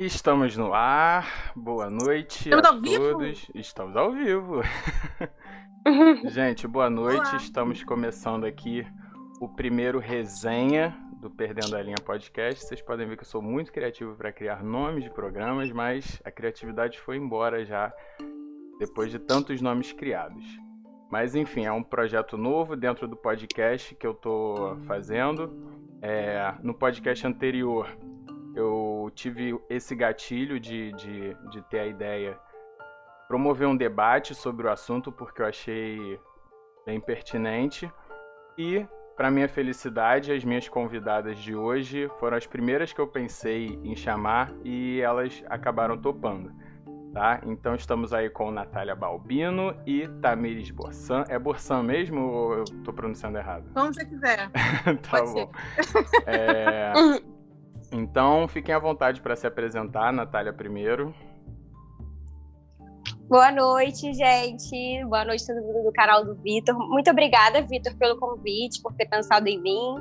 Estamos 0.00 0.56
no 0.56 0.72
ar. 0.72 1.52
Boa 1.54 1.90
noite 1.90 2.48
Estamos 2.48 2.64
a 2.64 2.68
ao 2.70 2.80
vivo? 2.80 3.10
todos. 3.10 3.50
Estamos 3.54 3.96
ao 3.98 4.10
vivo. 4.10 4.62
Gente, 6.24 6.66
boa 6.66 6.88
noite. 6.88 7.18
Olá. 7.18 7.36
Estamos 7.36 7.84
começando 7.84 8.46
aqui 8.46 8.86
o 9.42 9.46
primeiro 9.46 9.98
resenha 9.98 10.96
do 11.20 11.28
Perdendo 11.28 11.76
a 11.76 11.82
Linha 11.82 11.98
Podcast. 12.02 12.64
Vocês 12.64 12.80
podem 12.80 13.06
ver 13.06 13.18
que 13.18 13.24
eu 13.24 13.28
sou 13.28 13.42
muito 13.42 13.70
criativo 13.70 14.16
para 14.16 14.32
criar 14.32 14.64
nomes 14.64 15.04
de 15.04 15.10
programas, 15.10 15.70
mas 15.70 16.18
a 16.24 16.30
criatividade 16.30 16.98
foi 16.98 17.18
embora 17.18 17.62
já 17.66 17.92
depois 18.78 19.10
de 19.10 19.18
tantos 19.18 19.60
nomes 19.60 19.92
criados. 19.92 20.46
Mas 21.10 21.34
enfim, 21.34 21.66
é 21.66 21.72
um 21.72 21.82
projeto 21.82 22.38
novo 22.38 22.74
dentro 22.74 23.06
do 23.06 23.16
podcast 23.16 23.94
que 23.94 24.06
eu 24.06 24.14
tô 24.14 24.78
fazendo. 24.86 25.52
É, 26.00 26.54
no 26.62 26.72
podcast 26.72 27.26
anterior 27.26 27.86
eu 28.54 29.10
tive 29.14 29.58
esse 29.68 29.94
gatilho 29.94 30.58
de, 30.58 30.92
de, 30.92 31.36
de 31.50 31.62
ter 31.62 31.80
a 31.80 31.86
ideia 31.86 32.38
promover 33.28 33.68
um 33.68 33.76
debate 33.76 34.34
sobre 34.34 34.66
o 34.66 34.70
assunto 34.70 35.12
porque 35.12 35.40
eu 35.40 35.46
achei 35.46 36.18
bem 36.84 37.00
pertinente. 37.00 37.90
E 38.58 38.84
para 39.16 39.30
minha 39.30 39.48
felicidade 39.48 40.32
as 40.32 40.44
minhas 40.44 40.68
convidadas 40.68 41.38
de 41.38 41.54
hoje 41.54 42.08
foram 42.18 42.36
as 42.36 42.46
primeiras 42.46 42.92
que 42.92 43.00
eu 43.00 43.06
pensei 43.06 43.78
em 43.84 43.94
chamar 43.94 44.52
e 44.64 45.00
elas 45.00 45.44
acabaram 45.48 45.96
topando 45.96 46.52
tá? 47.12 47.40
Então 47.44 47.74
estamos 47.74 48.12
aí 48.12 48.30
com 48.30 48.50
Natália 48.50 48.94
Balbino 48.94 49.74
e 49.86 50.08
Tamires 50.20 50.70
Borsan. 50.70 51.24
É 51.28 51.38
Borsan 51.38 51.82
mesmo 51.82 52.20
ou 52.20 52.54
eu 52.54 52.64
tô 52.84 52.92
pronunciando 52.92 53.38
errado? 53.38 53.70
Como 53.74 53.92
você 53.92 54.04
quiser. 54.04 54.50
tá 55.02 55.18
Pode 55.18 55.32
bom. 55.32 55.50
É, 56.26 56.92
então, 57.92 58.46
fiquem 58.48 58.74
à 58.74 58.78
vontade 58.78 59.20
para 59.20 59.36
se 59.36 59.46
apresentar, 59.46 60.12
Natália 60.12 60.52
primeiro. 60.52 61.14
Boa 63.28 63.52
noite, 63.52 64.12
gente. 64.12 65.04
Boa 65.04 65.24
noite 65.24 65.46
todo 65.46 65.62
mundo 65.62 65.84
do 65.84 65.92
canal 65.92 66.24
do 66.24 66.34
Vitor. 66.34 66.76
Muito 66.76 67.10
obrigada, 67.10 67.62
Vitor, 67.62 67.94
pelo 67.96 68.18
convite, 68.18 68.82
por 68.82 68.92
ter 68.94 69.06
pensado 69.06 69.48
em 69.48 69.60
mim. 69.60 69.94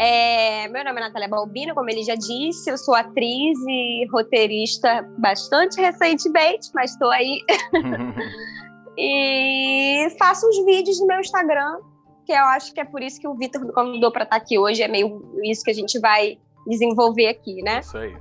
É, 0.00 0.66
meu 0.68 0.84
nome 0.84 0.98
é 0.98 1.04
Natália 1.04 1.28
Balbino, 1.28 1.74
como 1.74 1.88
ele 1.88 2.02
já 2.02 2.16
disse, 2.16 2.68
eu 2.68 2.76
sou 2.76 2.94
atriz 2.94 3.56
e 3.68 4.06
roteirista 4.10 5.08
bastante 5.18 5.80
recentemente, 5.80 6.70
mas 6.74 6.92
estou 6.92 7.10
aí. 7.10 7.40
E 8.96 10.08
faço 10.18 10.48
uns 10.48 10.64
vídeos 10.64 11.00
no 11.00 11.06
meu 11.06 11.20
Instagram, 11.20 11.78
que 12.24 12.32
eu 12.32 12.44
acho 12.44 12.72
que 12.72 12.80
é 12.80 12.84
por 12.84 13.02
isso 13.02 13.20
que 13.20 13.26
o 13.26 13.34
Vitor 13.34 13.64
me 13.64 13.72
convidou 13.72 14.12
para 14.12 14.24
estar 14.24 14.36
aqui 14.36 14.58
hoje. 14.58 14.82
É 14.82 14.88
meio 14.88 15.32
isso 15.42 15.64
que 15.64 15.70
a 15.70 15.74
gente 15.74 15.98
vai 15.98 16.38
desenvolver 16.66 17.28
aqui, 17.28 17.62
né? 17.62 17.80
Isso 17.80 17.96
aí. 17.96 18.16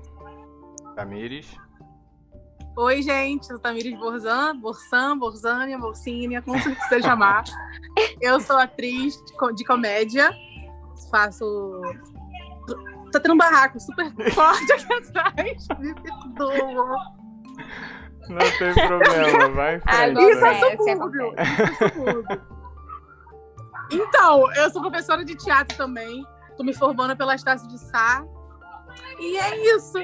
Tamires. 0.96 1.56
Oi, 2.78 3.02
gente. 3.02 3.44
Eu 3.44 3.56
sou 3.56 3.60
Tamires 3.60 3.98
Borzan, 4.00 4.58
Borsan, 4.58 5.18
Borzânia, 5.18 5.78
Bolsínia, 5.78 6.42
como 6.42 6.60
você 6.60 6.74
quiser 6.76 7.04
chamar. 7.04 7.44
Eu 8.20 8.40
sou 8.40 8.58
atriz 8.58 9.16
de 9.26 9.34
co- 9.38 9.52
de 9.52 9.64
comédia. 9.64 10.32
Faço. 11.12 11.82
Tá 13.12 13.20
tendo 13.20 13.36
um 13.36 13.38
barraco 13.38 13.80
super 13.80 14.12
forte 14.32 14.74
aqui 14.74 14.94
atrás. 14.94 15.68
Me 15.80 15.94
perdoa. 15.94 16.98
Não 18.30 18.38
tem 18.58 18.74
problema, 18.88 19.50
vai 19.50 19.76
em 19.76 19.80
frente. 19.82 20.18
Agora 20.18 20.32
Isso 20.32 20.46
é 20.46 20.52
é, 20.52 20.78
subúrbio. 20.78 21.34
Isso 21.34 21.84
é 21.84 21.90
subúrbio. 21.90 22.42
Então, 23.92 24.52
eu 24.56 24.70
sou 24.72 24.82
professora 24.82 25.24
de 25.24 25.36
teatro 25.36 25.78
também. 25.78 26.26
Tô 26.64 26.66
me 26.66 26.74
formando 26.74 27.18
pela 27.18 27.36
Estácio 27.36 27.68
de 27.68 27.78
Sá. 27.78 28.26
E 29.20 29.38
é 29.38 29.76
isso. 29.76 29.98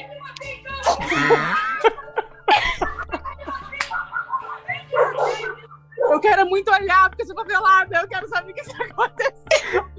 Eu 6.12 6.20
quero 6.20 6.46
muito 6.50 6.70
olhar, 6.72 7.08
porque 7.08 7.22
eu 7.22 7.28
sou 7.28 7.36
favelada. 7.36 8.00
Eu 8.02 8.08
quero 8.08 8.28
saber 8.28 8.52
o 8.52 8.56
que 8.56 8.62
está 8.62 8.84
acontecendo. 8.84 9.92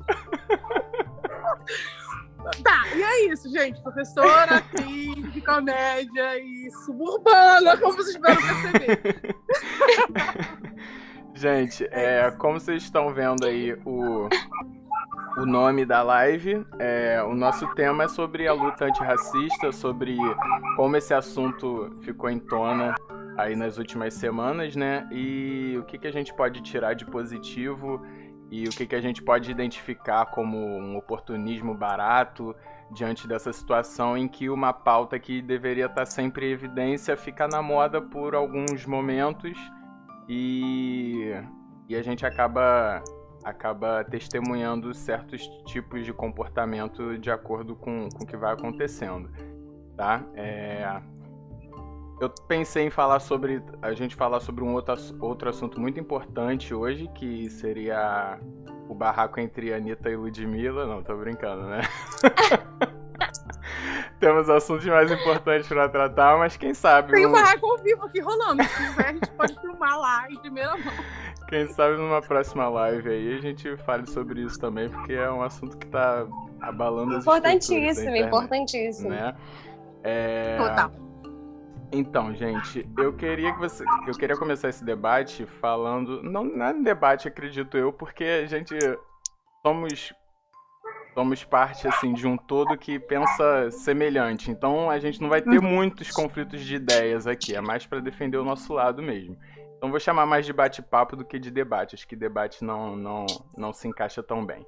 Tá, 2.65 2.88
e 2.97 3.03
é 3.03 3.32
isso, 3.32 3.48
gente. 3.50 3.81
Professora, 3.81 4.56
atriz 4.56 5.32
de 5.32 5.41
comédia 5.41 6.38
e 6.38 6.69
suburbana, 6.84 7.78
como 7.78 7.92
vocês 7.92 8.16
esperam 8.16 8.37
perceber. 8.37 9.37
Gente, 11.32 11.88
é, 11.91 12.31
como 12.32 12.60
vocês 12.60 12.82
estão 12.82 13.15
vendo 13.15 13.47
aí 13.47 13.72
o, 13.87 14.28
o 15.36 15.46
nome 15.46 15.84
da 15.84 16.02
live, 16.02 16.66
é, 16.78 17.22
o 17.22 17.34
nosso 17.34 17.66
tema 17.74 18.04
é 18.04 18.08
sobre 18.08 18.48
a 18.48 18.52
luta 18.52 18.86
antirracista, 18.86 19.72
sobre 19.72 20.16
como 20.76 20.96
esse 20.96 21.14
assunto 21.14 21.96
ficou 22.00 22.28
em 22.28 22.38
tona 22.38 22.94
aí 23.36 23.54
nas 23.54 23.78
últimas 23.78 24.14
semanas, 24.14 24.74
né? 24.74 25.08
E 25.10 25.76
o 25.78 25.84
que, 25.84 25.98
que 25.98 26.06
a 26.06 26.12
gente 26.12 26.34
pode 26.34 26.60
tirar 26.62 26.94
de 26.94 27.04
positivo 27.06 28.04
e 28.50 28.64
o 28.64 28.70
que, 28.70 28.86
que 28.86 28.94
a 28.94 29.00
gente 29.00 29.22
pode 29.22 29.50
identificar 29.50 30.26
como 30.26 30.58
um 30.58 30.96
oportunismo 30.96 31.74
barato 31.74 32.54
diante 32.92 33.28
dessa 33.28 33.52
situação 33.52 34.16
em 34.16 34.26
que 34.26 34.50
uma 34.50 34.72
pauta 34.72 35.18
que 35.18 35.41
deveria 35.41 35.86
estar 35.86 36.06
sempre 36.06 36.47
em 36.47 36.52
evidência 36.52 37.16
fica 37.16 37.47
na 37.47 37.62
moda 37.62 38.02
por 38.02 38.34
alguns 38.34 38.84
momentos 38.84 39.56
e, 40.28 41.32
e 41.88 41.94
a 41.94 42.02
gente 42.02 42.26
acaba 42.26 43.00
acaba 43.45 44.05
testemunhando 44.05 44.93
certos 44.95 45.47
tipos 45.67 46.05
de 46.05 46.12
comportamento 46.12 47.19
de 47.19 47.31
acordo 47.31 47.75
com, 47.75 48.09
com 48.11 48.25
o 48.25 48.27
que 48.27 48.37
vai 48.37 48.53
acontecendo, 48.53 49.31
tá? 49.97 50.25
É, 50.34 51.01
eu 52.21 52.28
pensei 52.47 52.87
em 52.87 52.91
falar 52.91 53.19
sobre 53.19 53.62
a 53.81 53.95
gente 53.95 54.15
falar 54.15 54.41
sobre 54.41 54.62
um 54.62 54.75
outro, 54.75 54.95
outro 55.21 55.49
assunto 55.49 55.81
muito 55.81 55.99
importante 55.99 56.75
hoje, 56.75 57.09
que 57.15 57.49
seria 57.49 58.39
o 58.89 58.95
barraco 58.95 59.41
entre 59.41 59.72
Anitta 59.72 60.11
e 60.11 60.17
Ludmilla. 60.17 60.87
Não, 60.87 61.03
tô 61.03 61.17
brincando, 61.17 61.62
né? 61.62 61.81
Temos 64.18 64.50
assuntos 64.50 64.84
mais 64.86 65.10
importantes 65.10 65.66
pra 65.66 65.88
tratar, 65.88 66.38
mas 66.38 66.56
quem 66.56 66.74
sabe 66.74 67.12
Tem 67.12 67.26
um 67.26 67.32
barraco 67.32 67.66
ao 67.66 67.78
vivo 67.78 68.04
aqui 68.04 68.20
rolando. 68.20 68.62
Se 68.62 68.76
quiser, 68.76 69.06
a 69.06 69.12
gente 69.12 69.30
pode 69.30 69.60
filmar 69.60 69.98
lá 69.98 70.30
em 70.30 70.36
primeira 70.36 70.76
mão. 70.76 70.92
Quem 71.48 71.66
sabe 71.68 71.96
numa 71.96 72.20
próxima 72.20 72.68
live 72.68 73.08
aí 73.08 73.38
a 73.38 73.41
gente 73.41 73.76
fale 73.78 74.06
sobre 74.06 74.42
isso 74.42 74.58
também, 74.58 74.88
porque 74.88 75.14
é 75.14 75.30
um 75.30 75.42
assunto 75.42 75.76
que 75.76 75.86
tá 75.86 76.26
abalando 76.60 77.16
as 77.16 77.22
Importantíssimo, 77.22 78.10
internet, 78.10 78.26
importantíssimo. 78.26 79.08
Né? 79.10 79.34
É, 80.04 80.56
Total. 80.58 80.92
Então, 81.92 82.32
gente, 82.34 82.88
eu 82.97 83.12
queria 83.12 83.52
que 83.52 83.58
você, 83.58 83.84
eu 84.06 84.14
queria 84.14 84.36
começar 84.36 84.68
esse 84.68 84.84
debate 84.84 85.44
falando, 85.44 86.22
não, 86.22 86.44
não 86.44 86.66
é 86.66 86.72
um 86.72 86.82
debate, 86.82 87.26
acredito 87.26 87.76
eu, 87.76 87.92
porque 87.92 88.22
a 88.22 88.47
gente 88.47 88.76
somos 89.66 90.12
somos 91.15 91.44
parte 91.44 91.87
assim 91.88 92.12
de 92.12 92.26
um 92.26 92.37
todo 92.37 92.76
que 92.76 92.98
pensa 92.98 93.71
semelhante. 93.71 94.50
Então 94.50 94.91
a 94.91 94.98
gente 94.98 95.21
não 95.21 95.28
vai 95.28 95.43
ter 95.43 95.60
muitos 95.60 96.10
conflitos 96.10 96.62
de 96.62 96.76
ideias 96.76 97.26
aqui, 97.26 97.54
é 97.54 97.60
mais 97.60 97.87
para 97.87 98.00
defender 98.00 98.37
o 98.37 98.44
nosso 98.44 98.72
lado 98.72 99.03
mesmo. 99.03 99.37
Então 99.76 99.91
vou 99.91 99.98
chamar 99.98 100.26
mais 100.26 100.44
de 100.44 100.53
bate-papo 100.53 101.16
do 101.16 101.25
que 101.25 101.38
de 101.38 101.50
debate. 101.50 101.94
Acho 101.94 102.06
que 102.06 102.16
debate 102.16 102.65
não 102.65 102.97
não 102.97 103.26
não 103.56 103.72
se 103.72 103.88
encaixa 103.88 104.22
tão 104.22 104.44
bem. 104.44 104.66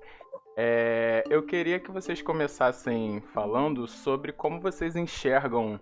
É, 0.56 1.24
eu 1.30 1.42
queria 1.42 1.80
que 1.80 1.90
vocês 1.90 2.20
começassem 2.20 3.20
falando 3.32 3.86
sobre 3.86 4.32
como 4.32 4.60
vocês 4.60 4.96
enxergam 4.96 5.80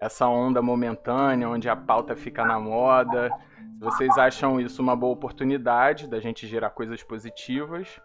essa 0.00 0.26
onda 0.26 0.62
momentânea, 0.62 1.48
onde 1.48 1.68
a 1.68 1.76
pauta 1.76 2.14
fica 2.14 2.44
na 2.44 2.58
moda. 2.58 3.30
Se 3.78 3.84
vocês 3.84 4.16
acham 4.16 4.60
isso 4.60 4.80
uma 4.80 4.96
boa 4.96 5.12
oportunidade 5.12 6.08
da 6.08 6.20
gente 6.20 6.46
gerar 6.46 6.70
coisas 6.70 7.02
positivas, 7.02 8.00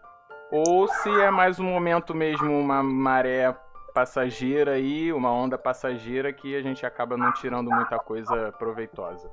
ou 0.53 0.87
se 0.87 1.09
é 1.09 1.31
mais 1.31 1.59
um 1.59 1.63
momento 1.63 2.13
mesmo, 2.13 2.51
uma 2.51 2.83
maré 2.83 3.57
passageira 3.91 4.73
aí, 4.73 5.11
uma 5.11 5.31
onda 5.31 5.57
passageira 5.57 6.31
que 6.31 6.55
a 6.55 6.61
gente 6.61 6.85
acaba 6.85 7.17
não 7.17 7.33
tirando 7.33 7.71
muita 7.71 7.97
coisa 7.97 8.51
proveitosa. 8.51 9.31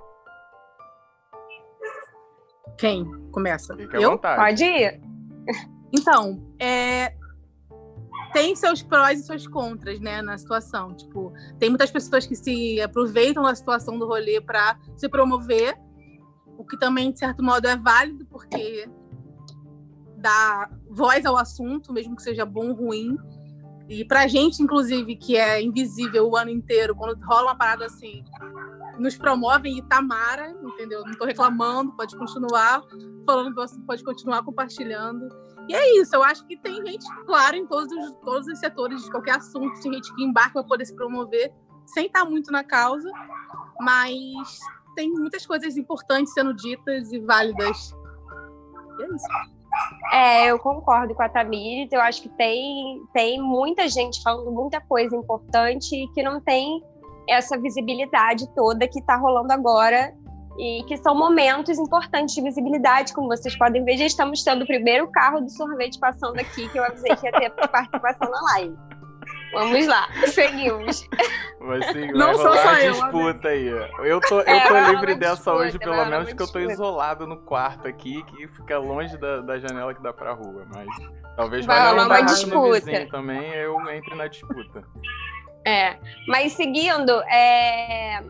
Quem 2.79 3.05
começa? 3.33 3.77
Fique 3.77 3.95
à 3.97 4.01
Eu? 4.01 4.13
vontade. 4.13 4.41
Pode 4.41 4.65
ir? 4.65 5.01
Então, 5.93 6.41
é, 6.61 7.13
tem 8.33 8.55
seus 8.55 8.81
prós 8.81 9.19
e 9.19 9.23
seus 9.25 9.45
contras, 9.45 9.99
né, 9.99 10.23
na 10.23 10.39
situação. 10.39 10.95
Tipo, 10.95 11.33
tem 11.59 11.69
muitas 11.69 11.91
pessoas 11.91 12.25
que 12.25 12.37
se 12.37 12.81
aproveitam 12.81 13.43
da 13.43 13.53
situação 13.57 13.99
do 13.99 14.07
rolê 14.07 14.41
para 14.41 14.79
se 14.97 15.09
promover, 15.09 15.77
o 16.57 16.65
que 16.65 16.79
também, 16.79 17.11
de 17.11 17.19
certo 17.19 17.43
modo, 17.43 17.67
é 17.67 17.77
válido, 17.77 18.25
porque 18.27 18.89
dá 20.21 20.71
voz 20.89 21.25
ao 21.25 21.37
assunto, 21.37 21.93
mesmo 21.93 22.17
que 22.17 22.23
seja 22.23 22.45
bom 22.45 22.69
ou 22.69 22.75
ruim. 22.75 23.17
E 23.89 24.05
pra 24.05 24.29
gente, 24.29 24.63
inclusive, 24.63 25.17
que 25.17 25.37
é 25.37 25.61
invisível 25.61 26.29
o 26.29 26.37
ano 26.37 26.51
inteiro, 26.51 26.95
quando 26.95 27.19
rola 27.25 27.49
uma 27.49 27.57
parada 27.57 27.87
assim, 27.87 28.23
nos 28.99 29.17
promovem 29.17 29.79
e 29.79 29.83
Tamara, 29.83 30.51
entendeu? 30.63 31.03
Não 31.05 31.15
tô 31.15 31.25
reclamando, 31.25 31.93
pode 31.97 32.17
continuar 32.17 32.83
falando, 33.27 33.55
pode 33.87 34.05
continuar 34.05 34.45
compartilhando. 34.45 35.29
E 35.69 35.75
é 35.75 36.01
isso, 36.01 36.15
eu 36.15 36.23
acho 36.23 36.47
que 36.47 36.57
tem 36.57 36.75
gente, 36.87 37.05
claro, 37.27 37.57
em 37.57 37.67
todos 37.67 37.93
os, 37.93 38.13
todos 38.25 38.47
os 38.47 38.59
setores 38.59 39.05
de 39.05 39.11
qualquer 39.11 39.37
assunto, 39.37 39.81
tem 39.81 39.95
gente 39.95 40.15
que 40.15 40.23
embarca 40.23 40.53
para 40.53 40.65
poder 40.65 40.85
se 40.85 40.95
promover, 40.95 41.53
sem 41.87 42.07
estar 42.07 42.25
muito 42.25 42.53
na 42.53 42.63
causa, 42.63 43.11
mas 43.81 44.61
tem 44.95 45.11
muitas 45.11 45.47
coisas 45.47 45.77
importantes 45.77 46.33
sendo 46.33 46.55
ditas 46.55 47.13
e 47.13 47.19
válidas. 47.21 47.95
E 48.99 49.03
é 49.03 49.07
isso. 49.15 49.60
É, 50.13 50.51
eu 50.51 50.59
concordo 50.59 51.15
com 51.15 51.23
a 51.23 51.29
Tamires. 51.29 51.91
Eu 51.93 52.01
acho 52.01 52.23
que 52.23 52.29
tem, 52.31 53.01
tem 53.13 53.41
muita 53.41 53.89
gente 53.89 54.23
falando 54.23 54.51
muita 54.51 54.81
coisa 54.81 55.15
importante 55.17 55.95
e 55.95 56.09
que 56.13 56.23
não 56.23 56.41
tem 56.41 56.83
essa 57.29 57.59
visibilidade 57.59 58.49
toda 58.55 58.89
que 58.89 58.99
está 58.99 59.17
rolando 59.17 59.53
agora 59.53 60.13
e 60.59 60.83
que 60.85 60.97
são 60.97 61.17
momentos 61.17 61.79
importantes 61.79 62.35
de 62.35 62.43
visibilidade, 62.43 63.15
como 63.15 63.29
vocês 63.29 63.57
podem 63.57 63.85
ver, 63.85 63.97
já 63.97 64.07
estamos 64.07 64.43
tendo 64.43 64.63
o 64.63 64.67
primeiro 64.67 65.09
carro 65.11 65.41
do 65.41 65.51
sorvete 65.51 65.99
passando 65.99 66.39
aqui, 66.39 66.69
que 66.69 66.79
eu 66.79 66.85
avisei 66.85 67.15
que 67.17 67.27
ia 67.27 67.33
ter 67.33 67.69
participação 67.69 68.31
na 68.31 68.41
live. 68.53 68.77
Vamos 69.53 69.87
lá, 69.87 70.09
seguimos. 70.27 70.99
Sim, 71.93 72.13
Não 72.15 72.35
sou 72.35 72.55
só 72.55 72.79
eu. 72.79 72.93
disputa 72.93 73.49
aí. 73.49 73.67
Eu 74.05 74.21
tô, 74.21 74.41
eu 74.41 74.47
é, 74.47 74.67
tô 74.67 74.91
livre 74.91 75.15
dessa 75.17 75.35
disputa, 75.37 75.57
hoje, 75.57 75.79
pelo 75.79 76.05
menos 76.07 76.29
porque 76.29 76.43
eu 76.43 76.53
tô 76.53 76.59
isolado 76.59 77.27
no 77.27 77.37
quarto 77.37 77.89
aqui, 77.89 78.23
que 78.25 78.49
fica 78.49 78.79
longe 78.79 79.17
da, 79.19 79.41
da 79.41 79.59
janela 79.59 79.95
que 79.95 80.03
dá 80.03 80.13
pra 80.13 80.33
rua. 80.33 80.67
Mas 80.75 80.89
talvez 81.37 81.67
vai 81.67 81.89
rolar 81.89 82.07
uma 82.07 82.21
disputa. 82.23 83.07
também, 83.11 83.53
eu 83.55 83.79
entre 83.91 84.15
na 84.15 84.27
disputa. 84.27 84.85
É, 85.67 85.99
mas 86.27 86.53
seguindo, 86.53 87.13
é, 87.25 88.23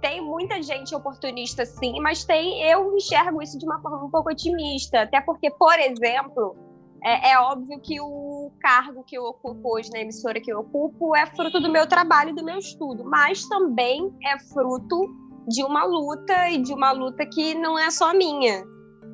tem 0.00 0.20
muita 0.20 0.62
gente 0.62 0.94
oportunista 0.94 1.64
sim, 1.64 1.98
mas 2.00 2.24
tem 2.24 2.62
eu 2.64 2.94
enxergo 2.94 3.40
isso 3.40 3.58
de 3.58 3.64
uma 3.64 3.80
forma 3.80 4.04
um 4.04 4.10
pouco 4.10 4.30
otimista, 4.30 5.02
até 5.02 5.18
porque, 5.20 5.50
por 5.50 5.78
exemplo, 5.78 6.73
é, 7.04 7.32
é, 7.32 7.38
óbvio 7.38 7.78
que 7.80 8.00
o 8.00 8.50
cargo 8.60 9.04
que 9.04 9.16
eu 9.16 9.24
ocupo 9.24 9.76
hoje 9.76 9.90
na 9.90 10.00
emissora 10.00 10.40
que 10.40 10.50
eu 10.50 10.60
ocupo 10.60 11.14
é 11.14 11.26
fruto 11.26 11.60
do 11.60 11.70
meu 11.70 11.86
trabalho 11.86 12.30
e 12.30 12.34
do 12.34 12.44
meu 12.44 12.58
estudo, 12.58 13.04
mas 13.04 13.46
também 13.46 14.10
é 14.24 14.38
fruto 14.38 15.14
de 15.46 15.62
uma 15.62 15.84
luta 15.84 16.48
e 16.48 16.62
de 16.62 16.72
uma 16.72 16.92
luta 16.92 17.26
que 17.26 17.54
não 17.54 17.78
é 17.78 17.90
só 17.90 18.14
minha. 18.14 18.64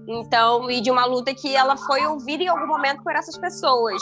Então, 0.07 0.71
e 0.71 0.81
de 0.81 0.91
uma 0.91 1.05
luta 1.05 1.35
que 1.35 1.55
ela 1.55 1.77
foi 1.77 2.07
ouvida 2.07 2.45
em 2.45 2.49
algum 2.49 2.67
momento 2.67 3.03
por 3.03 3.15
essas 3.15 3.37
pessoas 3.37 4.01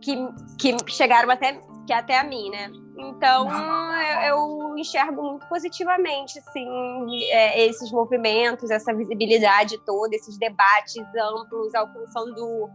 que, 0.00 0.16
que 0.58 0.76
chegaram 0.88 1.30
até 1.30 1.60
que 1.86 1.92
até 1.92 2.18
a 2.18 2.24
mim, 2.24 2.50
né? 2.50 2.70
Então, 3.08 3.48
eu, 3.48 4.68
eu 4.68 4.78
enxergo 4.78 5.22
muito 5.22 5.46
positivamente, 5.46 6.38
assim, 6.38 7.24
é, 7.30 7.66
esses 7.66 7.90
movimentos, 7.90 8.70
essa 8.70 8.94
visibilidade 8.94 9.78
toda, 9.84 10.14
esses 10.14 10.38
debates 10.38 11.02
amplos, 11.16 11.74
alcançando 11.74 12.68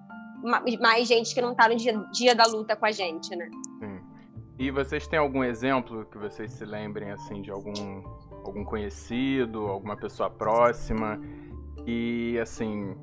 mais 0.79 1.07
gente 1.07 1.33
que 1.33 1.41
não 1.41 1.51
está 1.51 1.67
no 1.67 1.75
dia, 1.75 1.97
dia 2.11 2.35
da 2.35 2.45
luta 2.45 2.75
com 2.75 2.85
a 2.85 2.91
gente, 2.91 3.35
né? 3.35 3.49
Sim. 3.79 3.99
E 4.57 4.71
vocês 4.71 5.07
têm 5.07 5.19
algum 5.19 5.43
exemplo 5.43 6.05
que 6.05 6.17
vocês 6.17 6.51
se 6.53 6.65
lembrem, 6.65 7.11
assim, 7.11 7.41
de 7.41 7.51
algum, 7.51 8.03
algum 8.43 8.63
conhecido, 8.63 9.67
alguma 9.67 9.97
pessoa 9.97 10.29
próxima 10.29 11.19
e, 11.85 12.39
assim, 12.39 12.95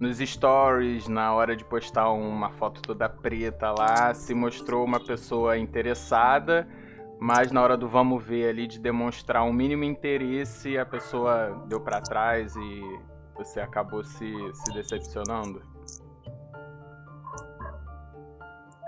nos 0.00 0.16
stories, 0.16 1.06
na 1.06 1.34
hora 1.34 1.54
de 1.54 1.62
postar 1.62 2.10
uma 2.10 2.50
foto 2.50 2.80
toda 2.80 3.06
preta 3.06 3.70
lá, 3.70 4.14
se 4.14 4.34
mostrou 4.34 4.82
uma 4.82 4.98
pessoa 4.98 5.58
interessada, 5.58 6.66
mas 7.20 7.52
na 7.52 7.62
hora 7.62 7.76
do 7.76 7.86
vamos 7.86 8.24
ver 8.24 8.48
ali 8.48 8.66
de 8.66 8.78
demonstrar 8.78 9.44
um 9.44 9.52
mínimo 9.52 9.84
interesse, 9.84 10.78
a 10.78 10.86
pessoa 10.86 11.62
deu 11.68 11.78
para 11.82 12.00
trás 12.00 12.56
e 12.56 13.00
você 13.36 13.60
acabou 13.60 14.02
se, 14.02 14.34
se 14.54 14.72
decepcionando? 14.72 15.62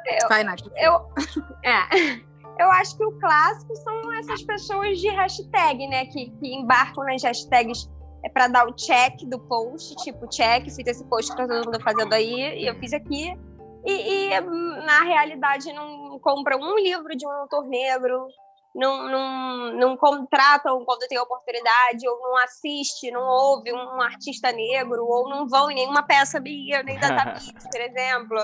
Eu, 0.07 0.29
Vai, 0.29 0.43
Nath. 0.43 0.63
Eu, 0.77 1.09
é, 1.63 2.21
eu 2.59 2.71
acho 2.71 2.97
que 2.97 3.05
o 3.05 3.13
clássico 3.19 3.77
são 3.77 4.13
essas 4.15 4.43
pessoas 4.43 4.99
de 4.99 5.09
hashtag, 5.09 5.87
né? 5.89 6.07
Que, 6.07 6.31
que 6.31 6.55
embarcam 6.55 7.05
nas 7.05 7.23
hashtags 7.23 7.89
é 8.25 8.29
para 8.29 8.49
dar 8.49 8.67
o 8.67 8.75
check 8.75 9.25
do 9.27 9.39
post, 9.41 9.97
tipo, 9.97 10.29
check, 10.29 10.65
fiz 10.65 10.79
esse 10.79 11.05
post 11.05 11.31
que 11.31 11.37
tá 11.37 11.47
todo 11.47 11.65
mundo 11.65 11.81
fazendo 11.81 12.13
aí, 12.13 12.61
e 12.61 12.67
eu 12.67 12.75
fiz 12.77 12.93
aqui. 12.93 13.37
E, 13.85 13.93
e 13.93 14.41
na 14.41 15.03
realidade 15.03 15.73
não 15.73 16.19
compram 16.21 16.61
um 16.61 16.79
livro 16.79 17.17
de 17.17 17.27
um 17.27 17.31
autor 17.31 17.67
negro, 17.67 18.29
não, 18.75 19.09
não, 19.09 19.73
não 19.75 19.97
contratam 19.97 20.85
quando 20.85 21.07
tem 21.09 21.19
oportunidade, 21.19 22.09
ou 22.09 22.21
não 22.21 22.37
assiste, 22.39 23.11
não 23.11 23.23
ouve 23.23 23.73
um 23.73 24.01
artista 24.01 24.53
negro, 24.53 25.05
ou 25.05 25.29
não 25.29 25.47
vão 25.49 25.71
em 25.71 25.75
nenhuma 25.75 26.03
peça 26.03 26.41
minha, 26.41 26.83
nem 26.83 26.99
da 26.99 27.09
Tamix, 27.09 27.53
por 27.71 27.81
exemplo. 27.81 28.39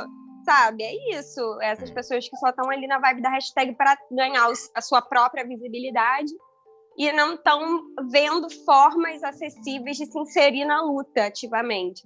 Sabe? 0.45 0.83
É 0.83 1.19
isso. 1.19 1.41
Essas 1.61 1.91
pessoas 1.91 2.29
que 2.29 2.37
só 2.37 2.49
estão 2.49 2.71
ali 2.71 2.87
na 2.87 2.99
vibe 2.99 3.23
da 3.23 3.31
hashtag 3.31 3.75
para 3.75 3.97
ganhar 4.11 4.49
a 4.75 4.81
sua 4.81 5.03
própria 5.03 5.47
visibilidade 5.47 6.31
e 6.99 7.13
não 7.13 7.35
estão 7.35 7.85
vendo 8.11 8.51
formas 8.65 9.23
acessíveis 9.23 9.97
de 9.97 10.07
se 10.07 10.19
inserir 10.19 10.65
na 10.65 10.83
luta 10.83 11.27
ativamente. 11.27 12.03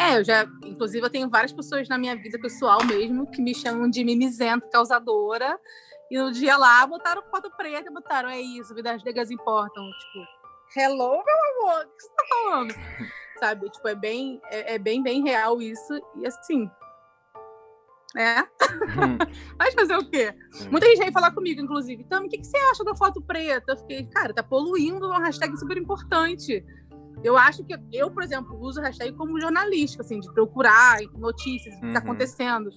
É, 0.00 0.18
eu 0.18 0.24
já, 0.24 0.44
inclusive, 0.64 1.06
eu 1.06 1.10
tenho 1.10 1.30
várias 1.30 1.52
pessoas 1.52 1.88
na 1.88 1.96
minha 1.96 2.16
vida 2.16 2.38
pessoal 2.40 2.84
mesmo 2.84 3.30
que 3.30 3.40
me 3.40 3.54
chamam 3.54 3.88
de 3.88 4.04
mimizenta, 4.04 4.68
causadora, 4.68 5.58
e 6.10 6.18
no 6.18 6.32
dia 6.32 6.56
lá 6.56 6.84
botaram 6.86 7.22
foto 7.30 7.50
preta, 7.56 7.90
botaram, 7.90 8.28
é 8.28 8.40
isso, 8.40 8.74
vidas 8.74 9.04
negras 9.04 9.30
importam. 9.30 9.84
Tipo, 9.84 10.80
hello, 10.80 11.22
meu 11.24 11.70
amor, 11.70 11.86
o 11.86 11.96
que 11.96 12.02
você 12.02 12.08
tá 12.08 12.24
falando? 12.28 12.74
Sabe, 13.38 13.70
tipo, 13.70 13.86
é 13.86 13.94
bem, 13.94 14.40
é, 14.50 14.74
é 14.74 14.78
bem, 14.78 15.00
bem 15.00 15.22
real 15.22 15.62
isso, 15.62 15.94
e 16.16 16.26
assim, 16.26 16.68
é. 18.20 18.40
Hum. 18.40 19.18
Mas 19.56 19.74
fazer 19.74 19.96
o 19.96 20.10
quê? 20.10 20.34
Hum. 20.62 20.68
Muita 20.72 20.86
gente 20.86 20.98
veio 20.98 21.12
falar 21.12 21.30
comigo, 21.30 21.60
inclusive. 21.60 22.04
Tami, 22.04 22.26
o 22.26 22.28
que, 22.30 22.38
que 22.38 22.46
você 22.46 22.56
acha 22.56 22.82
da 22.82 22.94
foto 22.96 23.22
preta? 23.22 23.72
Eu 23.72 23.76
fiquei, 23.76 24.04
cara, 24.06 24.34
tá 24.34 24.42
poluindo 24.42 25.06
uma 25.06 25.20
hashtag 25.20 25.56
super 25.56 25.76
importante. 25.76 26.64
Eu 27.22 27.36
acho 27.36 27.64
que 27.64 27.76
eu, 27.92 28.10
por 28.10 28.22
exemplo, 28.22 28.58
uso 28.60 28.80
a 28.80 28.84
hashtag 28.84 29.12
como 29.12 29.40
jornalística, 29.40 30.02
assim, 30.02 30.20
de 30.20 30.32
procurar 30.32 30.98
notícias, 31.16 31.74
o 31.76 31.80
que 31.80 31.92
tá 31.92 31.98
uhum. 32.00 32.04
acontecendo. 32.04 32.70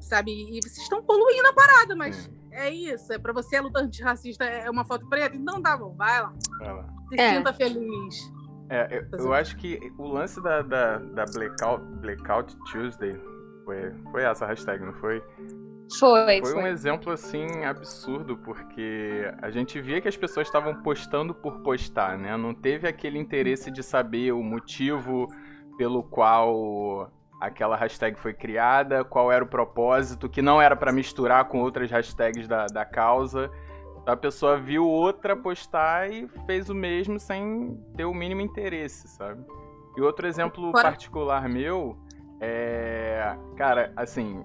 Sabe? 0.00 0.30
E 0.32 0.60
vocês 0.60 0.78
estão 0.78 1.02
poluindo 1.02 1.48
a 1.48 1.52
parada, 1.52 1.94
mas 1.94 2.26
uhum. 2.26 2.34
é 2.52 2.70
isso. 2.70 3.12
É 3.12 3.18
pra 3.18 3.32
você 3.32 3.56
a 3.56 3.62
luta 3.62 3.80
antirracista 3.80 4.44
é 4.44 4.70
uma 4.70 4.84
foto 4.84 5.08
preta? 5.08 5.36
Então 5.36 5.60
tá 5.60 5.76
bom, 5.76 5.94
vai 5.96 6.22
lá. 6.22 6.32
Vai 6.58 6.72
lá. 6.72 6.86
Se 7.08 7.20
é. 7.20 7.36
sinta 7.36 7.52
feliz. 7.52 8.32
É, 8.68 8.88
eu, 9.12 9.18
eu 9.18 9.34
acho 9.34 9.56
que 9.56 9.78
o 9.98 10.08
lance 10.08 10.40
da, 10.40 10.62
da, 10.62 10.98
da 10.98 11.24
Blackout, 11.26 11.84
Blackout 12.00 12.56
Tuesday 12.70 13.12
foi, 13.64 13.92
foi 14.10 14.22
essa 14.24 14.44
a 14.44 14.48
hashtag, 14.48 14.84
não 14.84 14.92
foi? 14.92 15.22
Foi, 15.98 16.40
foi. 16.40 16.52
Foi 16.52 16.62
um 16.62 16.66
exemplo, 16.66 17.12
assim, 17.12 17.64
absurdo, 17.64 18.36
porque 18.38 19.30
a 19.40 19.50
gente 19.50 19.80
via 19.80 20.00
que 20.00 20.08
as 20.08 20.16
pessoas 20.16 20.46
estavam 20.46 20.82
postando 20.82 21.34
por 21.34 21.60
postar, 21.60 22.16
né? 22.16 22.36
Não 22.36 22.54
teve 22.54 22.88
aquele 22.88 23.18
interesse 23.18 23.70
de 23.70 23.82
saber 23.82 24.32
o 24.32 24.42
motivo 24.42 25.26
pelo 25.76 26.02
qual 26.02 27.10
aquela 27.40 27.76
hashtag 27.76 28.18
foi 28.18 28.32
criada, 28.32 29.04
qual 29.04 29.30
era 29.32 29.44
o 29.44 29.48
propósito, 29.48 30.28
que 30.28 30.40
não 30.40 30.62
era 30.62 30.76
para 30.76 30.92
misturar 30.92 31.46
com 31.46 31.60
outras 31.60 31.90
hashtags 31.90 32.46
da, 32.46 32.66
da 32.66 32.84
causa. 32.84 33.50
A 34.06 34.16
pessoa 34.16 34.56
viu 34.56 34.86
outra 34.86 35.36
postar 35.36 36.10
e 36.10 36.28
fez 36.46 36.70
o 36.70 36.74
mesmo 36.74 37.20
sem 37.20 37.76
ter 37.96 38.04
o 38.04 38.14
mínimo 38.14 38.40
interesse, 38.40 39.08
sabe? 39.08 39.44
E 39.96 40.00
outro 40.00 40.26
exemplo 40.26 40.72
particular 40.72 41.48
meu 41.48 41.98
é. 42.42 43.36
Cara, 43.56 43.92
assim. 43.96 44.44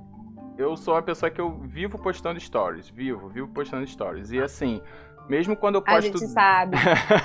Eu 0.58 0.76
sou 0.76 0.96
uma 0.96 1.04
pessoa 1.04 1.30
que 1.30 1.40
eu 1.40 1.60
vivo 1.60 2.00
postando 2.00 2.40
stories. 2.40 2.90
Vivo, 2.90 3.30
vivo 3.30 3.48
postando 3.48 3.86
stories. 3.86 4.32
E 4.32 4.42
assim, 4.42 4.82
mesmo 5.30 5.56
quando 5.56 5.76
eu 5.76 5.82
posto. 5.82 5.98
A 5.98 6.02
gente 6.02 6.28
sabe. 6.28 6.78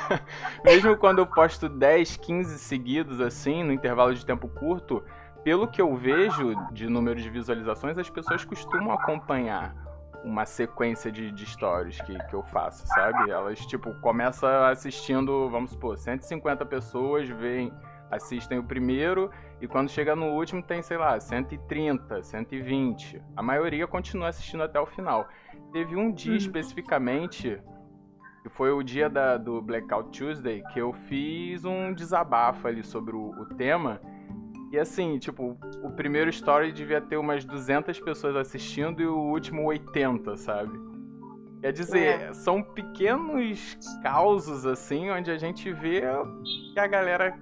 mesmo 0.65 0.97
quando 0.97 1.21
eu 1.21 1.27
posto 1.27 1.69
10, 1.69 2.17
15 2.17 2.59
seguidos, 2.59 3.21
assim, 3.21 3.63
no 3.63 3.73
intervalo 3.73 4.15
de 4.15 4.25
tempo 4.27 4.49
curto, 4.49 5.03
pelo 5.45 5.67
que 5.67 5.81
eu 5.81 5.95
vejo 5.97 6.55
de 6.73 6.89
número 6.89 7.21
de 7.21 7.31
visualizações, 7.31 7.97
as 7.97 8.11
pessoas 8.11 8.45
costumam 8.45 8.93
acompanhar 8.93 9.75
uma 10.25 10.45
sequência 10.45 11.11
de, 11.11 11.33
de 11.33 11.47
stories 11.47 12.01
que, 12.01 12.17
que 12.27 12.35
eu 12.35 12.43
faço, 12.45 12.87
sabe? 12.87 13.31
Elas, 13.31 13.59
tipo, 13.67 13.93
começam 14.01 14.49
assistindo, 14.65 15.49
vamos 15.49 15.73
supor, 15.73 15.97
150 15.97 16.65
pessoas, 16.67 17.29
veem 17.29 17.73
assistem 18.11 18.59
o 18.59 18.63
primeiro 18.63 19.31
e 19.63 19.69
quando 19.69 19.89
chega 19.89 20.17
no 20.17 20.27
último 20.27 20.61
tem, 20.61 20.83
sei 20.83 20.97
lá, 20.97 21.21
130, 21.21 22.21
120. 22.21 23.23
A 23.37 23.43
maioria 23.45 23.87
continua 23.87 24.27
assistindo 24.27 24.65
até 24.65 24.81
o 24.81 24.87
final. 24.87 25.29
Teve 25.73 25.95
um 25.95 26.11
dia 26.11 26.33
uhum. 26.33 26.37
especificamente, 26.37 27.63
que 28.43 28.49
foi 28.49 28.73
o 28.73 28.83
dia 28.83 29.09
da, 29.09 29.37
do 29.37 29.63
Blackout 29.63 30.19
Tuesday, 30.19 30.65
que 30.73 30.81
eu 30.81 30.93
fiz 30.93 31.65
um 31.65 31.95
desabafo 31.95 32.67
ali 32.67 32.83
sobre 32.83 33.15
o, 33.15 33.31
o 33.31 33.55
tema. 33.55 34.01
E 34.73 34.79
assim, 34.81 35.17
tipo, 35.21 35.57
o 35.85 35.93
primeiro 35.93 36.29
story 36.31 36.73
devia 36.73 37.01
ter 37.01 37.17
umas 37.17 37.45
200 37.45 38.01
pessoas 38.01 38.35
assistindo 38.35 39.01
e 39.01 39.07
o 39.07 39.17
último 39.17 39.65
80, 39.67 40.37
sabe? 40.39 40.77
Quer 41.61 41.73
dizer, 41.73 42.21
é. 42.21 42.33
são 42.33 42.61
pequenos 42.61 43.79
causos, 44.03 44.67
assim, 44.67 45.09
onde 45.09 45.31
a 45.31 45.39
gente 45.39 45.73
vê 45.73 46.03
que 46.75 46.81
a 46.81 46.89
galera 46.89 47.39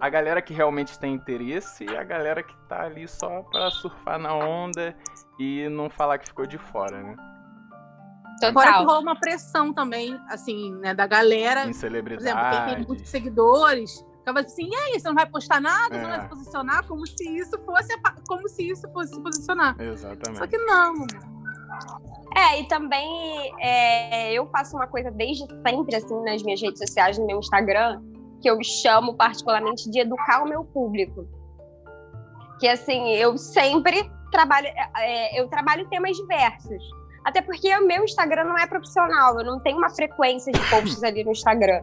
a 0.00 0.08
galera 0.08 0.42
que 0.42 0.52
realmente 0.52 0.98
tem 0.98 1.14
interesse 1.14 1.84
e 1.84 1.96
a 1.96 2.04
galera 2.04 2.42
que 2.42 2.54
tá 2.68 2.82
ali 2.82 3.08
só 3.08 3.42
pra 3.44 3.70
surfar 3.70 4.18
na 4.18 4.34
onda 4.34 4.94
e 5.38 5.68
não 5.68 5.88
falar 5.88 6.18
que 6.18 6.26
ficou 6.26 6.46
de 6.46 6.58
fora, 6.58 7.02
né? 7.02 7.16
Total. 8.40 8.52
Fora 8.52 8.72
que 8.78 8.84
rola 8.84 9.00
uma 9.00 9.18
pressão 9.18 9.72
também, 9.72 10.20
assim, 10.28 10.74
né, 10.76 10.92
da 10.92 11.06
galera. 11.06 11.62
Em 11.62 11.68
Por 11.68 11.74
celebridade. 11.74 12.28
exemplo, 12.28 12.66
quem 12.66 12.74
tem 12.76 12.86
muitos 12.86 13.08
seguidores, 13.08 14.04
acaba 14.20 14.40
assim, 14.40 14.68
e 14.70 14.74
aí, 14.76 15.00
você 15.00 15.08
não 15.08 15.14
vai 15.14 15.24
postar 15.26 15.58
nada, 15.60 15.94
você 15.94 16.02
não 16.02 16.08
vai 16.10 16.18
É. 16.18 16.22
se 16.22 16.28
posicionar, 16.28 16.86
como 16.86 17.06
se 17.06 17.24
isso 17.36 17.58
fosse 17.64 17.96
como 18.28 18.46
se 18.48 18.68
isso 18.68 18.86
fosse 18.92 19.14
se 19.14 19.20
posicionar. 19.22 19.74
Exatamente. 19.80 20.38
Só 20.38 20.46
que 20.46 20.58
não. 20.58 21.06
É, 22.36 22.60
e 22.60 22.68
também 22.68 23.52
é, 23.60 24.32
eu 24.34 24.46
faço 24.48 24.76
uma 24.76 24.86
coisa 24.86 25.10
desde 25.10 25.46
sempre, 25.66 25.96
assim, 25.96 26.22
nas 26.24 26.42
minhas 26.42 26.60
redes 26.60 26.78
sociais, 26.78 27.16
no 27.18 27.26
meu 27.26 27.38
Instagram, 27.38 28.02
que 28.46 28.50
eu 28.50 28.62
chamo 28.62 29.14
particularmente 29.14 29.90
de 29.90 29.98
educar 29.98 30.44
o 30.44 30.48
meu 30.48 30.64
público. 30.64 31.26
Que, 32.60 32.68
assim, 32.68 33.08
eu 33.14 33.36
sempre 33.36 34.08
trabalho, 34.30 34.68
é, 34.96 35.40
eu 35.40 35.48
trabalho 35.48 35.88
temas 35.88 36.16
diversos. 36.16 36.80
Até 37.24 37.42
porque 37.42 37.74
o 37.76 37.84
meu 37.84 38.04
Instagram 38.04 38.44
não 38.44 38.56
é 38.56 38.64
profissional, 38.68 39.36
eu 39.36 39.44
não 39.44 39.58
tenho 39.58 39.78
uma 39.78 39.90
frequência 39.90 40.52
de 40.52 40.60
posts 40.70 41.02
ali 41.02 41.24
no 41.24 41.32
Instagram. 41.32 41.82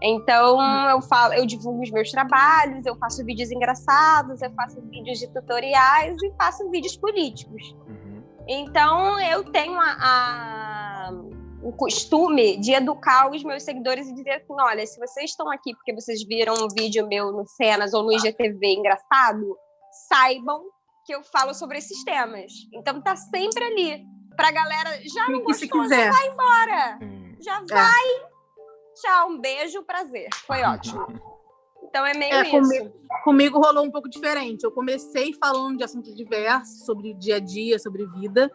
Então, 0.00 0.60
eu 0.88 1.02
falo, 1.02 1.34
eu 1.34 1.44
divulgo 1.46 1.82
os 1.82 1.90
meus 1.90 2.12
trabalhos, 2.12 2.86
eu 2.86 2.94
faço 2.96 3.24
vídeos 3.24 3.50
engraçados, 3.50 4.40
eu 4.40 4.52
faço 4.52 4.80
vídeos 4.82 5.18
de 5.18 5.26
tutoriais 5.32 6.16
e 6.22 6.32
faço 6.38 6.70
vídeos 6.70 6.96
políticos. 6.96 7.74
Uhum. 7.88 8.22
Então, 8.46 9.18
eu 9.20 9.42
tenho 9.50 9.80
a, 9.80 9.96
a- 9.98 11.12
o 11.64 11.72
costume 11.72 12.58
de 12.58 12.72
educar 12.72 13.30
os 13.30 13.42
meus 13.42 13.62
seguidores 13.62 14.06
e 14.06 14.14
dizer 14.14 14.32
assim: 14.32 14.54
olha, 14.60 14.86
se 14.86 14.98
vocês 14.98 15.30
estão 15.30 15.50
aqui 15.50 15.74
porque 15.74 15.94
vocês 15.94 16.22
viram 16.24 16.54
um 16.54 16.68
vídeo 16.68 17.06
meu 17.06 17.32
no 17.32 17.46
Cenas 17.46 17.94
ou 17.94 18.02
no 18.02 18.12
IGTV 18.12 18.74
engraçado, 18.74 19.56
saibam 20.08 20.62
que 21.06 21.14
eu 21.14 21.22
falo 21.22 21.54
sobre 21.54 21.78
esses 21.78 22.02
temas. 22.04 22.52
Então, 22.72 23.00
tá 23.00 23.16
sempre 23.16 23.64
ali. 23.64 24.04
Pra 24.36 24.50
galera, 24.50 24.90
já 25.04 25.28
não 25.28 25.42
gostou, 25.42 25.82
quiser. 25.82 26.10
vai 26.10 26.28
embora. 26.28 26.98
Já 27.40 27.62
vai. 27.68 28.04
Tchau, 28.94 29.28
um 29.30 29.38
beijo, 29.40 29.82
prazer. 29.84 30.28
Foi 30.46 30.62
ótimo. 30.64 31.06
Então, 31.84 32.04
é 32.04 32.14
meio 32.14 32.34
É, 32.34 32.42
isso. 32.42 32.50
comigo, 32.50 32.92
comigo 33.22 33.60
rolou 33.60 33.84
um 33.84 33.90
pouco 33.90 34.08
diferente. 34.08 34.64
Eu 34.64 34.72
comecei 34.72 35.32
falando 35.34 35.76
de 35.78 35.84
assuntos 35.84 36.14
diversos, 36.16 36.84
sobre 36.84 37.14
dia 37.14 37.36
a 37.36 37.40
dia, 37.40 37.78
sobre 37.78 38.06
vida. 38.06 38.50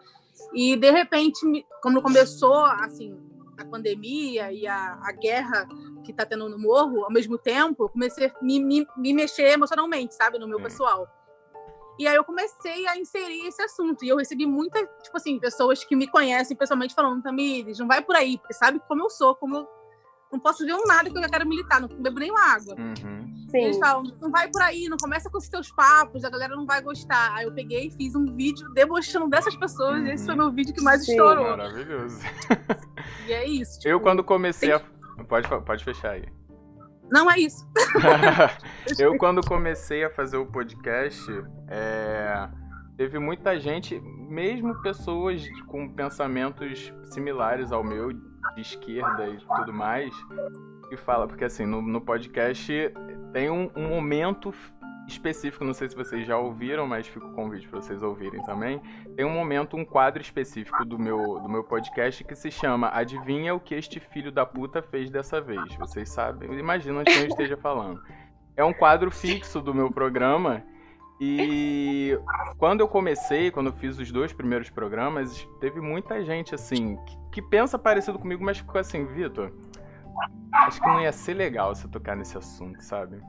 E, 0.54 0.76
de 0.76 0.90
repente, 0.90 1.40
quando 1.82 2.02
começou, 2.02 2.64
assim, 2.64 3.18
a 3.56 3.64
pandemia 3.64 4.52
e 4.52 4.66
a, 4.66 4.98
a 5.02 5.12
guerra 5.12 5.68
que 6.04 6.12
tá 6.12 6.24
tendo 6.24 6.48
no 6.48 6.58
morro, 6.58 7.04
ao 7.04 7.12
mesmo 7.12 7.36
tempo, 7.38 7.84
eu 7.84 7.88
comecei 7.88 8.26
a 8.26 8.32
me, 8.42 8.58
me, 8.58 8.86
me 8.96 9.12
mexer 9.12 9.52
emocionalmente, 9.52 10.14
sabe? 10.14 10.38
No 10.38 10.48
meu 10.48 10.58
Sim. 10.58 10.64
pessoal. 10.64 11.06
E 11.98 12.06
aí 12.06 12.16
eu 12.16 12.24
comecei 12.24 12.86
a 12.86 12.96
inserir 12.96 13.46
esse 13.46 13.60
assunto. 13.60 14.04
E 14.04 14.08
eu 14.08 14.16
recebi 14.16 14.46
muitas, 14.46 14.88
tipo 15.02 15.16
assim, 15.16 15.38
pessoas 15.38 15.84
que 15.84 15.94
me 15.94 16.06
conhecem 16.06 16.56
pessoalmente 16.56 16.94
falando, 16.94 17.22
Tamires, 17.22 17.78
não 17.78 17.86
vai 17.86 18.02
por 18.02 18.16
aí, 18.16 18.38
porque 18.38 18.54
sabe 18.54 18.80
como 18.88 19.02
eu 19.02 19.10
sou, 19.10 19.34
como 19.34 19.56
eu 19.56 19.79
não 20.32 20.38
posso 20.38 20.64
ver 20.64 20.74
um 20.74 20.84
nada 20.86 21.10
que 21.10 21.16
eu 21.16 21.22
já 21.22 21.28
quero 21.28 21.48
militar, 21.48 21.80
não 21.80 21.88
bebo 21.88 22.18
nem 22.18 22.30
uma 22.30 22.54
água. 22.54 22.76
Uhum. 22.78 23.34
Sim. 23.50 23.58
Eles 23.58 23.78
falam, 23.78 24.04
não 24.20 24.30
vai 24.30 24.48
por 24.48 24.62
aí, 24.62 24.88
não 24.88 24.96
começa 24.96 25.28
com 25.28 25.38
os 25.38 25.48
teus 25.48 25.72
papos, 25.72 26.24
a 26.24 26.30
galera 26.30 26.54
não 26.54 26.64
vai 26.64 26.80
gostar. 26.80 27.34
Aí 27.34 27.44
eu 27.46 27.52
peguei 27.52 27.88
e 27.88 27.90
fiz 27.90 28.14
um 28.14 28.24
vídeo 28.24 28.68
debochando 28.72 29.28
dessas 29.28 29.56
pessoas, 29.56 30.02
e 30.04 30.10
esse 30.10 30.24
foi 30.24 30.36
meu 30.36 30.52
vídeo 30.52 30.72
que 30.72 30.82
mais 30.82 31.04
Sim. 31.04 31.12
estourou. 31.12 31.56
Maravilhoso. 31.56 32.20
E 33.26 33.32
é 33.32 33.46
isso. 33.46 33.78
tipo, 33.78 33.88
Eu, 33.88 34.00
quando 34.00 34.22
comecei 34.24 34.72
a. 34.72 34.80
Pode, 35.28 35.48
pode 35.64 35.84
fechar 35.84 36.12
aí. 36.12 36.24
Não 37.10 37.30
é 37.30 37.38
isso. 37.38 37.66
eu, 38.98 39.16
quando 39.18 39.40
comecei 39.40 40.04
a 40.04 40.10
fazer 40.10 40.36
o 40.36 40.46
podcast, 40.46 41.24
é, 41.68 42.48
teve 42.96 43.18
muita 43.18 43.58
gente, 43.58 44.00
mesmo 44.00 44.80
pessoas 44.80 45.44
com 45.66 45.88
pensamentos 45.88 46.92
similares 47.10 47.72
ao 47.72 47.82
meu, 47.82 48.12
de 48.54 48.60
esquerda 48.60 49.28
e 49.28 49.38
tudo 49.56 49.72
mais, 49.72 50.14
que 50.88 50.96
fala, 50.96 51.26
porque 51.26 51.44
assim, 51.44 51.66
no, 51.66 51.80
no 51.82 52.00
podcast 52.00 52.72
tem 53.32 53.50
um, 53.50 53.70
um 53.76 53.88
momento 53.88 54.52
específico, 55.06 55.64
não 55.64 55.74
sei 55.74 55.88
se 55.88 55.96
vocês 55.96 56.26
já 56.26 56.36
ouviram, 56.38 56.86
mas 56.86 57.06
fica 57.06 57.26
o 57.26 57.32
convite 57.32 57.68
para 57.68 57.80
vocês 57.80 58.02
ouvirem 58.02 58.42
também. 58.42 58.80
Tem 59.16 59.24
um 59.24 59.30
momento, 59.30 59.76
um 59.76 59.84
quadro 59.84 60.22
específico 60.22 60.84
do 60.84 60.98
meu, 60.98 61.40
do 61.40 61.48
meu 61.48 61.64
podcast 61.64 62.22
que 62.24 62.34
se 62.34 62.50
chama 62.50 62.90
Adivinha 62.92 63.54
o 63.54 63.60
que 63.60 63.74
este 63.74 64.00
filho 64.00 64.30
da 64.30 64.46
puta 64.46 64.82
fez 64.82 65.10
dessa 65.10 65.40
vez. 65.40 65.74
Vocês 65.76 66.08
sabem, 66.10 66.52
imaginam 66.58 67.02
de 67.02 67.12
quem 67.12 67.22
eu 67.22 67.28
esteja 67.28 67.56
falando. 67.56 68.00
É 68.56 68.64
um 68.64 68.72
quadro 68.72 69.10
fixo 69.10 69.60
do 69.60 69.74
meu 69.74 69.90
programa. 69.90 70.62
E 71.20 72.18
quando 72.56 72.80
eu 72.80 72.88
comecei, 72.88 73.50
quando 73.50 73.66
eu 73.66 73.72
fiz 73.74 73.98
os 73.98 74.10
dois 74.10 74.32
primeiros 74.32 74.70
programas, 74.70 75.46
teve 75.60 75.78
muita 75.78 76.24
gente 76.24 76.54
assim 76.54 76.96
que, 77.04 77.18
que 77.32 77.42
pensa 77.42 77.78
parecido 77.78 78.18
comigo, 78.18 78.42
mas 78.42 78.56
ficou 78.56 78.80
assim, 78.80 79.04
Vitor, 79.04 79.52
acho 80.50 80.80
que 80.80 80.86
não 80.86 80.98
ia 81.02 81.12
ser 81.12 81.34
legal 81.34 81.74
você 81.74 81.86
tocar 81.86 82.16
nesse 82.16 82.38
assunto, 82.38 82.80
sabe? 82.82 83.20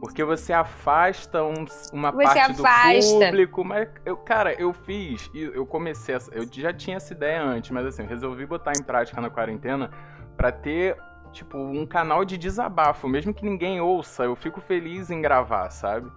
Porque 0.00 0.24
você 0.24 0.54
afasta 0.54 1.44
um- 1.44 1.66
uma 1.92 2.12
Você 2.12 2.22
parte 2.24 2.52
afasta. 2.52 3.08
do 3.12 3.24
público, 3.26 3.62
mas 3.62 3.88
eu, 4.06 4.16
cara, 4.16 4.54
eu 4.54 4.72
fiz, 4.72 5.30
eu 5.34 5.66
comecei, 5.66 6.14
essa- 6.14 6.32
eu 6.34 6.48
já 6.50 6.72
tinha 6.72 6.96
essa 6.96 7.12
ideia 7.12 7.42
antes, 7.42 7.70
mas 7.72 7.84
assim, 7.84 8.04
resolvi 8.04 8.46
botar 8.46 8.72
em 8.74 8.82
prática 8.82 9.20
na 9.20 9.28
quarentena 9.28 9.90
pra 10.34 10.50
ter 10.50 10.96
tipo 11.32 11.58
um 11.58 11.84
canal 11.84 12.24
de 12.24 12.38
desabafo, 12.38 13.06
mesmo 13.06 13.34
que 13.34 13.44
ninguém 13.44 13.82
ouça, 13.82 14.24
eu 14.24 14.34
fico 14.34 14.62
feliz 14.62 15.10
em 15.10 15.20
gravar, 15.20 15.68
sabe? 15.68 16.10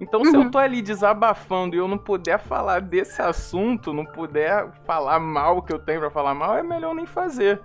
Então, 0.00 0.24
se 0.24 0.36
Uhum. 0.36 0.44
eu 0.44 0.50
tô 0.50 0.58
ali 0.58 0.82
desabafando 0.82 1.76
e 1.76 1.78
eu 1.78 1.86
não 1.86 1.96
puder 1.98 2.38
falar 2.40 2.80
desse 2.80 3.22
assunto, 3.22 3.92
não 3.92 4.04
puder 4.04 4.70
falar 4.84 5.20
mal 5.20 5.58
o 5.58 5.62
que 5.62 5.72
eu 5.72 5.78
tenho 5.78 6.00
pra 6.00 6.10
falar 6.10 6.34
mal, 6.34 6.56
é 6.56 6.62
melhor 6.62 6.94
nem 6.94 7.06
fazer. 7.06 7.62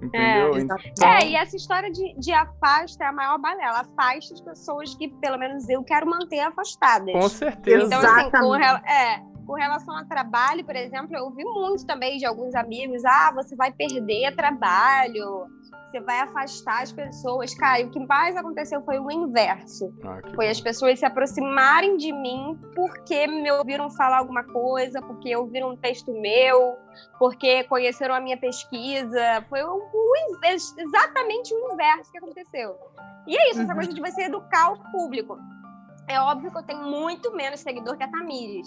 Entendeu? 0.00 0.56
Exato. 0.56 0.82
Então, 0.88 1.08
É, 1.08 1.26
e 1.28 1.36
essa 1.36 1.54
história 1.54 1.88
de, 1.90 2.14
de 2.18 2.32
afasta 2.32 3.04
é 3.04 3.06
a 3.06 3.12
maior 3.12 3.38
balela. 3.38 3.80
Afasta 3.82 4.34
as 4.34 4.40
pessoas 4.40 4.94
que, 4.96 5.08
pelo 5.20 5.38
menos 5.38 5.68
eu, 5.68 5.84
quero 5.84 6.08
manter 6.08 6.40
afastadas. 6.40 7.12
com 7.12 7.28
certeza. 7.28 7.84
Então, 7.86 8.00
assim, 8.00 8.30
com, 8.30 8.56
é, 8.56 9.22
com 9.46 9.54
relação 9.54 9.96
a 9.96 10.04
trabalho, 10.04 10.64
por 10.64 10.76
exemplo, 10.76 11.16
eu 11.16 11.24
ouvi 11.24 11.44
muito 11.44 11.84
também 11.86 12.16
de 12.18 12.24
alguns 12.26 12.54
amigos: 12.54 13.04
ah, 13.04 13.32
você 13.34 13.54
vai 13.56 13.72
perder 13.72 14.34
trabalho, 14.36 15.46
você 15.90 16.00
vai 16.00 16.20
afastar 16.20 16.82
as 16.82 16.92
pessoas. 16.92 17.54
Cara, 17.54 17.80
e 17.80 17.84
o 17.84 17.90
que 17.90 17.98
mais 18.06 18.36
aconteceu 18.36 18.82
foi 18.82 18.98
o 18.98 19.10
inverso. 19.10 19.92
Ah, 20.04 20.20
Foi 20.34 20.48
as 20.48 20.60
pessoas 20.60 20.98
se 20.98 21.04
aproximarem 21.04 21.96
de 21.96 22.12
mim 22.12 22.58
porque 22.74 23.26
me 23.26 23.50
ouviram 23.52 23.90
falar 23.90 24.18
alguma 24.18 24.44
coisa, 24.44 25.02
porque 25.02 25.34
ouviram 25.36 25.70
um 25.70 25.76
texto 25.76 26.12
meu, 26.12 26.76
porque 27.18 27.64
conheceram 27.64 28.14
a 28.14 28.20
minha 28.20 28.38
pesquisa. 28.38 29.44
Foi 29.48 29.62
o, 29.62 29.76
o 29.76 30.12
exatamente 30.78 31.54
o 31.54 31.72
inverso 31.72 32.10
que 32.10 32.18
aconteceu. 32.18 32.76
E 33.26 33.36
é 33.36 33.50
isso, 33.50 33.60
essa 33.62 33.68
Uhum. 33.72 33.74
coisa 33.76 33.92
de 33.92 34.00
você 34.00 34.22
educar 34.24 34.72
o 34.72 34.90
público. 34.90 35.38
É 36.08 36.18
óbvio 36.20 36.50
que 36.50 36.58
eu 36.58 36.62
tenho 36.64 36.82
muito 36.82 37.34
menos 37.36 37.60
seguidor 37.60 37.96
que 37.96 38.02
a 38.02 38.08
Tamires. 38.10 38.66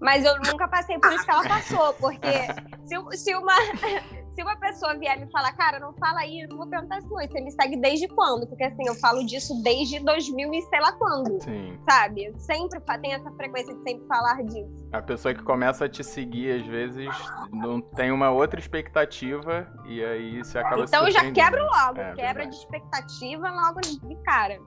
Mas 0.00 0.24
eu 0.24 0.34
nunca 0.40 0.66
passei 0.66 0.98
por 0.98 1.12
isso 1.12 1.24
que 1.24 1.30
ela 1.30 1.46
passou, 1.46 1.92
porque 1.94 2.26
se, 2.86 3.18
se 3.18 3.34
uma, 3.34 3.54
se 4.34 4.42
uma 4.42 4.56
pessoa 4.56 4.96
vier 4.96 5.18
me 5.20 5.30
falar, 5.30 5.52
cara, 5.52 5.78
não 5.78 5.92
fala 5.94 6.20
aí, 6.20 6.40
eu 6.48 6.56
vou 6.56 6.66
perguntar 6.66 6.96
assim, 6.96 7.12
"Oi, 7.12 7.28
você 7.28 7.40
me 7.40 7.50
segue 7.52 7.76
desde 7.76 8.08
quando? 8.08 8.46
Porque 8.46 8.64
assim, 8.64 8.86
eu 8.86 8.94
falo 8.94 9.24
disso 9.26 9.52
desde 9.62 10.00
2000 10.00 10.54
e 10.54 10.62
sei 10.62 10.80
lá 10.80 10.92
quando, 10.92 11.42
Sim. 11.42 11.78
sabe? 11.88 12.24
Eu 12.24 12.38
sempre 12.38 12.80
tenho 13.02 13.14
essa 13.16 13.30
frequência 13.32 13.74
de 13.74 13.82
sempre 13.82 14.06
falar 14.06 14.42
disso. 14.44 14.88
A 14.92 15.02
pessoa 15.02 15.34
que 15.34 15.42
começa 15.42 15.84
a 15.84 15.88
te 15.88 16.02
seguir, 16.02 16.60
às 16.60 16.66
vezes, 16.66 17.08
não 17.52 17.80
tem 17.80 18.10
uma 18.10 18.30
outra 18.30 18.58
expectativa 18.58 19.68
e 19.84 20.02
aí 20.02 20.38
você 20.38 20.58
acaba 20.58 20.84
Então 20.84 21.06
eu 21.06 21.10
já 21.12 21.30
quebro 21.30 21.62
logo, 21.62 22.00
É, 22.00 22.14
quebra 22.14 22.32
verdade. 22.44 22.50
de 22.50 22.56
expectativa 22.56 23.50
logo 23.50 23.80
de 23.80 24.16
cara. 24.24 24.58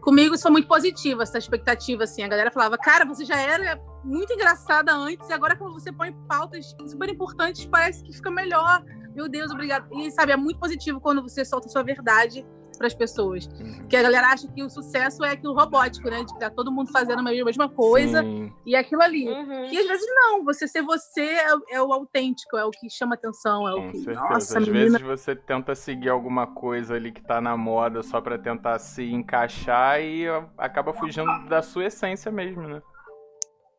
Comigo 0.00 0.34
isso 0.34 0.42
foi 0.42 0.50
muito 0.52 0.68
positivo, 0.68 1.22
essa 1.22 1.38
expectativa, 1.38 2.04
assim. 2.04 2.22
A 2.22 2.28
galera 2.28 2.50
falava, 2.50 2.76
cara, 2.76 3.04
você 3.04 3.24
já 3.24 3.36
era 3.40 3.80
muito 4.04 4.32
engraçada 4.32 4.92
antes, 4.94 5.28
e 5.28 5.32
agora 5.32 5.56
quando 5.56 5.72
você 5.74 5.92
põe 5.92 6.12
pautas 6.28 6.74
super 6.86 7.08
importantes, 7.08 7.66
parece 7.66 8.02
que 8.02 8.12
fica 8.12 8.30
melhor. 8.30 8.82
Meu 9.14 9.28
Deus, 9.28 9.50
obrigada. 9.50 9.86
E, 9.92 10.10
sabe, 10.10 10.32
é 10.32 10.36
muito 10.36 10.58
positivo 10.58 11.00
quando 11.00 11.22
você 11.22 11.44
solta 11.44 11.66
a 11.66 11.70
sua 11.70 11.82
verdade 11.82 12.46
para 12.80 12.86
as 12.86 12.94
pessoas. 12.94 13.44
Uhum. 13.44 13.80
Porque 13.80 13.94
a 13.94 14.00
galera 14.02 14.28
acha 14.28 14.48
que 14.48 14.62
o 14.62 14.70
sucesso 14.70 15.22
é 15.22 15.32
aquilo 15.32 15.52
robótico, 15.52 16.08
né? 16.08 16.24
De 16.24 16.32
que 16.32 16.38
tá 16.40 16.48
todo 16.48 16.72
mundo 16.72 16.90
fazendo 16.90 17.18
a 17.18 17.22
mesma 17.22 17.68
coisa 17.68 18.22
Sim. 18.22 18.50
e 18.64 18.74
aquilo 18.74 19.02
ali. 19.02 19.28
Uhum. 19.28 19.64
E 19.66 19.78
às 19.78 19.86
vezes 19.86 20.06
não, 20.14 20.42
você 20.42 20.66
ser 20.66 20.80
você 20.80 21.20
é, 21.20 21.54
o- 21.54 21.62
é 21.72 21.82
o 21.82 21.92
autêntico, 21.92 22.56
é 22.56 22.64
o 22.64 22.70
que 22.70 22.88
chama 22.88 23.16
atenção, 23.16 23.68
é 23.68 23.72
Com 23.74 23.88
o 23.88 23.90
que. 23.92 23.98
certeza. 23.98 24.20
Nossa, 24.30 24.58
Às 24.60 24.66
menina. 24.68 24.98
vezes 24.98 25.02
você 25.02 25.36
tenta 25.36 25.74
seguir 25.74 26.08
alguma 26.08 26.46
coisa 26.46 26.94
ali 26.94 27.12
que 27.12 27.20
tá 27.22 27.38
na 27.38 27.54
moda 27.54 28.02
só 28.02 28.18
pra 28.18 28.38
tentar 28.38 28.78
se 28.78 29.04
encaixar 29.12 30.00
e 30.00 30.24
acaba 30.56 30.94
fugindo 30.94 31.30
da 31.50 31.60
sua 31.60 31.84
essência 31.84 32.32
mesmo, 32.32 32.62
né? 32.66 32.80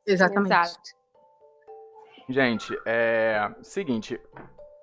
Exatamente. 0.06 0.54
Exato. 0.54 0.80
Gente, 2.30 2.78
é. 2.86 3.52
Seguinte. 3.64 4.22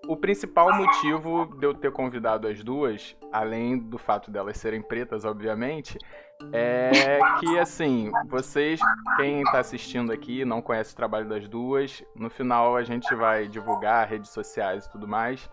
O 0.08 0.16
principal 0.16 0.72
motivo 0.74 1.54
de 1.58 1.66
eu 1.66 1.74
ter 1.74 1.92
convidado 1.92 2.48
as 2.48 2.64
duas, 2.64 3.14
além 3.30 3.78
do 3.78 3.98
fato 3.98 4.30
delas 4.30 4.56
serem 4.56 4.80
pretas, 4.80 5.26
obviamente, 5.26 5.98
é 6.50 7.18
que, 7.38 7.58
assim, 7.58 8.10
vocês, 8.26 8.80
quem 9.18 9.42
está 9.42 9.58
assistindo 9.58 10.10
aqui, 10.10 10.46
não 10.46 10.62
conhece 10.62 10.94
o 10.94 10.96
trabalho 10.96 11.28
das 11.28 11.46
duas, 11.46 12.02
no 12.16 12.30
final 12.30 12.74
a 12.74 12.82
gente 12.82 13.14
vai 13.14 13.46
divulgar 13.46 14.08
redes 14.08 14.30
sociais 14.30 14.86
e 14.86 14.90
tudo 14.90 15.06
mais. 15.06 15.50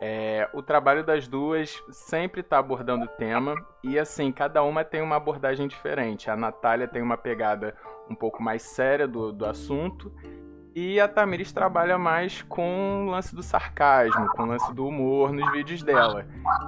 É, 0.00 0.48
o 0.54 0.62
trabalho 0.62 1.04
das 1.04 1.28
duas 1.28 1.78
sempre 1.90 2.40
está 2.40 2.58
abordando 2.58 3.04
o 3.04 3.08
tema 3.08 3.54
e 3.84 3.98
assim, 3.98 4.32
cada 4.32 4.62
uma 4.62 4.82
tem 4.82 5.02
uma 5.02 5.16
abordagem 5.16 5.68
diferente. 5.68 6.30
A 6.30 6.36
Natália 6.36 6.88
tem 6.88 7.02
uma 7.02 7.18
pegada 7.18 7.76
um 8.08 8.14
pouco 8.14 8.42
mais 8.42 8.62
séria 8.62 9.06
do, 9.06 9.30
do 9.30 9.44
assunto 9.44 10.10
e 10.74 11.00
a 11.00 11.08
Tamiris 11.08 11.52
trabalha 11.52 11.98
mais 11.98 12.42
com 12.42 13.06
o 13.06 13.10
lance 13.10 13.34
do 13.34 13.42
sarcasmo, 13.42 14.28
com 14.28 14.44
o 14.44 14.46
lance 14.46 14.72
do 14.72 14.86
humor 14.86 15.32
nos 15.32 15.50
vídeos 15.52 15.82
dela. 15.82 16.26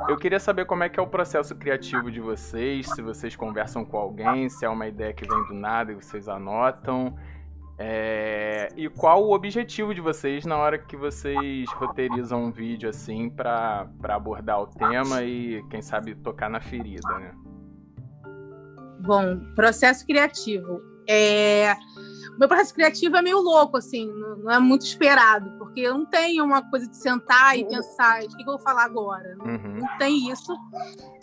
Eu 0.09 0.17
queria 0.17 0.41
saber 0.41 0.67
como 0.67 0.83
é 0.83 0.89
que 0.89 0.99
é 0.99 1.03
o 1.03 1.07
processo 1.07 1.55
criativo 1.55 2.11
de 2.11 2.21
vocês, 2.21 2.89
se 2.89 3.01
vocês 3.01 3.37
conversam 3.37 3.85
com 3.85 3.97
alguém, 3.97 4.49
se 4.49 4.65
é 4.65 4.69
uma 4.69 4.87
ideia 4.87 5.13
que 5.13 5.27
vem 5.27 5.45
do 5.47 5.55
nada 5.55 5.93
e 5.93 5.95
vocês 5.95 6.29
anotam. 6.29 7.17
É... 7.79 8.69
E 8.77 8.89
qual 8.89 9.25
o 9.25 9.33
objetivo 9.33 9.95
de 9.95 10.01
vocês 10.01 10.45
na 10.45 10.57
hora 10.57 10.79
que 10.79 10.97
vocês 10.97 11.69
roteirizam 11.73 12.45
um 12.45 12.51
vídeo 12.51 12.89
assim 12.89 13.31
para 13.31 13.89
abordar 14.09 14.61
o 14.61 14.67
tema 14.67 15.23
e, 15.23 15.65
quem 15.71 15.83
sabe, 15.83 16.15
tocar 16.15 16.51
na 16.51 16.61
ferida, 16.61 17.19
né? 17.19 17.33
Bom, 19.01 19.41
processo 19.55 20.07
criativo. 20.07 20.81
É... 21.09 21.75
O 22.35 22.39
meu 22.39 22.49
processo 22.49 22.75
criativo 22.75 23.17
é 23.17 23.23
meio 23.23 23.41
louco, 23.41 23.77
assim, 23.77 24.11
não 24.43 24.51
é 24.51 24.59
muito 24.59 24.85
esperado, 24.85 25.51
porque 25.59 25.81
eu 25.81 25.99
não 25.99 26.07
tenho 26.07 26.45
uma 26.45 26.63
coisa 26.71 26.89
de 26.89 26.97
sentar 26.97 27.59
e 27.59 27.67
pensar, 27.67 28.23
o 28.23 28.29
que 28.29 28.43
eu 28.43 28.47
vou 28.47 28.59
falar 28.61 28.85
agora? 28.85 29.37
Uhum. 29.45 29.81
Não 29.81 29.99
tem 29.99 30.31
isso 30.31 30.53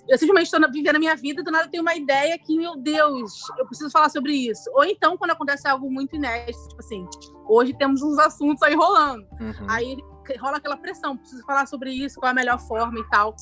eu 0.09 0.17
simplesmente 0.17 0.47
estou 0.47 0.71
vivendo 0.71 0.95
a 0.95 0.99
minha 0.99 1.15
vida 1.15 1.41
e 1.41 1.43
do 1.43 1.51
nada 1.51 1.65
eu 1.65 1.69
tenho 1.69 1.83
uma 1.83 1.95
ideia 1.95 2.37
que, 2.39 2.57
meu 2.57 2.75
Deus, 2.75 3.31
eu 3.59 3.65
preciso 3.67 3.91
falar 3.91 4.09
sobre 4.09 4.33
isso. 4.33 4.69
Ou 4.73 4.83
então, 4.83 5.15
quando 5.15 5.31
acontece 5.31 5.67
algo 5.67 5.89
muito 5.89 6.15
inédito, 6.15 6.67
tipo 6.69 6.79
assim, 6.79 7.07
hoje 7.47 7.77
temos 7.77 8.01
uns 8.01 8.17
assuntos 8.17 8.63
aí 8.63 8.73
rolando. 8.73 9.23
Uhum. 9.39 9.67
Aí 9.69 9.97
rola 10.39 10.57
aquela 10.57 10.77
pressão, 10.77 11.15
preciso 11.15 11.43
falar 11.45 11.67
sobre 11.67 11.91
isso, 11.91 12.19
qual 12.19 12.29
é 12.29 12.31
a 12.31 12.35
melhor 12.35 12.59
forma 12.59 12.99
e 12.99 13.07
tal. 13.09 13.35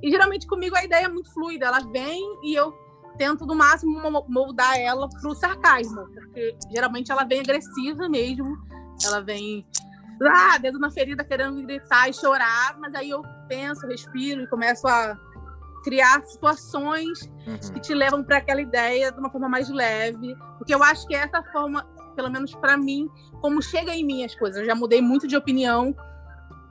E 0.00 0.10
geralmente 0.10 0.46
comigo 0.46 0.76
a 0.76 0.84
ideia 0.84 1.06
é 1.06 1.08
muito 1.08 1.32
fluida, 1.32 1.66
ela 1.66 1.80
vem 1.80 2.20
e 2.44 2.54
eu 2.54 2.72
tento 3.16 3.46
do 3.46 3.54
máximo 3.54 4.00
moldar 4.28 4.78
ela 4.78 5.08
pro 5.08 5.34
sarcasmo, 5.34 6.06
porque 6.14 6.56
geralmente 6.70 7.10
ela 7.10 7.24
vem 7.24 7.40
agressiva 7.40 8.08
mesmo, 8.08 8.56
ela 9.04 9.20
vem 9.20 9.66
ah, 10.22 10.58
dedo 10.58 10.78
na 10.78 10.90
ferida 10.90 11.24
querendo 11.24 11.62
gritar 11.62 12.08
e 12.08 12.12
chorar, 12.12 12.76
mas 12.78 12.94
aí 12.94 13.10
eu 13.10 13.22
penso, 13.48 13.86
respiro 13.86 14.42
e 14.42 14.46
começo 14.46 14.86
a 14.86 15.16
criar 15.82 16.22
situações 16.24 17.22
uhum. 17.46 17.58
que 17.74 17.80
te 17.80 17.94
levam 17.94 18.22
para 18.22 18.38
aquela 18.38 18.60
ideia 18.60 19.10
de 19.10 19.18
uma 19.18 19.30
forma 19.30 19.48
mais 19.48 19.68
leve, 19.68 20.36
porque 20.58 20.74
eu 20.74 20.82
acho 20.82 21.06
que 21.06 21.14
essa 21.14 21.42
forma, 21.44 21.84
pelo 22.14 22.30
menos 22.30 22.54
para 22.54 22.76
mim, 22.76 23.08
como 23.40 23.60
chega 23.60 23.94
em 23.94 24.04
mim 24.04 24.24
as 24.24 24.34
coisas. 24.34 24.60
Eu 24.60 24.66
já 24.66 24.74
mudei 24.74 25.02
muito 25.02 25.26
de 25.26 25.36
opinião 25.36 25.94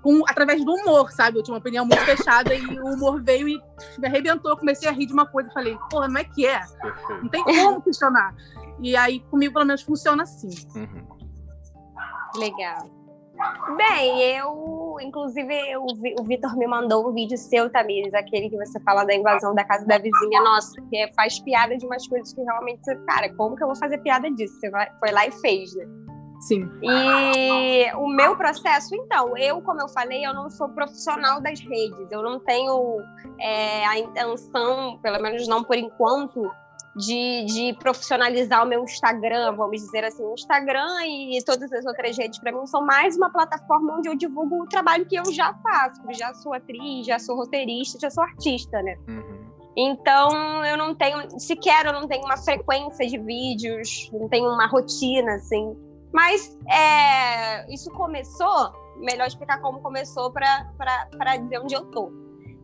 com, 0.02 0.24
através 0.28 0.64
do 0.64 0.74
humor, 0.74 1.12
sabe? 1.12 1.38
Eu 1.38 1.44
tinha 1.44 1.54
uma 1.54 1.60
opinião 1.60 1.86
muito 1.86 2.02
fechada 2.02 2.54
e 2.54 2.80
o 2.80 2.94
humor 2.94 3.22
veio 3.22 3.48
e 3.48 3.62
me 4.00 4.08
arrebentou. 4.08 4.58
Comecei 4.58 4.90
a 4.90 4.92
rir 4.92 5.06
de 5.06 5.14
uma 5.14 5.26
coisa 5.26 5.50
e 5.50 5.54
falei, 5.54 5.78
porra, 5.90 6.08
não 6.08 6.20
é 6.20 6.24
que 6.24 6.46
é? 6.46 6.62
Não 7.22 7.30
tem 7.30 7.44
como 7.44 7.82
questionar. 7.82 8.36
E 8.80 8.96
aí, 8.96 9.20
comigo, 9.20 9.54
pelo 9.54 9.66
menos, 9.66 9.82
funciona 9.82 10.24
assim. 10.24 10.50
Uhum. 10.76 11.08
Legal. 12.36 12.90
Bem, 13.76 14.22
eu, 14.38 14.98
inclusive, 15.02 15.54
eu, 15.72 15.84
o 15.84 16.24
Vitor 16.24 16.56
me 16.58 16.68
mandou 16.68 17.10
um 17.10 17.14
vídeo 17.14 17.38
seu, 17.38 17.70
Tamires, 17.72 18.14
aquele 18.14 18.50
que 18.50 18.58
você 18.58 18.80
fala 18.82 19.04
da 19.04 19.16
invasão 19.16 19.56
da 19.56 19.64
casa 19.64 19.86
da 19.86 19.98
vizinha, 19.98 20.42
nossa, 20.42 20.80
que 20.90 20.98
é, 20.98 21.12
faz 21.14 21.40
piada 21.40 21.76
de 21.76 21.86
umas 21.86 22.08
coisas 22.08 22.34
que 22.34 22.42
realmente, 22.42 22.84
cara, 23.08 23.34
como 23.36 23.56
que 23.56 23.64
eu 23.64 23.68
vou 23.68 23.76
fazer 23.76 23.98
piada 24.00 24.30
disso? 24.32 24.60
Você 24.60 24.70
vai, 24.70 24.92
foi 25.00 25.12
lá 25.12 25.26
e 25.26 25.32
fez, 25.32 25.76
né? 25.76 25.86
Sim. 26.42 26.70
E 26.82 27.94
o 27.96 28.08
meu 28.08 28.36
processo, 28.36 28.96
então, 28.96 29.38
eu, 29.38 29.62
como 29.62 29.80
eu 29.80 29.88
falei, 29.88 30.26
eu 30.26 30.34
não 30.34 30.50
sou 30.50 30.68
profissional 30.70 31.40
das 31.40 31.60
redes, 31.60 32.12
eu 32.12 32.24
não 32.24 32.40
tenho 32.40 33.00
é, 33.40 33.86
a 33.86 34.00
intenção, 34.00 34.98
pelo 35.04 35.22
menos 35.22 35.48
não 35.48 35.64
por 35.64 35.78
enquanto, 35.78 36.52
de, 36.96 37.46
de 37.46 37.74
profissionalizar 37.80 38.64
o 38.64 38.68
meu 38.68 38.84
Instagram, 38.84 39.56
vamos 39.56 39.82
dizer 39.82 40.04
assim. 40.04 40.24
O 40.24 40.34
Instagram 40.34 41.06
e 41.06 41.42
todas 41.46 41.72
as 41.72 41.86
outras 41.86 42.18
redes, 42.18 42.40
para 42.40 42.52
mim, 42.52 42.66
são 42.66 42.84
mais 42.86 43.16
uma 43.16 43.30
plataforma 43.30 43.98
onde 43.98 44.10
eu 44.10 44.16
divulgo 44.16 44.64
o 44.64 44.66
trabalho 44.68 45.06
que 45.06 45.16
eu 45.16 45.32
já 45.32 45.54
faço. 45.64 46.02
Já 46.10 46.34
sou 46.34 46.54
atriz, 46.54 47.06
já 47.06 47.20
sou 47.20 47.36
roteirista, 47.36 48.00
já 48.00 48.10
sou 48.10 48.24
artista, 48.24 48.82
né? 48.82 48.98
Uhum. 49.08 49.52
Então, 49.78 50.66
eu 50.66 50.76
não 50.76 50.94
tenho, 50.94 51.40
sequer 51.40 51.86
eu 51.86 51.94
não 51.94 52.08
tenho 52.08 52.26
uma 52.26 52.36
frequência 52.36 53.08
de 53.08 53.18
vídeos, 53.18 54.10
não 54.12 54.28
tenho 54.28 54.50
uma 54.50 54.68
rotina, 54.68 55.36
assim. 55.36 55.91
Mas 56.12 56.58
é, 56.70 57.74
isso 57.74 57.90
começou, 57.92 58.74
melhor 58.98 59.28
explicar 59.28 59.60
como 59.62 59.82
começou 59.82 60.32
para 60.32 61.38
dizer 61.38 61.60
onde 61.60 61.74
eu 61.74 61.86
tô. 61.86 62.12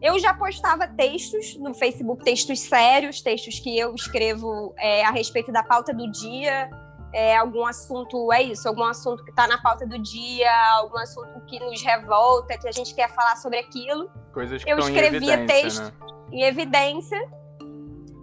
Eu 0.01 0.19
já 0.19 0.33
postava 0.33 0.87
textos 0.87 1.57
no 1.57 1.73
Facebook, 1.73 2.23
textos 2.23 2.59
sérios, 2.59 3.21
textos 3.21 3.59
que 3.59 3.77
eu 3.77 3.95
escrevo 3.95 4.73
é, 4.77 5.03
a 5.03 5.09
respeito 5.09 5.51
da 5.51 5.63
pauta 5.63 5.91
do 5.91 6.11
dia, 6.11 6.69
é, 7.13 7.35
algum 7.35 7.65
assunto, 7.65 8.31
é 8.31 8.43
isso, 8.43 8.67
algum 8.67 8.83
assunto 8.83 9.23
que 9.23 9.31
está 9.31 9.47
na 9.47 9.59
pauta 9.59 9.87
do 9.87 9.97
dia, 9.97 10.51
algum 10.75 10.97
assunto 10.97 11.41
que 11.47 11.59
nos 11.59 11.81
revolta, 11.81 12.57
que 12.57 12.67
a 12.67 12.71
gente 12.71 12.93
quer 12.93 13.09
falar 13.09 13.37
sobre 13.37 13.57
aquilo. 13.57 14.09
Coisas 14.33 14.63
que 14.63 14.69
eu 14.69 14.77
escrevia 14.77 15.35
em 15.35 15.45
texto 15.47 15.81
né? 15.81 15.91
em 16.31 16.43
evidência. 16.43 17.19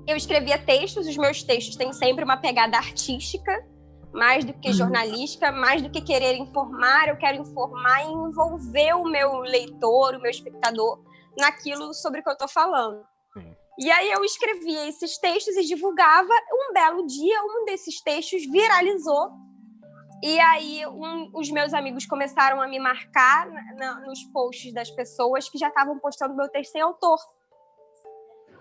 Eu 0.06 0.16
escrevia 0.16 0.58
textos, 0.58 1.08
os 1.08 1.16
meus 1.16 1.42
textos 1.42 1.76
têm 1.76 1.92
sempre 1.92 2.22
uma 2.22 2.36
pegada 2.36 2.76
artística, 2.76 3.66
mais 4.14 4.44
do 4.44 4.54
que 4.54 4.68
uhum. 4.68 4.74
jornalística, 4.74 5.50
mais 5.50 5.82
do 5.82 5.90
que 5.90 6.00
querer 6.00 6.36
informar, 6.36 7.08
eu 7.08 7.16
quero 7.16 7.42
informar 7.42 8.04
e 8.04 8.12
envolver 8.12 8.94
o 8.94 9.04
meu 9.04 9.40
leitor, 9.40 10.14
o 10.14 10.20
meu 10.20 10.30
espectador 10.30 11.02
naquilo 11.36 11.92
sobre 11.92 12.20
o 12.20 12.22
que 12.22 12.28
eu 12.28 12.34
estou 12.34 12.48
falando. 12.48 13.04
Sim. 13.32 13.56
E 13.76 13.90
aí 13.90 14.12
eu 14.12 14.24
escrevia 14.24 14.88
esses 14.88 15.18
textos 15.18 15.56
e 15.56 15.64
divulgava. 15.64 16.32
Um 16.52 16.72
belo 16.72 17.04
dia, 17.04 17.42
um 17.42 17.64
desses 17.64 18.00
textos 18.00 18.46
viralizou. 18.46 19.32
E 20.22 20.38
aí 20.38 20.86
um, 20.86 21.30
os 21.34 21.50
meus 21.50 21.74
amigos 21.74 22.06
começaram 22.06 22.62
a 22.62 22.68
me 22.68 22.78
marcar 22.78 23.50
na, 23.76 24.00
nos 24.06 24.22
posts 24.32 24.72
das 24.72 24.90
pessoas 24.92 25.48
que 25.48 25.58
já 25.58 25.68
estavam 25.68 25.98
postando 25.98 26.36
meu 26.36 26.48
texto 26.48 26.70
sem 26.70 26.80
autor. 26.80 27.18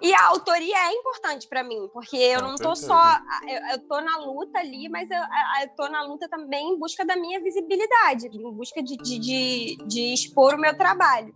E 0.02 0.14
a 0.14 0.28
autoria 0.28 0.76
é 0.76 0.92
importante 0.92 1.48
para 1.48 1.64
mim, 1.64 1.90
porque 1.94 2.18
eu 2.18 2.42
não 2.42 2.56
tô 2.56 2.76
só. 2.76 3.20
Eu, 3.48 3.72
eu 3.72 3.88
tô 3.88 4.02
na 4.02 4.18
luta 4.18 4.60
ali, 4.60 4.90
mas 4.90 5.10
eu, 5.10 5.18
eu 5.62 5.70
tô 5.76 5.88
na 5.88 6.04
luta 6.04 6.28
também 6.28 6.70
em 6.72 6.80
busca 6.80 7.06
da 7.06 7.16
minha 7.16 7.42
visibilidade, 7.42 8.28
em 8.28 8.52
busca 8.52 8.84
de, 8.84 8.98
de, 8.98 9.20
de, 9.20 9.78
de 9.86 10.14
expor 10.14 10.56
o 10.56 10.60
meu 10.60 10.76
trabalho. 10.78 11.34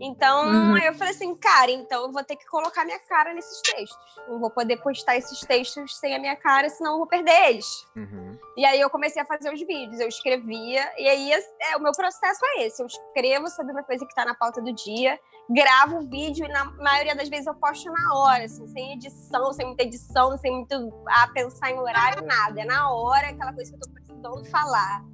Então, 0.00 0.48
uhum. 0.48 0.76
eu 0.76 0.92
falei 0.94 1.14
assim, 1.14 1.34
cara, 1.36 1.70
então 1.70 2.02
eu 2.02 2.12
vou 2.12 2.22
ter 2.24 2.36
que 2.36 2.44
colocar 2.46 2.84
minha 2.84 2.98
cara 2.98 3.32
nesses 3.32 3.60
textos. 3.62 3.96
Não 4.28 4.40
vou 4.40 4.50
poder 4.50 4.76
postar 4.78 5.16
esses 5.16 5.40
textos 5.40 5.96
sem 5.96 6.14
a 6.14 6.18
minha 6.18 6.36
cara, 6.36 6.68
senão 6.68 6.92
eu 6.92 6.98
vou 6.98 7.06
perder 7.06 7.50
eles. 7.50 7.66
Uhum. 7.96 8.36
E 8.56 8.64
aí 8.64 8.80
eu 8.80 8.90
comecei 8.90 9.22
a 9.22 9.24
fazer 9.24 9.52
os 9.52 9.60
vídeos, 9.60 10.00
eu 10.00 10.08
escrevia, 10.08 10.92
e 10.98 11.08
aí 11.08 11.32
é, 11.32 11.76
o 11.76 11.80
meu 11.80 11.92
processo 11.92 12.44
é 12.44 12.66
esse. 12.66 12.82
Eu 12.82 12.86
escrevo 12.86 13.48
sobre 13.48 13.72
uma 13.72 13.82
coisa 13.82 14.04
que 14.04 14.12
está 14.12 14.24
na 14.24 14.34
pauta 14.34 14.60
do 14.60 14.74
dia, 14.74 15.18
gravo 15.50 15.98
o 15.98 16.08
vídeo 16.08 16.46
e 16.46 16.48
na 16.48 16.64
maioria 16.64 17.14
das 17.14 17.28
vezes 17.28 17.46
eu 17.46 17.54
posto 17.54 17.90
na 17.90 18.14
hora, 18.14 18.44
assim, 18.44 18.66
sem 18.68 18.94
edição, 18.94 19.52
sem 19.52 19.66
muita 19.66 19.82
edição, 19.82 20.36
sem 20.38 20.52
muito 20.52 20.92
a 21.06 21.28
pensar 21.28 21.70
em 21.70 21.78
horário, 21.78 22.24
nada. 22.24 22.60
É 22.60 22.64
na 22.64 22.90
hora 22.90 23.28
aquela 23.28 23.52
coisa 23.52 23.70
que 23.70 23.76
eu 23.76 23.80
tô 23.80 23.90
precisando 23.90 24.44
falar. 24.46 25.04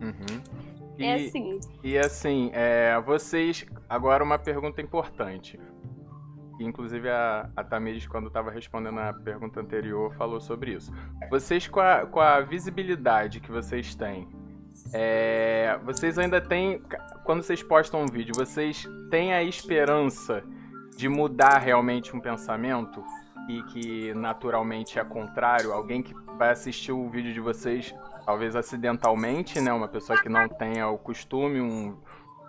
Uhum. 0.00 0.42
É 0.98 1.02
e, 1.02 1.06
é 1.06 1.14
assim. 1.14 1.60
E 1.82 1.98
assim, 1.98 2.50
é, 2.52 3.00
vocês. 3.00 3.66
Agora 3.88 4.24
uma 4.24 4.38
pergunta 4.38 4.80
importante. 4.80 5.60
Inclusive 6.58 7.10
a, 7.10 7.50
a 7.54 7.62
Tamires, 7.62 8.06
quando 8.06 8.28
estava 8.28 8.50
respondendo 8.50 8.98
a 8.98 9.12
pergunta 9.12 9.60
anterior, 9.60 10.14
falou 10.14 10.40
sobre 10.40 10.72
isso. 10.72 10.90
Vocês, 11.28 11.68
com 11.68 11.80
a, 11.80 12.06
com 12.06 12.18
a 12.18 12.40
visibilidade 12.40 13.40
que 13.40 13.52
vocês 13.52 13.94
têm, 13.94 14.26
é, 14.92 15.78
vocês 15.84 16.18
ainda 16.18 16.40
têm. 16.40 16.82
Quando 17.24 17.42
vocês 17.42 17.62
postam 17.62 18.02
um 18.02 18.06
vídeo, 18.06 18.32
vocês 18.34 18.88
têm 19.10 19.32
a 19.32 19.42
esperança 19.42 20.42
de 20.96 21.08
mudar 21.08 21.58
realmente 21.58 22.14
um 22.14 22.20
pensamento? 22.20 23.02
E 23.48 23.62
que 23.64 24.12
naturalmente 24.14 24.98
é 24.98 25.04
contrário? 25.04 25.72
Alguém 25.72 26.02
que 26.02 26.12
vai 26.36 26.50
assistir 26.50 26.92
o 26.92 27.08
vídeo 27.08 27.32
de 27.32 27.40
vocês 27.40 27.94
talvez 28.24 28.56
acidentalmente, 28.56 29.60
né? 29.60 29.72
Uma 29.72 29.86
pessoa 29.86 30.20
que 30.20 30.28
não 30.28 30.48
tenha 30.48 30.88
o 30.88 30.98
costume, 30.98 31.60
um, 31.60 31.96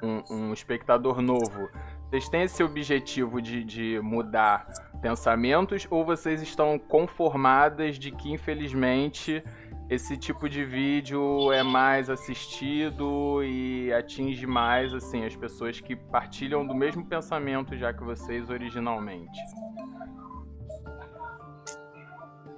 um, 0.01 0.23
um 0.29 0.53
espectador 0.53 1.21
novo. 1.21 1.69
Vocês 2.09 2.27
têm 2.29 2.43
esse 2.43 2.63
objetivo 2.63 3.41
de, 3.41 3.63
de 3.63 3.99
mudar 4.01 4.65
pensamentos 5.01 5.85
ou 5.89 6.03
vocês 6.03 6.41
estão 6.41 6.79
conformadas 6.79 7.99
de 7.99 8.11
que, 8.11 8.31
infelizmente, 8.31 9.43
esse 9.89 10.17
tipo 10.17 10.49
de 10.49 10.65
vídeo 10.65 11.51
é 11.51 11.63
mais 11.63 12.09
assistido 12.09 13.41
e 13.43 13.91
atinge 13.93 14.45
mais 14.45 14.93
assim 14.93 15.25
as 15.25 15.35
pessoas 15.35 15.79
que 15.79 15.95
partilham 15.95 16.67
do 16.67 16.75
mesmo 16.75 17.05
pensamento 17.05 17.75
já 17.77 17.93
que 17.93 18.03
vocês 18.03 18.49
originalmente? 18.49 19.39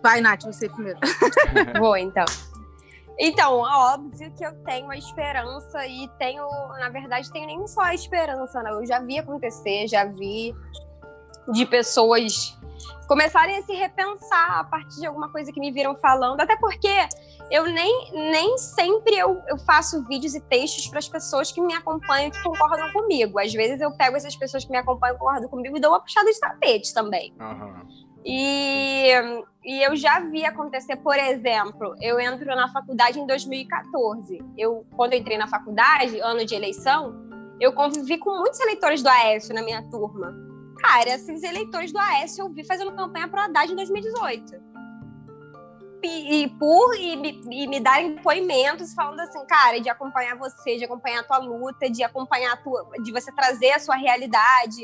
Vai, 0.02 0.22
Nath, 0.22 0.44
você 0.44 0.70
primeiro. 0.70 1.00
Vou, 1.78 1.96
então. 1.98 2.26
Então, 3.20 3.58
óbvio 3.58 4.32
que 4.32 4.46
eu 4.46 4.54
tenho 4.64 4.90
a 4.90 4.98
esperança 4.98 5.86
e 5.86 6.08
tenho, 6.18 6.48
na 6.80 6.90
verdade, 6.90 7.30
tenho 7.32 7.48
nem 7.48 7.68
só 7.68 7.82
a 7.82 7.94
esperança, 7.94 8.64
não. 8.64 8.80
Eu 8.80 8.88
já 8.88 9.00
vi 9.02 9.20
acontecer, 9.20 9.88
já 9.88 10.06
vi 10.06 10.56
de 11.52 11.66
pessoas 11.66 12.58
começarem 13.08 13.58
a 13.58 13.62
se 13.64 13.74
repensar 13.74 14.60
a 14.60 14.64
partir 14.64 15.00
de 15.00 15.08
alguma 15.08 15.32
coisa 15.32 15.52
que 15.52 15.60
me 15.60 15.72
viram 15.72 15.96
falando, 15.96 16.40
até 16.42 16.56
porque 16.58 17.08
eu 17.52 17.66
nem, 17.66 18.12
nem 18.14 18.58
sempre 18.58 19.18
eu, 19.18 19.42
eu 19.48 19.58
faço 19.58 20.06
vídeos 20.06 20.36
e 20.36 20.42
textos 20.42 20.88
para 20.88 21.00
as 21.00 21.10
pessoas 21.10 21.52
que 21.52 21.62
me 21.62 21.74
acompanham 21.74 22.28
e 22.28 22.32
que 22.32 22.44
concordam 22.44 22.92
comigo. 22.92 23.40
Às 23.40 23.54
vezes 23.54 23.82
eu 23.82 23.92
pego 23.92 24.16
essas 24.16 24.36
pessoas 24.36 24.64
que 24.64 24.72
me 24.72 24.78
acompanham 24.78 25.16
e 25.16 25.20
concordam 25.20 25.50
comigo 25.50 25.78
e 25.78 25.80
dou 25.80 25.92
uma 25.92 26.00
puxada 26.00 26.32
de 26.32 26.40
tapete 26.40 26.94
também. 26.94 27.34
Uhum. 27.40 28.10
E, 28.26 29.12
e 29.64 29.82
eu 29.84 29.96
já 29.96 30.20
vi 30.20 30.46
acontecer, 30.46 30.98
por 30.98 31.18
exemplo, 31.18 31.96
eu 32.02 32.20
entro 32.20 32.46
na 32.48 32.72
faculdade 32.72 33.20
em 33.20 33.26
2014. 33.26 34.40
Eu, 34.58 34.86
quando 34.96 35.14
eu 35.14 35.20
entrei 35.20 35.38
na 35.38 35.48
faculdade, 35.48 36.20
ano 36.20 36.46
de 36.46 36.54
eleição, 36.54 37.16
eu 37.60 37.74
convivi 37.74 38.18
com 38.18 38.38
muitos 38.38 38.60
eleitores 38.60 39.02
do 39.02 39.10
Aécio 39.10 39.54
na 39.54 39.62
minha 39.62 39.82
turma. 39.90 40.49
Cara, 40.82 41.10
esses 41.10 41.44
eleitores 41.44 41.92
do 41.92 42.00
Aécio 42.00 42.44
eu 42.44 42.50
vi 42.50 42.66
fazendo 42.66 42.96
campanha 42.96 43.28
para 43.28 43.42
o 43.42 43.46
Haddad 43.46 43.72
em 43.72 43.76
2018. 43.76 44.70
E, 46.02 46.44
e 46.44 46.48
por 46.58 46.96
e 46.96 47.18
me, 47.18 47.42
e 47.52 47.68
me 47.68 47.80
darem 47.80 48.16
depoimentos 48.16 48.94
falando 48.94 49.20
assim, 49.20 49.46
cara, 49.46 49.80
de 49.80 49.90
acompanhar 49.90 50.38
você, 50.38 50.78
de 50.78 50.86
acompanhar 50.86 51.20
a 51.20 51.24
tua 51.24 51.40
luta, 51.40 51.90
de 51.90 52.04
acompanhar 52.04 52.54
a 52.54 52.58
tua, 52.58 52.90
de 53.04 53.12
você 53.12 53.32
trazer 53.34 53.72
a 53.72 53.80
sua 53.80 53.96
realidade, 53.96 54.82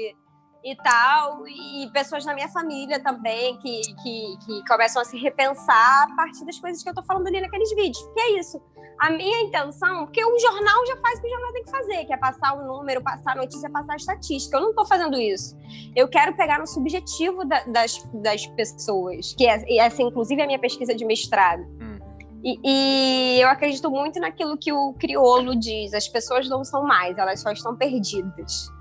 e 0.65 0.75
tal, 0.77 1.47
e 1.47 1.87
pessoas 1.93 2.25
na 2.25 2.33
minha 2.33 2.49
família 2.49 2.99
também 2.99 3.55
que, 3.59 3.81
que, 4.01 4.37
que 4.43 4.67
começam 4.67 4.99
a 4.99 5.05
se 5.05 5.15
repensar 5.15 6.07
a 6.11 6.15
partir 6.15 6.43
das 6.43 6.57
coisas 6.57 6.81
que 6.81 6.89
eu 6.89 6.93
tô 6.95 7.03
falando 7.03 7.27
ali 7.27 7.39
naqueles 7.39 7.69
vídeos. 7.75 8.03
Que 8.15 8.19
é 8.19 8.39
isso. 8.39 8.59
A 8.99 9.09
minha 9.09 9.41
intenção, 9.41 10.05
porque 10.05 10.23
o 10.23 10.39
jornal 10.39 10.85
já 10.85 10.95
faz 10.97 11.19
o 11.19 11.21
que 11.21 11.27
o 11.27 11.29
jornal 11.29 11.53
tem 11.53 11.63
que 11.63 11.71
fazer, 11.71 12.05
que 12.05 12.13
é 12.13 12.17
passar 12.17 12.53
o 12.53 12.65
número, 12.65 13.01
passar 13.01 13.33
a 13.33 13.35
notícia, 13.35 13.69
passar 13.69 13.93
a 13.93 13.97
estatística. 13.97 14.57
Eu 14.57 14.61
não 14.61 14.73
tô 14.73 14.85
fazendo 14.85 15.19
isso. 15.19 15.57
Eu 15.95 16.07
quero 16.07 16.33
pegar 16.35 16.59
no 16.59 16.67
subjetivo 16.67 17.43
da, 17.43 17.63
das, 17.65 18.01
das 18.13 18.45
pessoas, 18.47 19.33
que 19.37 19.45
é, 19.45 19.79
essa, 19.79 20.01
inclusive, 20.01 20.39
é 20.39 20.43
a 20.45 20.47
minha 20.47 20.59
pesquisa 20.59 20.95
de 20.95 21.03
mestrado. 21.03 21.63
Hum. 21.81 21.99
E, 22.43 22.59
e, 22.63 23.41
eu 23.41 23.49
acredito 23.49 23.89
muito 23.89 24.19
naquilo 24.19 24.57
que 24.57 24.71
o 24.71 24.93
criolo 24.93 25.55
diz: 25.55 25.93
as 25.93 26.07
pessoas 26.07 26.47
não 26.47 26.63
são 26.63 26.83
mais, 26.83 27.17
elas 27.17 27.41
só 27.41 27.51
estão 27.51 27.75
perdidas. 27.75 28.71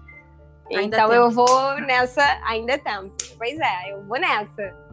Ainda 0.70 0.96
então 0.96 1.12
eu 1.12 1.30
vou 1.30 1.80
nessa. 1.80 2.22
Ainda 2.44 2.74
é 2.74 2.78
tempo. 2.78 3.14
Pois 3.36 3.58
é, 3.58 3.92
eu 3.92 4.04
vou 4.04 4.18
nessa. 4.18 4.84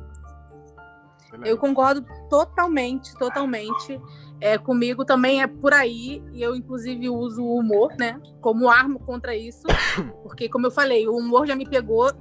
Eu 1.44 1.58
concordo 1.58 2.06
totalmente, 2.30 3.14
totalmente. 3.18 4.02
É, 4.42 4.58
comigo 4.58 5.06
também 5.06 5.44
é 5.44 5.48
por 5.48 5.72
aí, 5.72 6.22
e 6.34 6.42
eu 6.42 6.56
inclusive 6.56 7.08
uso 7.10 7.44
o 7.44 7.60
humor, 7.60 7.96
né, 7.98 8.20
como 8.42 8.70
arma 8.70 8.98
contra 9.00 9.36
isso, 9.36 9.62
porque 10.24 10.50
como 10.50 10.66
eu 10.66 10.72
falei, 10.72 11.08
o 11.08 11.16
humor 11.16 11.46
já 11.46 11.56
me 11.56 11.70
pegou 11.70 12.12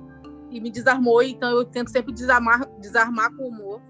e 0.50 0.61
me 0.61 0.70
desarmou, 0.70 1.22
então 1.22 1.50
eu 1.50 1.64
tento 1.64 1.90
sempre 1.90 2.12
desarmar, 2.12 2.68
desarmar 2.78 3.35
com 3.35 3.44
o 3.44 3.48
humor. 3.48 3.80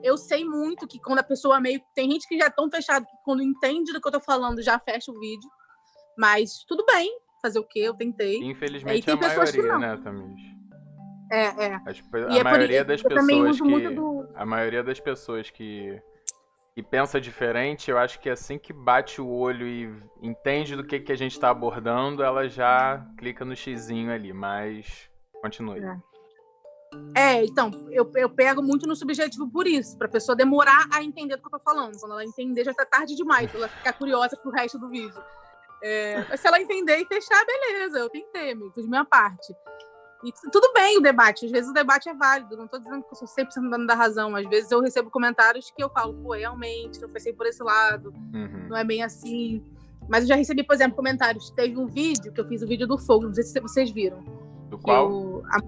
Eu 0.00 0.16
sei 0.16 0.44
muito 0.44 0.86
que 0.86 1.00
quando 1.00 1.18
a 1.18 1.24
pessoa 1.24 1.60
meio 1.60 1.80
tem 1.94 2.10
gente 2.10 2.28
que 2.28 2.38
já 2.38 2.46
é 2.46 2.50
tão 2.50 2.70
fechado 2.70 3.04
que 3.04 3.16
quando 3.24 3.42
entende 3.42 3.92
do 3.92 4.00
que 4.00 4.06
eu 4.06 4.12
tô 4.12 4.20
falando 4.20 4.62
já 4.62 4.78
fecha 4.78 5.10
o 5.10 5.18
vídeo, 5.18 5.50
mas 6.16 6.64
tudo 6.68 6.84
bem, 6.86 7.10
fazer 7.42 7.58
o 7.58 7.64
quê? 7.64 7.80
Eu 7.80 7.94
tentei. 7.94 8.38
Infelizmente 8.44 9.10
é, 9.10 9.12
a 9.12 9.16
maioria, 9.16 9.78
né, 9.78 9.96
Tamis? 10.02 10.40
É, 11.32 11.66
é. 11.66 11.74
As, 11.86 12.02
a 12.28 12.38
é 12.38 12.44
maioria 12.44 12.84
das 12.84 13.02
pessoas 13.02 13.60
que. 13.60 13.88
Do... 13.90 14.28
A 14.34 14.46
maioria 14.46 14.84
das 14.84 15.00
pessoas 15.00 15.50
que. 15.50 16.00
E 16.74 16.82
pensa 16.82 17.20
diferente, 17.20 17.90
eu 17.90 17.98
acho 17.98 18.18
que 18.18 18.30
assim 18.30 18.58
que 18.58 18.72
bate 18.72 19.20
o 19.20 19.28
olho 19.28 19.66
e 19.66 19.94
entende 20.22 20.74
do 20.74 20.82
que, 20.82 21.00
que 21.00 21.12
a 21.12 21.16
gente 21.16 21.32
está 21.32 21.50
abordando, 21.50 22.22
ela 22.22 22.48
já 22.48 23.06
clica 23.18 23.44
no 23.44 23.54
xizinho 23.54 24.10
ali, 24.10 24.32
mas 24.32 25.10
continue. 25.42 25.84
É. 25.84 26.12
É, 27.14 27.44
então, 27.44 27.70
eu, 27.90 28.10
eu 28.14 28.28
pego 28.28 28.62
muito 28.62 28.86
no 28.86 28.94
subjetivo 28.94 29.50
por 29.50 29.66
isso, 29.66 29.96
pra 29.98 30.08
pessoa 30.08 30.36
demorar 30.36 30.88
a 30.92 31.02
entender 31.02 31.36
do 31.36 31.42
que 31.42 31.54
eu 31.54 31.58
tô 31.58 31.64
falando. 31.64 31.98
Quando 31.98 32.12
ela 32.12 32.24
entender, 32.24 32.64
já 32.64 32.74
tá 32.74 32.84
tarde 32.84 33.14
demais, 33.14 33.54
ela 33.54 33.68
ficar 33.68 33.92
curiosa 33.94 34.36
pro 34.36 34.50
resto 34.50 34.78
do 34.78 34.88
vídeo. 34.88 35.22
É, 35.82 36.24
se 36.36 36.46
ela 36.46 36.60
entender 36.60 36.98
e 36.98 37.06
fechar, 37.06 37.44
beleza, 37.44 37.98
eu 37.98 38.08
tentei, 38.08 38.52
amigo, 38.52 38.72
fiz 38.72 38.86
minha 38.86 39.04
parte. 39.04 39.52
E 40.24 40.32
tudo 40.50 40.72
bem 40.72 40.98
o 40.98 41.00
debate, 41.00 41.46
às 41.46 41.50
vezes 41.50 41.70
o 41.70 41.72
debate 41.72 42.08
é 42.08 42.14
válido, 42.14 42.56
não 42.56 42.66
estou 42.66 42.78
dizendo 42.78 43.02
que 43.02 43.12
eu 43.12 43.16
sou 43.16 43.26
sempre 43.26 43.52
dando 43.68 43.86
da 43.86 43.94
razão, 43.94 44.36
às 44.36 44.48
vezes 44.48 44.70
eu 44.70 44.80
recebo 44.80 45.10
comentários 45.10 45.72
que 45.74 45.82
eu 45.82 45.90
falo, 45.90 46.14
pô, 46.14 46.32
realmente, 46.32 47.02
eu 47.02 47.08
pensei 47.08 47.32
por 47.32 47.46
esse 47.46 47.62
lado, 47.62 48.14
uhum. 48.32 48.68
não 48.68 48.76
é 48.76 48.84
bem 48.84 49.02
assim. 49.02 49.64
Mas 50.08 50.24
eu 50.24 50.28
já 50.28 50.36
recebi, 50.36 50.62
por 50.62 50.74
exemplo, 50.74 50.96
comentários. 50.96 51.50
Teve 51.50 51.76
um 51.78 51.86
vídeo 51.86 52.32
que 52.32 52.40
eu 52.40 52.46
fiz 52.46 52.62
o 52.62 52.66
vídeo 52.66 52.86
do 52.86 52.98
fogo, 52.98 53.26
não 53.26 53.34
sei 53.34 53.44
se 53.44 53.60
vocês 53.60 53.90
viram. 53.90 54.20
Do 54.68 54.78
qual? 54.78 55.10
Eu, 55.10 55.42
a, 55.46 55.58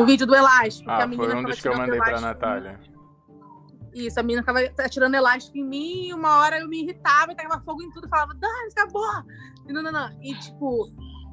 um 0.00 0.06
vídeo 0.06 0.26
do 0.26 0.34
elástico. 0.34 0.90
Ah, 0.90 0.98
que 0.98 1.02
a 1.02 1.06
menina 1.06 1.30
foi 1.30 1.40
um 1.40 1.42
dos 1.44 1.60
que 1.60 1.68
eu 1.68 1.76
mandei 1.76 1.98
pra 1.98 2.20
Natália. 2.20 2.80
Isso, 3.94 4.18
a 4.18 4.22
menina 4.22 4.42
ficava 4.42 4.60
atirando 4.78 5.14
elástico 5.14 5.58
em 5.58 5.64
mim, 5.64 6.08
e 6.08 6.14
uma 6.14 6.38
hora 6.38 6.60
eu 6.60 6.68
me 6.68 6.82
irritava 6.82 7.32
e 7.32 7.36
tacava 7.36 7.62
fogo 7.62 7.82
em 7.82 7.90
tudo, 7.90 8.08
falava, 8.08 8.32
Dani, 8.34 8.70
acabou! 8.72 9.04
E, 9.68 9.72
não, 9.72 9.82
não, 9.82 9.92
não. 9.92 10.10
e 10.22 10.34
tipo, 10.36 10.88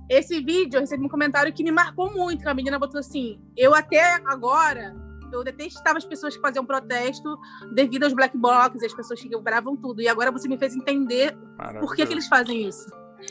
esse 0.10 0.42
vídeo 0.42 0.78
eu 0.78 0.82
recebi 0.82 1.06
um 1.06 1.10
comentário 1.10 1.54
que 1.54 1.64
me 1.64 1.72
marcou 1.72 2.12
muito, 2.12 2.42
que 2.42 2.50
a 2.50 2.54
menina 2.54 2.80
botou 2.80 3.00
assim, 3.00 3.40
eu 3.56 3.76
até 3.76 4.16
agora, 4.26 4.96
eu 5.32 5.44
detestava 5.44 5.98
as 5.98 6.06
pessoas 6.06 6.36
que 6.36 6.42
faziam 6.42 6.66
protesto 6.66 7.38
devido 7.74 8.04
aos 8.04 8.14
black 8.14 8.36
blocs, 8.36 8.84
as 8.84 8.94
pessoas 8.94 9.22
que 9.22 9.30
quebravam 9.30 9.78
tudo, 9.78 10.02
e 10.02 10.08
agora 10.08 10.32
você 10.32 10.48
me 10.48 10.58
fez 10.58 10.76
entender 10.76 11.38
por 11.80 11.96
que, 11.96 12.06
que 12.06 12.14
eles 12.14 12.28
fazem 12.28 12.68
isso. 12.68 12.90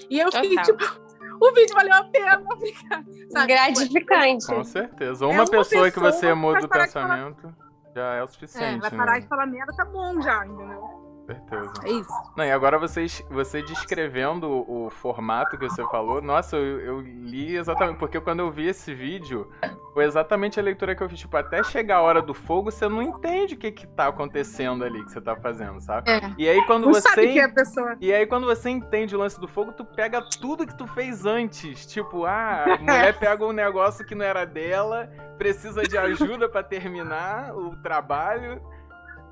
E 0.08 0.20
eu 0.20 0.30
fiquei, 0.30 0.54
Total. 0.56 0.64
tipo, 0.64 1.00
o 1.42 1.52
vídeo 1.52 1.74
valeu 1.74 1.94
a 1.94 2.04
pena, 2.04 2.42
sabe? 3.32 3.46
Gratificante. 3.48 4.46
Com 4.46 4.62
certeza. 4.62 5.26
Uma, 5.26 5.34
é 5.34 5.36
uma 5.38 5.44
pessoa, 5.44 5.64
pessoa, 5.64 5.90
que 5.90 5.98
você 5.98 6.32
muda 6.34 6.64
o 6.64 6.68
pensamento 6.68 7.54
já 7.94 8.14
é 8.14 8.22
o 8.22 8.28
suficiente. 8.28 8.76
É, 8.76 8.78
vai 8.78 8.90
parar 8.90 9.14
né? 9.14 9.20
de 9.20 9.26
falar 9.26 9.46
merda, 9.46 9.72
tá 9.74 9.84
bom 9.84 10.20
já, 10.20 10.46
entendeu? 10.46 11.07
Certeza. 11.28 11.72
É 11.84 11.90
isso. 11.90 12.10
Não, 12.36 12.44
e 12.44 12.50
agora 12.50 12.78
vocês, 12.78 13.22
você 13.30 13.62
descrevendo 13.62 14.48
o, 14.48 14.88
formato 14.90 15.58
que 15.58 15.68
você 15.68 15.82
falou, 15.88 16.22
nossa, 16.22 16.56
eu, 16.56 16.80
eu, 16.80 17.00
li 17.00 17.56
exatamente, 17.56 17.98
porque 17.98 18.18
quando 18.20 18.40
eu 18.40 18.50
vi 18.50 18.66
esse 18.66 18.94
vídeo, 18.94 19.50
foi 19.92 20.04
exatamente 20.04 20.58
a 20.58 20.62
leitura 20.62 20.94
que 20.94 21.02
eu 21.02 21.08
fiz. 21.08 21.18
Tipo, 21.18 21.36
até 21.36 21.62
chegar 21.62 21.96
a 21.96 22.02
hora 22.02 22.22
do 22.22 22.32
fogo, 22.32 22.70
você 22.70 22.88
não 22.88 23.02
entende 23.02 23.54
o 23.54 23.58
que 23.58 23.70
que 23.70 23.86
tá 23.86 24.08
acontecendo 24.08 24.84
ali, 24.84 25.04
que 25.04 25.12
você 25.12 25.20
tá 25.20 25.36
fazendo, 25.36 25.80
sabe? 25.80 26.10
É. 26.10 26.20
E 26.38 26.48
aí 26.48 26.64
quando 26.66 26.86
não 26.86 26.94
você. 26.94 27.38
É 27.38 27.44
a 27.44 27.52
pessoa. 27.52 27.96
E 28.00 28.12
aí 28.12 28.26
quando 28.26 28.46
você 28.46 28.70
entende 28.70 29.14
o 29.14 29.18
lance 29.18 29.38
do 29.38 29.46
fogo, 29.46 29.72
tu 29.72 29.84
pega 29.84 30.22
tudo 30.40 30.66
que 30.66 30.76
tu 30.76 30.86
fez 30.86 31.26
antes. 31.26 31.86
Tipo, 31.86 32.24
ah, 32.24 32.64
a 32.74 32.78
mulher 32.78 33.18
pega 33.18 33.44
um 33.44 33.52
negócio 33.52 34.04
que 34.04 34.14
não 34.14 34.24
era 34.24 34.44
dela, 34.44 35.10
precisa 35.36 35.82
de 35.82 35.98
ajuda 35.98 36.48
para 36.48 36.62
terminar 36.62 37.54
o 37.54 37.76
trabalho. 37.76 38.62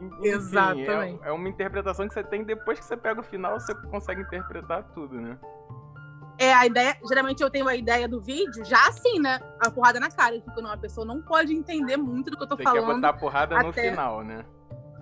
Enfim, 0.01 0.29
Exatamente. 0.29 1.23
É, 1.23 1.29
é, 1.29 1.33
uma 1.33 1.49
interpretação 1.49 2.07
que 2.07 2.15
você 2.15 2.23
tem 2.23 2.45
depois 2.45 2.79
que 2.79 2.85
você 2.85 2.97
pega 2.97 3.21
o 3.21 3.25
final, 3.25 3.59
você 3.59 3.75
consegue 3.75 4.23
interpretar 4.23 4.85
tudo, 4.95 5.21
né? 5.21 5.39
É, 6.39 6.53
a 6.53 6.67
ideia. 6.67 6.97
Geralmente 7.09 7.43
eu 7.43 7.51
tenho 7.51 7.67
a 7.67 7.75
ideia 7.75 8.07
do 8.07 8.21
vídeo 8.21 8.65
já 8.65 8.89
assim, 8.89 9.19
né? 9.19 9.41
A 9.61 9.71
porrada 9.71 9.99
na 9.99 10.11
cara. 10.11 10.39
Porque 10.41 10.61
não, 10.61 10.71
a 10.71 10.77
pessoa 10.77 11.07
não 11.07 11.23
pode 11.23 11.55
entender 11.55 11.97
muito 11.97 12.31
do 12.31 12.37
que 12.37 12.43
eu 12.43 12.49
tô 12.49 12.57
você 12.57 12.63
falando. 12.63 12.81
Você 12.81 12.87
quer 12.87 12.95
botar 12.95 13.09
a 13.09 13.13
porrada 13.13 13.57
até... 13.57 13.67
no 13.67 13.73
final, 13.73 14.23
né? 14.23 14.45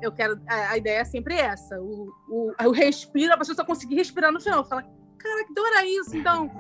Eu 0.01 0.13
quero. 0.13 0.41
A, 0.49 0.71
a, 0.71 0.77
ideia 0.77 1.01
é 1.01 1.05
sempre 1.05 1.35
essa. 1.35 1.81
O, 1.81 2.13
o, 2.29 2.53
o 2.67 2.71
respiro, 2.71 3.33
a 3.33 3.39
pessoa 3.39 3.57
só 3.57 3.65
conseguir 3.65 3.97
respirar 3.97 4.31
no 4.31 4.41
final. 4.41 4.65
Fala, 4.65 4.83
cara, 4.83 5.45
que 5.45 5.55
dor 5.55 5.73
é 5.77 5.87
isso? 5.87 6.17
Então. 6.17 6.51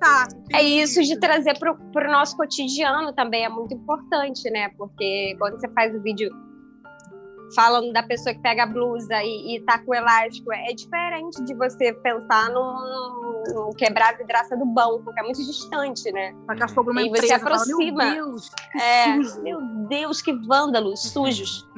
Tá, 0.00 0.26
é 0.52 0.60
isso 0.60 1.00
de 1.00 1.16
trazer 1.20 1.56
pro, 1.60 1.76
pro 1.92 2.10
nosso 2.10 2.36
cotidiano 2.36 3.12
também 3.12 3.44
é 3.44 3.48
muito 3.48 3.72
importante, 3.72 4.50
né? 4.50 4.68
Porque 4.70 5.36
quando 5.38 5.60
você 5.60 5.68
faz 5.68 5.94
o 5.94 6.02
vídeo 6.02 6.28
falando 7.54 7.92
da 7.92 8.02
pessoa 8.02 8.34
que 8.34 8.40
pega 8.40 8.64
a 8.64 8.66
blusa 8.66 9.22
e, 9.22 9.56
e 9.56 9.60
tá 9.62 9.78
com 9.78 9.94
elástico. 9.94 10.52
É 10.52 10.72
diferente 10.72 11.42
de 11.44 11.54
você 11.54 11.92
pensar 11.92 12.50
num, 12.50 13.44
num 13.54 13.70
quebrar 13.72 14.14
a 14.14 14.16
vidraça 14.16 14.56
do 14.56 14.64
banco, 14.64 15.12
que 15.12 15.20
é 15.20 15.22
muito 15.22 15.44
distante, 15.44 16.10
né? 16.12 16.34
Tacar 16.46 16.70
fogo 16.70 16.90
numa 16.90 17.02
e 17.02 17.08
empresa, 17.08 17.26
você 17.26 17.34
aproxima. 17.34 18.02
Fala, 18.02 18.14
meu 18.14 18.24
Deus, 18.26 18.48
que 18.48 18.78
é, 18.78 19.14
sujo. 19.14 19.42
Meu 19.42 19.60
Deus, 19.88 20.22
que 20.22 20.32
vândalos, 20.32 21.12
sujos. 21.12 21.68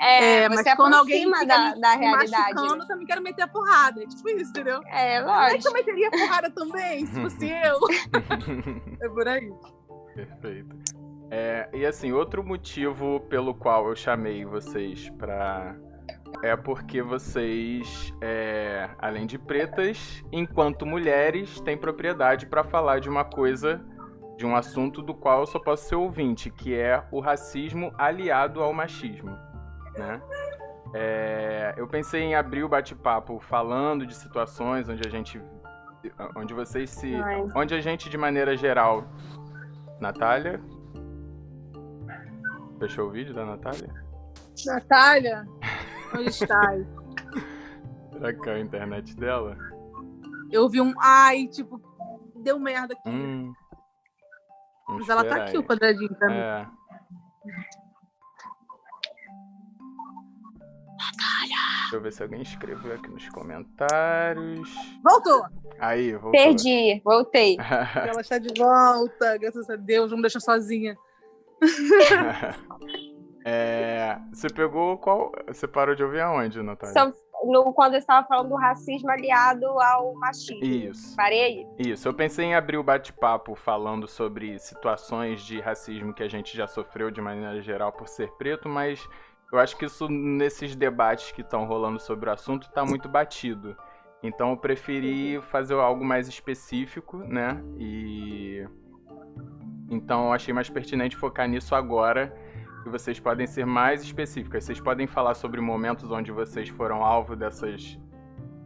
É, 0.00 0.42
é 0.42 0.48
mas 0.48 0.74
quando 0.74 0.94
alguém 0.94 1.30
da, 1.30 1.74
da 1.74 1.94
realidade. 1.94 2.54
Né? 2.54 2.68
Eu 2.68 2.86
também 2.86 3.06
quero 3.06 3.22
meter 3.22 3.42
a 3.42 3.48
porrada. 3.48 4.02
É 4.02 4.06
tipo 4.06 4.28
isso, 4.28 4.50
entendeu? 4.50 4.82
É, 4.86 5.20
lógico. 5.20 5.56
É 5.56 5.58
que 5.58 5.68
eu 5.68 5.72
meteria 5.72 6.08
a 6.08 6.10
porrada 6.10 6.50
também, 6.50 7.06
se 7.06 7.20
fosse 7.20 7.48
eu. 7.48 7.78
é 9.00 9.08
por 9.08 9.28
aí. 9.28 9.50
Perfeito. 10.14 10.93
É, 11.30 11.68
e 11.72 11.84
assim, 11.84 12.12
outro 12.12 12.44
motivo 12.44 13.20
pelo 13.28 13.54
qual 13.54 13.88
eu 13.88 13.96
chamei 13.96 14.44
vocês 14.44 15.08
para 15.10 15.76
é 16.42 16.56
porque 16.56 17.00
vocês, 17.02 18.12
é, 18.20 18.90
além 18.98 19.26
de 19.26 19.38
pretas, 19.38 20.22
enquanto 20.32 20.84
mulheres, 20.84 21.60
têm 21.60 21.76
propriedade 21.76 22.46
para 22.46 22.62
falar 22.62 23.00
de 23.00 23.08
uma 23.08 23.24
coisa, 23.24 23.80
de 24.36 24.44
um 24.44 24.54
assunto 24.54 25.00
do 25.00 25.14
qual 25.14 25.40
eu 25.40 25.46
só 25.46 25.58
posso 25.58 25.88
ser 25.88 25.94
ouvinte, 25.94 26.50
que 26.50 26.74
é 26.74 27.02
o 27.10 27.20
racismo 27.20 27.92
aliado 27.96 28.62
ao 28.62 28.72
machismo, 28.72 29.30
né? 29.96 30.20
É, 30.92 31.74
eu 31.76 31.88
pensei 31.88 32.22
em 32.22 32.34
abrir 32.34 32.62
o 32.62 32.68
bate-papo 32.68 33.40
falando 33.40 34.06
de 34.06 34.14
situações 34.14 34.88
onde 34.88 35.06
a 35.06 35.10
gente, 35.10 35.40
onde 36.36 36.54
vocês 36.54 36.90
se, 36.90 37.14
onde 37.54 37.74
a 37.74 37.80
gente 37.80 38.08
de 38.08 38.16
maneira 38.16 38.56
geral, 38.56 39.04
Natália, 39.98 40.60
fechou 42.78 43.08
o 43.08 43.10
vídeo 43.10 43.34
da 43.34 43.44
Natália? 43.44 43.92
Natália, 44.66 45.46
Onde 46.14 46.28
estás? 46.28 46.86
Será 48.12 48.32
que 48.32 48.48
é 48.48 48.54
a 48.54 48.60
internet 48.60 49.16
dela? 49.16 49.56
Eu 50.50 50.68
vi 50.68 50.80
um 50.80 50.94
ai, 51.00 51.48
tipo, 51.48 51.80
deu 52.36 52.58
merda 52.58 52.94
aqui. 52.94 53.08
Hum. 53.08 53.52
Mas 54.88 55.08
ela 55.08 55.24
tá 55.24 55.36
aqui, 55.36 55.56
aí. 55.56 55.58
o 55.58 55.64
quadradinho 55.64 56.14
também. 56.14 56.38
É. 56.38 56.66
Deixa 61.94 61.96
eu 61.96 62.00
ver 62.00 62.12
se 62.12 62.22
alguém 62.22 62.42
escreveu 62.42 62.94
aqui 62.94 63.08
nos 63.08 63.28
comentários. 63.28 64.74
Voltou! 65.02 65.44
Aí, 65.78 66.12
voltou. 66.12 66.32
Perdi, 66.32 67.00
voltei. 67.04 67.56
ela 67.94 68.20
está 68.20 68.38
de 68.38 68.52
volta, 68.58 69.36
graças 69.38 69.68
a 69.68 69.76
Deus, 69.76 70.10
não 70.10 70.18
me 70.18 70.22
deixa 70.22 70.40
sozinha. 70.40 70.96
É, 73.46 74.18
você 74.32 74.48
pegou 74.48 74.96
qual. 74.96 75.30
Você 75.48 75.68
parou 75.68 75.94
de 75.94 76.02
ouvir 76.02 76.22
aonde, 76.22 76.62
Natália? 76.62 76.94
São, 76.94 77.12
no, 77.44 77.74
quando 77.74 77.92
eu 77.92 77.98
estava 77.98 78.26
falando 78.26 78.48
do 78.48 78.56
racismo 78.56 79.10
aliado 79.10 79.66
ao 79.66 80.14
machismo. 80.14 80.64
Isso. 80.64 81.14
Parei? 81.14 81.66
Isso. 81.78 82.08
Eu 82.08 82.14
pensei 82.14 82.46
em 82.46 82.54
abrir 82.54 82.78
o 82.78 82.82
bate-papo 82.82 83.54
falando 83.54 84.08
sobre 84.08 84.58
situações 84.58 85.42
de 85.42 85.60
racismo 85.60 86.14
que 86.14 86.22
a 86.22 86.28
gente 86.28 86.56
já 86.56 86.66
sofreu 86.66 87.10
de 87.10 87.20
maneira 87.20 87.60
geral 87.60 87.92
por 87.92 88.08
ser 88.08 88.30
preto, 88.32 88.66
mas 88.66 89.06
eu 89.52 89.58
acho 89.58 89.76
que 89.76 89.84
isso, 89.84 90.08
nesses 90.08 90.74
debates 90.74 91.30
que 91.30 91.42
estão 91.42 91.66
rolando 91.66 92.00
sobre 92.00 92.30
o 92.30 92.32
assunto, 92.32 92.66
está 92.66 92.82
muito 92.82 93.10
batido. 93.10 93.76
Então 94.22 94.52
eu 94.52 94.56
preferi 94.56 95.38
fazer 95.42 95.74
algo 95.74 96.02
mais 96.02 96.28
específico, 96.28 97.18
né? 97.18 97.62
E. 97.78 98.66
Então 99.94 100.26
eu 100.26 100.32
achei 100.32 100.52
mais 100.52 100.68
pertinente 100.68 101.16
focar 101.16 101.48
nisso 101.48 101.74
agora 101.74 102.34
que 102.82 102.90
vocês 102.90 103.18
podem 103.18 103.46
ser 103.46 103.64
mais 103.64 104.02
específicas. 104.02 104.64
Vocês 104.64 104.80
podem 104.80 105.06
falar 105.06 105.34
sobre 105.34 105.60
momentos 105.60 106.10
onde 106.10 106.30
vocês 106.30 106.68
foram 106.68 107.02
alvo 107.02 107.34
dessas, 107.34 107.98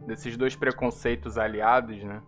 desses 0.05 0.35
dois 0.35 0.55
preconceitos 0.55 1.37
aliados, 1.37 2.03
né? 2.03 2.21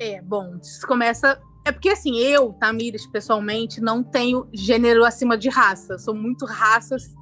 É, 0.00 0.20
bom, 0.20 0.56
isso 0.62 0.86
começa. 0.86 1.40
É 1.64 1.72
porque 1.72 1.88
assim, 1.88 2.18
eu, 2.18 2.52
Tamires, 2.52 3.06
pessoalmente, 3.06 3.80
não 3.80 4.02
tenho 4.02 4.48
gênero 4.52 5.04
acima 5.04 5.36
de 5.36 5.48
raça. 5.48 5.98
sou 5.98 6.14
muito 6.14 6.44
raças 6.44 7.14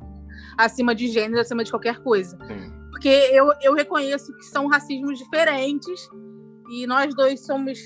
acima 0.59 0.95
de 0.95 1.09
gênero, 1.09 1.41
acima 1.41 1.63
de 1.63 1.71
qualquer 1.71 2.03
coisa. 2.03 2.37
Sim. 2.47 2.73
Porque 2.91 3.09
eu, 3.09 3.53
eu 3.63 3.75
reconheço 3.75 4.35
que 4.37 4.45
são 4.45 4.67
racismos 4.69 5.19
diferentes 5.19 6.09
e 6.71 6.87
nós 6.87 7.15
dois 7.15 7.45
somos 7.45 7.79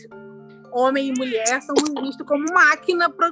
homem 0.73 1.09
e 1.09 1.19
mulher 1.19 1.61
são 1.63 1.75
vistos 2.03 2.27
como 2.27 2.45
máquina 2.53 3.09
para 3.11 3.31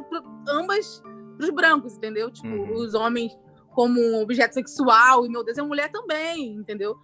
ambas 0.49 1.03
os 1.39 1.51
brancos, 1.51 1.97
entendeu? 1.97 2.31
Tipo, 2.31 2.49
uhum. 2.49 2.75
os 2.75 2.95
homens 2.95 3.33
como 3.73 4.01
um 4.01 4.23
objeto 4.23 4.55
sexual 4.55 5.25
e 5.25 5.29
meu 5.29 5.45
Deus, 5.45 5.59
a 5.59 5.65
mulher 5.65 5.91
também, 5.91 6.55
entendeu? 6.55 6.97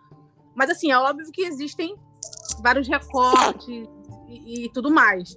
Mas 0.55 0.71
assim, 0.71 0.91
é 0.91 0.99
óbvio 0.99 1.31
que 1.33 1.43
existem 1.43 1.97
vários 2.63 2.89
recortes 2.89 3.89
e, 4.29 4.65
e 4.65 4.69
tudo 4.71 4.91
mais. 4.91 5.37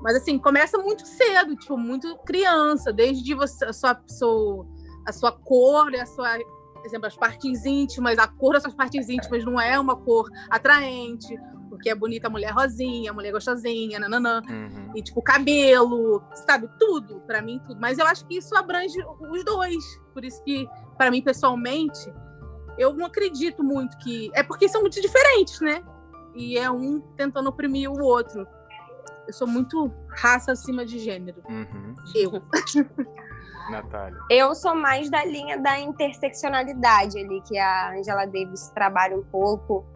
Mas 0.00 0.16
assim, 0.16 0.38
começa 0.38 0.78
muito 0.78 1.06
cedo, 1.06 1.56
tipo, 1.56 1.76
muito 1.76 2.16
criança, 2.18 2.92
desde 2.92 3.34
você, 3.34 3.64
a 3.64 3.72
sua, 3.72 4.02
sua, 4.06 4.66
a 5.06 5.12
sua 5.12 5.32
cor, 5.32 5.94
a 5.94 6.06
sua, 6.06 6.38
por 6.74 6.84
exemplo, 6.84 7.06
as 7.06 7.16
partes 7.16 7.64
íntimas, 7.64 8.18
a 8.18 8.26
cor 8.26 8.52
das 8.52 8.62
suas 8.62 8.74
partes 8.74 9.08
íntimas 9.08 9.44
não 9.44 9.60
é 9.60 9.78
uma 9.78 9.96
cor 9.96 10.28
atraente, 10.50 11.38
porque 11.84 11.90
é 11.90 11.94
bonita 11.94 12.28
a 12.28 12.30
mulher 12.30 12.50
rosinha, 12.50 13.10
a 13.10 13.14
mulher 13.14 13.30
gostosinha, 13.30 13.98
nananã. 13.98 14.40
Uhum. 14.48 14.92
E, 14.94 15.02
tipo, 15.02 15.20
cabelo, 15.20 16.22
sabe? 16.48 16.66
Tudo, 16.78 17.20
para 17.26 17.42
mim, 17.42 17.60
tudo. 17.66 17.78
Mas 17.78 17.98
eu 17.98 18.06
acho 18.06 18.26
que 18.26 18.38
isso 18.38 18.56
abrange 18.56 18.96
os 19.20 19.44
dois. 19.44 19.84
Por 20.14 20.24
isso 20.24 20.42
que, 20.42 20.66
para 20.96 21.10
mim, 21.10 21.20
pessoalmente, 21.20 22.10
eu 22.78 22.94
não 22.94 23.04
acredito 23.04 23.62
muito 23.62 23.98
que. 23.98 24.30
É 24.32 24.42
porque 24.42 24.66
são 24.66 24.80
muito 24.80 24.98
diferentes, 24.98 25.60
né? 25.60 25.82
E 26.34 26.56
é 26.56 26.70
um 26.70 27.00
tentando 27.16 27.50
oprimir 27.50 27.90
o 27.90 28.02
outro. 28.02 28.46
Eu 29.26 29.32
sou 29.34 29.46
muito 29.46 29.92
raça 30.08 30.52
acima 30.52 30.86
de 30.86 30.98
gênero. 30.98 31.42
Uhum. 31.46 31.94
Eu. 32.14 32.42
Natália. 33.70 34.18
Eu 34.30 34.54
sou 34.54 34.74
mais 34.74 35.10
da 35.10 35.24
linha 35.24 35.58
da 35.58 35.78
interseccionalidade 35.80 37.18
ali, 37.18 37.42
que 37.42 37.58
a 37.58 37.92
Angela 37.92 38.26
Davis 38.26 38.68
trabalha 38.68 39.16
um 39.16 39.24
pouco 39.24 39.86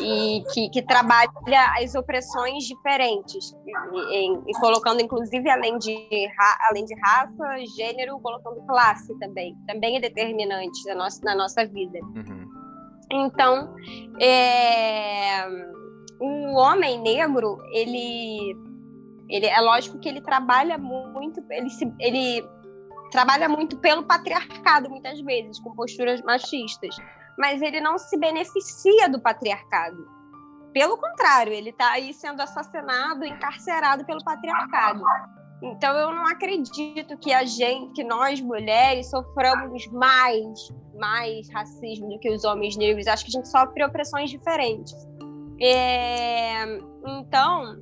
e 0.00 0.42
que, 0.52 0.68
que, 0.70 0.82
trabalha 0.82 1.30
as 1.78 1.94
opressões 1.94 2.64
diferentes 2.64 3.52
e, 3.64 3.98
e, 3.98 4.32
e, 4.48 4.52
colocando 4.60 5.00
inclusive 5.00 5.48
além 5.48 5.78
de 5.78 5.96
além 6.68 6.84
de 6.84 6.94
raça, 7.00 7.56
gênero, 7.76 8.18
colocando 8.20 8.64
classe 8.66 9.16
também, 9.18 9.56
também 9.66 9.96
é 9.96 10.00
determinante 10.00 10.84
na 10.86 10.94
nossa 10.94 11.20
na 11.24 11.34
nossa 11.34 11.64
vida. 11.66 11.98
Uhum. 12.02 12.44
Então, 13.12 13.74
é, 14.20 15.46
o 16.20 16.54
homem 16.56 17.00
negro 17.00 17.58
ele 17.72 18.56
ele 19.28 19.46
é 19.46 19.60
lógico 19.60 19.98
que 19.98 20.08
ele 20.08 20.20
trabalha 20.20 20.76
muito, 20.76 21.42
ele 21.50 21.70
se, 21.70 21.90
ele 21.98 22.44
trabalha 23.10 23.48
muito 23.48 23.78
pelo 23.78 24.02
patriarcado 24.02 24.90
muitas 24.90 25.20
vezes 25.20 25.58
com 25.60 25.74
posturas 25.74 26.20
machistas 26.22 26.96
mas 27.38 27.62
ele 27.62 27.80
não 27.80 27.98
se 27.98 28.16
beneficia 28.18 29.08
do 29.08 29.20
patriarcado. 29.20 30.08
Pelo 30.72 30.98
contrário, 30.98 31.52
ele 31.52 31.70
está 31.70 31.92
aí 31.92 32.12
sendo 32.12 32.40
assassinado, 32.40 33.24
encarcerado 33.24 34.04
pelo 34.04 34.22
patriarcado. 34.24 35.04
Então 35.62 35.96
eu 35.96 36.12
não 36.12 36.26
acredito 36.26 37.16
que 37.18 37.32
a 37.32 37.44
gente, 37.44 37.92
que 37.92 38.04
nós 38.04 38.40
mulheres 38.40 39.08
soframos 39.08 39.86
mais, 39.88 40.68
mais 40.98 41.48
racismo 41.50 42.08
do 42.08 42.18
que 42.18 42.28
os 42.28 42.44
homens 42.44 42.76
negros. 42.76 43.06
Acho 43.06 43.24
que 43.24 43.30
a 43.30 43.40
gente 43.40 43.48
sofre 43.48 43.84
opressões 43.84 44.30
diferentes. 44.30 44.94
É... 45.60 46.64
Então, 47.06 47.78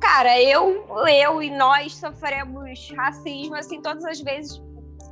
cara, 0.00 0.40
eu, 0.40 0.86
eu 1.08 1.42
e 1.42 1.50
nós 1.50 1.94
sofremos 1.96 2.88
racismo 2.96 3.56
assim 3.56 3.82
todas 3.82 4.04
as 4.04 4.20
vezes 4.20 4.62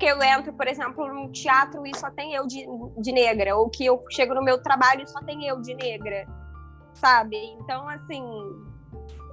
que 0.04 0.10
eu 0.10 0.22
entro, 0.22 0.52
por 0.52 0.68
exemplo, 0.68 1.08
num 1.08 1.32
teatro 1.32 1.86
e 1.86 1.96
só 1.96 2.10
tem 2.10 2.34
eu 2.34 2.46
de, 2.46 2.66
de 2.98 3.10
negra, 3.10 3.56
ou 3.56 3.70
que 3.70 3.86
eu 3.86 4.04
chego 4.10 4.34
no 4.34 4.42
meu 4.42 4.62
trabalho 4.62 5.02
e 5.02 5.06
só 5.08 5.18
tem 5.22 5.46
eu 5.46 5.62
de 5.62 5.74
negra, 5.74 6.26
sabe? 6.92 7.38
Então, 7.58 7.88
assim, 7.88 8.22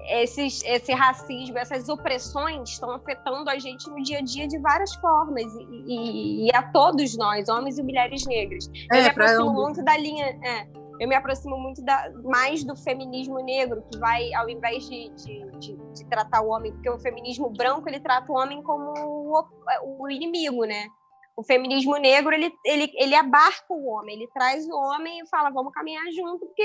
esses, 0.08 0.64
esse 0.64 0.94
racismo, 0.94 1.58
essas 1.58 1.90
opressões 1.90 2.70
estão 2.70 2.90
afetando 2.92 3.50
a 3.50 3.60
gente 3.60 3.90
no 3.90 4.02
dia 4.02 4.20
a 4.20 4.22
dia 4.22 4.48
de 4.48 4.58
várias 4.60 4.96
formas 4.96 5.54
e, 5.56 5.84
e, 5.88 6.48
e 6.48 6.56
a 6.56 6.64
todos 6.64 7.18
nós, 7.18 7.50
homens 7.50 7.78
e 7.78 7.84
mulheres 7.84 8.26
negras. 8.26 8.72
É, 8.94 9.00
eu 9.00 9.04
me 9.04 9.10
aproximo 9.10 9.54
muito 9.54 9.84
da 9.84 9.98
linha, 9.98 10.40
é, 10.42 10.68
eu 11.02 11.08
me 11.08 11.16
aproximo 11.16 11.58
muito 11.58 11.84
da, 11.84 12.12
mais 12.24 12.64
do 12.64 12.78
feminismo 12.78 13.44
negro, 13.44 13.84
que 13.92 13.98
vai, 14.00 14.34
ao 14.36 14.48
invés 14.48 14.88
de, 14.88 15.10
de, 15.10 15.52
de, 15.60 15.76
de, 15.96 16.06
tratar 16.06 16.44
o 16.44 16.50
homem, 16.50 16.72
porque 16.72 16.90
o 16.90 17.00
feminismo 17.00 17.50
branco 17.50 17.90
ele 17.90 18.00
trata 18.00 18.32
o 18.32 18.36
homem 18.36 18.64
como 18.64 18.94
o, 19.34 20.04
o 20.04 20.10
inimigo, 20.10 20.66
né? 20.66 20.88
O 21.36 21.44
feminismo 21.44 21.96
negro 21.98 22.34
ele, 22.34 22.54
ele, 22.66 22.92
ele 22.96 23.16
abarca 23.16 23.66
o 23.74 23.88
homem, 23.88 24.16
ele 24.16 24.28
traz 24.34 24.68
o 24.68 24.76
homem 24.76 25.22
e 25.22 25.28
fala 25.28 25.50
vamos 25.50 25.74
caminhar 25.74 26.04
junto, 26.12 26.46
porque 26.46 26.64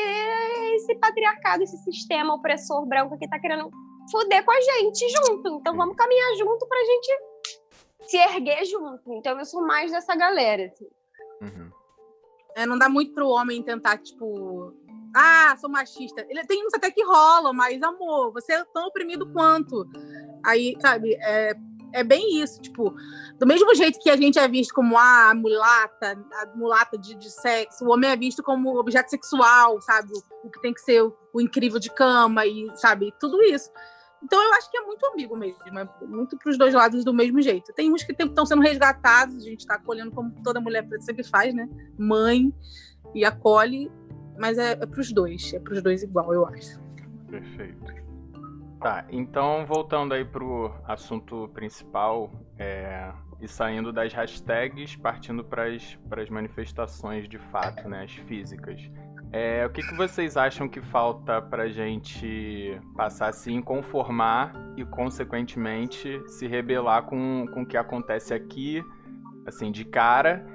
esse 0.74 0.94
patriarcado, 0.96 1.62
esse 1.62 1.79
sistema 1.79 2.35
opressor 2.35 2.85
branco 2.87 3.16
que 3.16 3.24
está 3.24 3.38
querendo 3.38 3.70
foder 4.11 4.44
com 4.44 4.50
a 4.50 4.61
gente 4.61 5.09
junto. 5.09 5.59
Então 5.61 5.76
vamos 5.76 5.96
caminhar 5.96 6.35
junto 6.37 6.66
para 6.66 6.79
a 6.79 6.85
gente 6.85 7.18
se 8.02 8.16
erguer 8.16 8.64
junto. 8.64 9.12
Então 9.14 9.38
eu 9.38 9.44
sou 9.44 9.62
mais 9.62 9.90
dessa 9.90 10.14
galera. 10.14 10.66
Assim. 10.66 10.88
Uhum. 11.42 11.70
É, 12.57 12.66
não 12.66 12.79
dá 12.79 12.88
muito 12.88 13.12
pro 13.14 13.29
homem 13.29 13.62
tentar, 13.62 13.98
tipo, 13.98 14.72
ah, 15.14 15.57
sou 15.59 15.70
machista. 15.70 16.26
Ele 16.29 16.44
tem 16.46 16.66
uns 16.66 16.74
até 16.74 16.90
que 16.90 17.02
rola, 17.05 17.52
mas 17.52 17.83
amor, 17.83 18.33
você 18.33 18.55
é 18.55 18.64
tão 18.72 18.87
oprimido 18.88 19.31
quanto. 19.33 19.85
Aí, 20.44 20.76
sabe, 20.81 21.14
é, 21.20 21.55
é 21.92 22.05
bem 22.05 22.40
isso, 22.42 22.61
tipo, 22.61 22.94
do 23.38 23.46
mesmo 23.46 23.75
jeito 23.75 23.99
que 23.99 24.11
a 24.11 24.16
gente 24.16 24.38
é 24.38 24.49
visto 24.49 24.75
como 24.75 24.96
ah, 24.96 25.31
a 25.31 25.35
mulata, 25.35 26.18
a 26.33 26.57
mulata 26.57 26.99
de, 26.99 27.14
de 27.14 27.31
sexo, 27.31 27.85
o 27.85 27.92
homem 27.92 28.11
é 28.11 28.16
visto 28.16 28.42
como 28.42 28.79
objeto 28.79 29.11
sexual, 29.11 29.81
sabe? 29.81 30.11
O, 30.12 30.46
o 30.46 30.51
que 30.51 30.61
tem 30.61 30.75
que 30.75 30.81
ser 30.81 31.03
o, 31.03 31.16
o, 31.33 31.40
incrível 31.40 31.79
de 31.79 31.90
cama 31.90 32.46
e, 32.46 32.68
sabe, 32.75 33.12
tudo 33.18 33.42
isso. 33.42 33.70
Então 34.22 34.42
eu 34.42 34.53
acho 34.55 34.70
que 34.70 34.79
é 34.79 34.81
muito 34.81 35.05
amigo 35.07 35.37
mesmo, 35.37 35.59
é 35.79 35.88
muito 36.07 36.37
para 36.37 36.51
os 36.51 36.59
dois 36.59 36.75
lados 36.75 37.05
do 37.05 37.12
mesmo 37.12 37.40
jeito. 37.40 37.72
Tem 37.75 37.92
uns 37.92 38.03
que 38.03 38.12
estão 38.12 38.46
sendo 38.46 38.62
resgatados, 38.62 39.37
a 39.37 39.49
gente 39.49 39.61
está 39.61 39.75
acolhendo 39.75 40.11
como 40.11 40.33
toda 40.42 40.61
mulher 40.61 40.87
sempre 41.01 41.22
faz, 41.22 41.55
né? 41.55 41.68
Mãe 41.99 42.53
e 43.14 43.25
acolhe, 43.25 43.90
mas 44.38 44.59
é, 44.59 44.72
é 44.72 44.87
para 44.87 45.01
os 45.01 45.12
dois, 45.12 45.53
é 45.53 45.61
para 45.61 45.75
os 45.75 45.83
dois 45.83 46.03
igual, 46.03 46.33
eu 46.33 46.46
acho. 46.46 46.81
Perfeito. 47.31 48.05
Tá, 48.87 49.05
então 49.11 49.66
voltando 49.66 50.14
aí 50.14 50.25
pro 50.25 50.72
assunto 50.87 51.51
principal, 51.53 52.31
é, 52.57 53.11
e 53.40 53.49
saindo 53.49 53.92
das 53.92 54.12
hashtags, 54.12 54.94
partindo 54.94 55.42
para 55.42 55.64
as 55.66 56.31
manifestações 56.31 57.29
de 57.29 57.37
fato, 57.37 57.88
né, 57.88 58.05
as 58.05 58.12
físicas. 58.12 58.88
É, 59.33 59.66
o 59.66 59.70
que, 59.70 59.83
que 59.83 59.92
vocês 59.96 60.37
acham 60.37 60.68
que 60.68 60.81
falta 60.81 61.42
para 61.42 61.68
gente 61.68 62.81
passar 62.96 63.31
a 63.31 63.33
se 63.33 63.53
inconformar 63.53 64.53
e, 64.77 64.85
consequentemente, 64.85 66.22
se 66.29 66.46
rebelar 66.46 67.07
com, 67.07 67.44
com 67.53 67.62
o 67.62 67.66
que 67.66 67.77
acontece 67.77 68.33
aqui, 68.33 68.85
assim, 69.44 69.72
de 69.72 69.85
cara, 69.85 70.46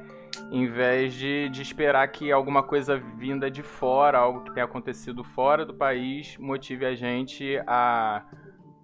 em 0.52 0.68
vez 0.68 1.14
de, 1.14 1.50
de 1.50 1.62
esperar 1.62 2.08
que 2.08 2.32
alguma 2.32 2.64
coisa 2.64 2.98
vinda 2.98 3.50
de 3.50 3.64
fora, 3.64 4.18
algo 4.18 4.42
que 4.42 4.54
tenha 4.54 4.66
acontecido 4.66 5.24
fora 5.24 5.66
do 5.66 5.74
país, 5.74 6.38
motive 6.38 6.86
a 6.86 6.96
gente 6.96 7.58
a 7.68 8.24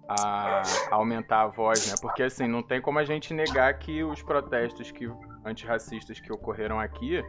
a, 0.08 0.62
aumentar 0.90 1.42
a 1.42 1.46
voz, 1.48 1.86
né? 1.86 1.94
Porque 2.00 2.22
assim, 2.22 2.48
não 2.48 2.62
tem 2.62 2.80
como 2.80 2.98
a 2.98 3.04
gente 3.04 3.34
negar 3.34 3.72
que 3.78 4.02
os 4.02 4.22
protestos 4.22 4.90
que, 4.90 5.06
antirracistas 5.44 6.18
que 6.18 6.32
ocorreram 6.32 6.80
aqui 6.80 7.22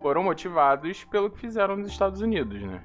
foram 0.00 0.24
motivados 0.24 1.04
pelo 1.04 1.30
que 1.30 1.38
fizeram 1.38 1.76
nos 1.76 1.88
Estados 1.88 2.20
Unidos, 2.20 2.60
né? 2.62 2.82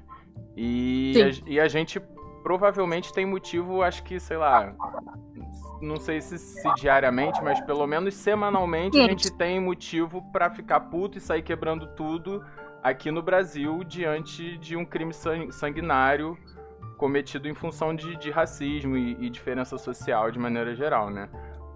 E 0.56 1.14
a, 1.20 1.50
e 1.50 1.60
a 1.60 1.66
gente 1.66 2.00
provavelmente 2.42 3.12
tem 3.12 3.26
motivo, 3.26 3.82
acho 3.82 4.04
que, 4.04 4.20
sei 4.20 4.36
lá, 4.36 4.72
não 5.80 5.96
sei 5.96 6.20
se, 6.20 6.38
se 6.38 6.74
diariamente, 6.74 7.42
mas 7.42 7.60
pelo 7.60 7.86
menos 7.86 8.14
semanalmente 8.14 8.98
a 8.98 9.08
gente 9.08 9.30
tem 9.32 9.60
motivo 9.60 10.22
para 10.32 10.50
ficar 10.50 10.80
puto 10.80 11.18
e 11.18 11.20
sair 11.20 11.42
quebrando 11.42 11.86
tudo 11.88 12.44
aqui 12.82 13.10
no 13.10 13.22
Brasil 13.22 13.82
diante 13.82 14.56
de 14.58 14.76
um 14.76 14.84
crime 14.84 15.12
sanguinário 15.50 16.38
cometido 16.96 17.48
em 17.48 17.54
função 17.54 17.94
de, 17.94 18.16
de 18.16 18.30
racismo 18.30 18.96
e, 18.96 19.16
e, 19.20 19.30
diferença 19.30 19.76
social 19.76 20.30
de 20.30 20.38
maneira 20.38 20.74
geral, 20.74 21.10
né? 21.10 21.28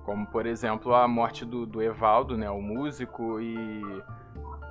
Como, 0.04 0.26
por 0.26 0.46
exemplo, 0.46 0.94
a 0.94 1.06
morte 1.06 1.44
do, 1.44 1.66
do 1.66 1.82
Evaldo, 1.82 2.36
né? 2.36 2.50
O 2.50 2.60
músico 2.60 3.40
e... 3.40 4.02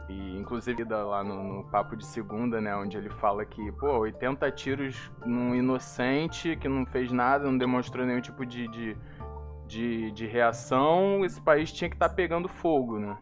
E 0.08 0.36
inclusive 0.39 0.84
lá 0.86 1.24
no, 1.24 1.44
no, 1.44 1.63
Papo 1.65 1.96
de 1.96 2.04
Segunda, 2.04 2.60
né, 2.60 2.76
onde 2.76 2.98
ele 2.98 3.12
fala 3.12 3.46
que, 3.46 3.72
pô, 3.74 4.00
80 4.00 4.52
tiros 4.54 5.12
num 5.24 5.54
inocente 5.54 6.56
que 6.56 6.68
não 6.68 6.84
fez 6.84 7.12
nada, 7.12 7.46
não 7.46 7.56
demonstrou 7.56 8.04
nenhum 8.08 8.20
tipo 8.20 8.44
de, 8.44 8.68
de, 8.70 8.98
de, 9.70 10.12
de 10.12 10.26
reação, 10.26 11.24
esse 11.24 11.40
país 11.40 11.72
tinha 11.72 11.88
que 11.88 11.96
estar 11.96 12.10
tá 12.10 12.16
pegando 12.16 12.50
fogo, 12.50 12.98
né? 12.98 13.16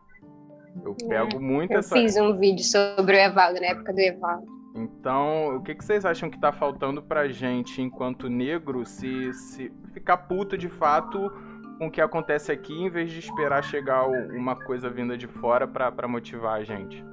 Eu 0.83 0.95
é, 1.03 1.07
pego 1.07 1.41
muito 1.41 1.73
eu 1.73 1.79
essa. 1.79 1.97
Eu 1.97 2.01
fiz 2.01 2.15
um 2.15 2.37
vídeo 2.37 2.63
sobre 2.63 3.17
o 3.17 3.19
Evaldo, 3.19 3.59
na 3.59 3.67
época 3.67 3.93
do 3.93 3.99
Evaldo. 3.99 4.47
Então, 4.73 5.57
o 5.57 5.61
que, 5.61 5.75
que 5.75 5.83
vocês 5.83 6.05
acham 6.05 6.29
que 6.29 6.39
tá 6.39 6.53
faltando 6.53 7.03
pra 7.03 7.27
gente, 7.27 7.81
enquanto 7.81 8.29
negro, 8.29 8.85
se, 8.85 9.33
se 9.33 9.71
ficar 9.93 10.17
puto 10.17 10.57
de 10.57 10.69
fato 10.69 11.31
com 11.77 11.87
o 11.87 11.91
que 11.91 11.99
acontece 11.99 12.51
aqui, 12.51 12.73
em 12.73 12.89
vez 12.89 13.11
de 13.11 13.19
esperar 13.19 13.63
chegar 13.63 14.07
uma 14.07 14.55
coisa 14.55 14.89
vinda 14.89 15.17
de 15.17 15.27
fora 15.27 15.67
para 15.67 16.07
motivar 16.07 16.59
a 16.59 16.63
gente? 16.63 17.03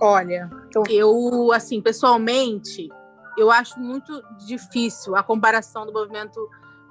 Olha, 0.00 0.50
eu, 0.88 1.52
assim, 1.52 1.80
pessoalmente, 1.80 2.88
eu 3.36 3.50
acho 3.50 3.78
muito 3.78 4.22
difícil 4.46 5.16
a 5.16 5.22
comparação 5.22 5.86
do 5.86 5.92
movimento 5.92 6.48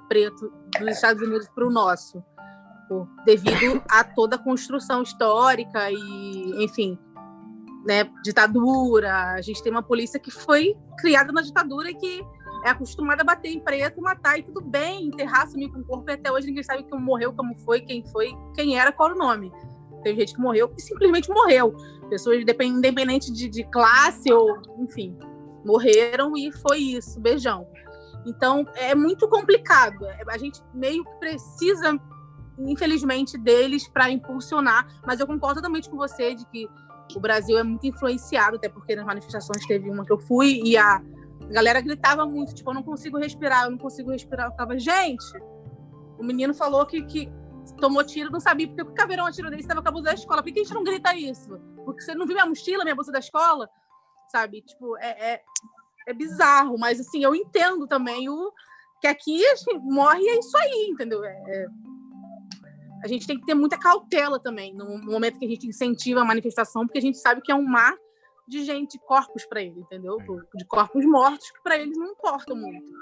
preto 0.08 0.52
dos 0.78 0.88
Estados 0.88 1.22
Unidos 1.22 1.48
para 1.48 1.66
o 1.66 1.70
nosso, 1.70 2.22
devido 3.24 3.82
a 3.90 4.04
toda 4.04 4.36
a 4.36 4.38
construção 4.38 5.02
histórica 5.02 5.90
e, 5.90 6.64
enfim, 6.64 6.98
né, 7.86 8.04
ditadura. 8.22 9.32
A 9.32 9.40
gente 9.40 9.62
tem 9.62 9.72
uma 9.72 9.82
polícia 9.82 10.20
que 10.20 10.30
foi 10.30 10.76
criada 10.98 11.32
na 11.32 11.40
ditadura 11.40 11.90
e 11.90 11.94
que 11.94 12.22
é 12.64 12.70
acostumada 12.70 13.22
a 13.22 13.24
bater 13.24 13.50
em 13.50 13.60
preto, 13.60 14.00
matar 14.00 14.38
e 14.38 14.42
tudo 14.42 14.60
bem, 14.60 15.06
enterrar, 15.06 15.48
sumir 15.48 15.70
com 15.70 15.80
o 15.80 15.84
corpo. 15.84 16.10
E 16.10 16.14
até 16.14 16.30
hoje 16.30 16.46
ninguém 16.46 16.62
sabe 16.62 16.84
como 16.84 17.04
morreu, 17.04 17.32
como 17.32 17.58
foi, 17.60 17.80
quem 17.80 18.04
foi, 18.06 18.32
quem 18.54 18.78
era, 18.78 18.92
qual 18.92 19.12
o 19.12 19.16
nome. 19.16 19.52
Tem 20.02 20.16
gente 20.16 20.34
que 20.34 20.40
morreu 20.40 20.72
e 20.76 20.82
simplesmente 20.82 21.30
morreu. 21.30 21.74
Pessoas 22.08 22.38
independente 22.40 23.32
de, 23.32 23.48
de 23.48 23.64
classe 23.64 24.32
ou, 24.32 24.60
enfim, 24.78 25.16
morreram 25.64 26.36
e 26.36 26.52
foi 26.52 26.78
isso. 26.78 27.20
Beijão. 27.20 27.66
Então 28.26 28.66
é 28.74 28.94
muito 28.94 29.28
complicado. 29.28 30.06
A 30.28 30.38
gente 30.38 30.60
meio 30.72 31.04
que 31.04 31.14
precisa, 31.16 31.98
infelizmente, 32.58 33.36
deles 33.38 33.88
para 33.88 34.10
impulsionar. 34.10 34.86
Mas 35.06 35.20
eu 35.20 35.26
concordo 35.26 35.56
totalmente 35.56 35.90
com 35.90 35.96
você 35.96 36.34
de 36.34 36.46
que 36.46 36.68
o 37.14 37.20
Brasil 37.20 37.58
é 37.58 37.62
muito 37.62 37.86
influenciado, 37.86 38.56
até 38.56 38.68
porque 38.68 38.96
nas 38.96 39.04
manifestações 39.04 39.66
teve 39.66 39.90
uma 39.90 40.04
que 40.04 40.12
eu 40.12 40.18
fui 40.18 40.62
e 40.64 40.76
a 40.76 41.02
galera 41.50 41.80
gritava 41.80 42.24
muito, 42.24 42.54
tipo, 42.54 42.70
eu 42.70 42.74
não 42.74 42.82
consigo 42.82 43.18
respirar, 43.18 43.64
eu 43.64 43.72
não 43.72 43.78
consigo 43.78 44.10
respirar. 44.10 44.46
Eu 44.46 44.52
tava, 44.52 44.78
gente, 44.78 45.38
o 46.18 46.22
menino 46.22 46.54
falou 46.54 46.86
que, 46.86 47.02
que 47.02 47.30
tomou 47.78 48.02
tiro, 48.04 48.30
não 48.30 48.40
sabia 48.40 48.66
porque 48.66 48.82
o 48.82 48.94
caveirão 48.94 49.26
atirou 49.26 49.50
dele, 49.50 49.62
estava 49.62 49.82
com 49.82 49.88
a 49.88 49.92
bolsa 49.92 50.08
da 50.08 50.14
escola. 50.14 50.42
Por 50.42 50.52
que 50.52 50.60
a 50.60 50.62
gente 50.62 50.74
não 50.74 50.84
grita 50.84 51.14
isso? 51.14 51.58
Porque 51.84 52.00
você 52.00 52.14
não 52.14 52.26
viu 52.26 52.34
minha 52.34 52.46
mochila, 52.46 52.84
minha 52.84 52.94
bolsa 52.94 53.12
da 53.12 53.18
escola? 53.18 53.68
Sabe? 54.32 54.62
Tipo, 54.62 54.96
é, 54.96 55.34
é, 55.34 55.42
é 56.08 56.14
bizarro, 56.14 56.78
mas 56.78 56.98
assim, 56.98 57.22
eu 57.22 57.34
entendo 57.34 57.86
também 57.86 58.30
o 58.30 58.50
que 58.98 59.06
aqui 59.06 59.44
a 59.44 59.54
gente 59.54 59.78
morre 59.80 60.22
e 60.22 60.28
é 60.30 60.38
isso 60.38 60.56
aí, 60.56 60.88
entendeu? 60.90 61.22
É, 61.22 61.42
é 61.46 61.66
a 63.04 63.08
gente 63.08 63.26
tem 63.26 63.38
que 63.38 63.44
ter 63.44 63.54
muita 63.54 63.76
cautela 63.76 64.38
também 64.38 64.72
no 64.72 64.98
momento 65.04 65.38
que 65.38 65.44
a 65.44 65.48
gente 65.48 65.66
incentiva 65.66 66.20
a 66.20 66.24
manifestação, 66.24 66.86
porque 66.86 66.98
a 66.98 67.02
gente 67.02 67.18
sabe 67.18 67.42
que 67.42 67.50
é 67.50 67.54
um 67.54 67.66
mar 67.66 67.94
de 68.46 68.64
gente, 68.64 68.98
corpos 69.00 69.44
para 69.44 69.60
ele, 69.60 69.80
entendeu? 69.80 70.16
De 70.54 70.64
corpos 70.64 71.04
mortos 71.04 71.50
que 71.50 71.60
para 71.62 71.76
eles 71.76 71.98
não 71.98 72.12
importam 72.12 72.56
muito. 72.56 72.92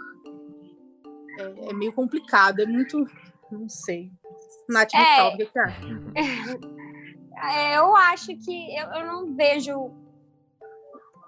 É, 1.38 1.70
é, 1.70 1.72
meio 1.74 1.92
complicado, 1.92 2.60
é 2.60 2.66
muito. 2.66 3.06
Não 3.52 3.68
sei. 3.68 4.10
Nath, 4.68 4.92
me 4.94 5.00
é... 5.00 5.22
o 5.22 5.36
que? 5.36 5.50
É, 7.42 7.78
eu 7.78 7.96
acho 7.96 8.36
que 8.36 8.76
eu, 8.76 8.86
eu 8.88 9.06
não 9.06 9.34
vejo 9.34 9.90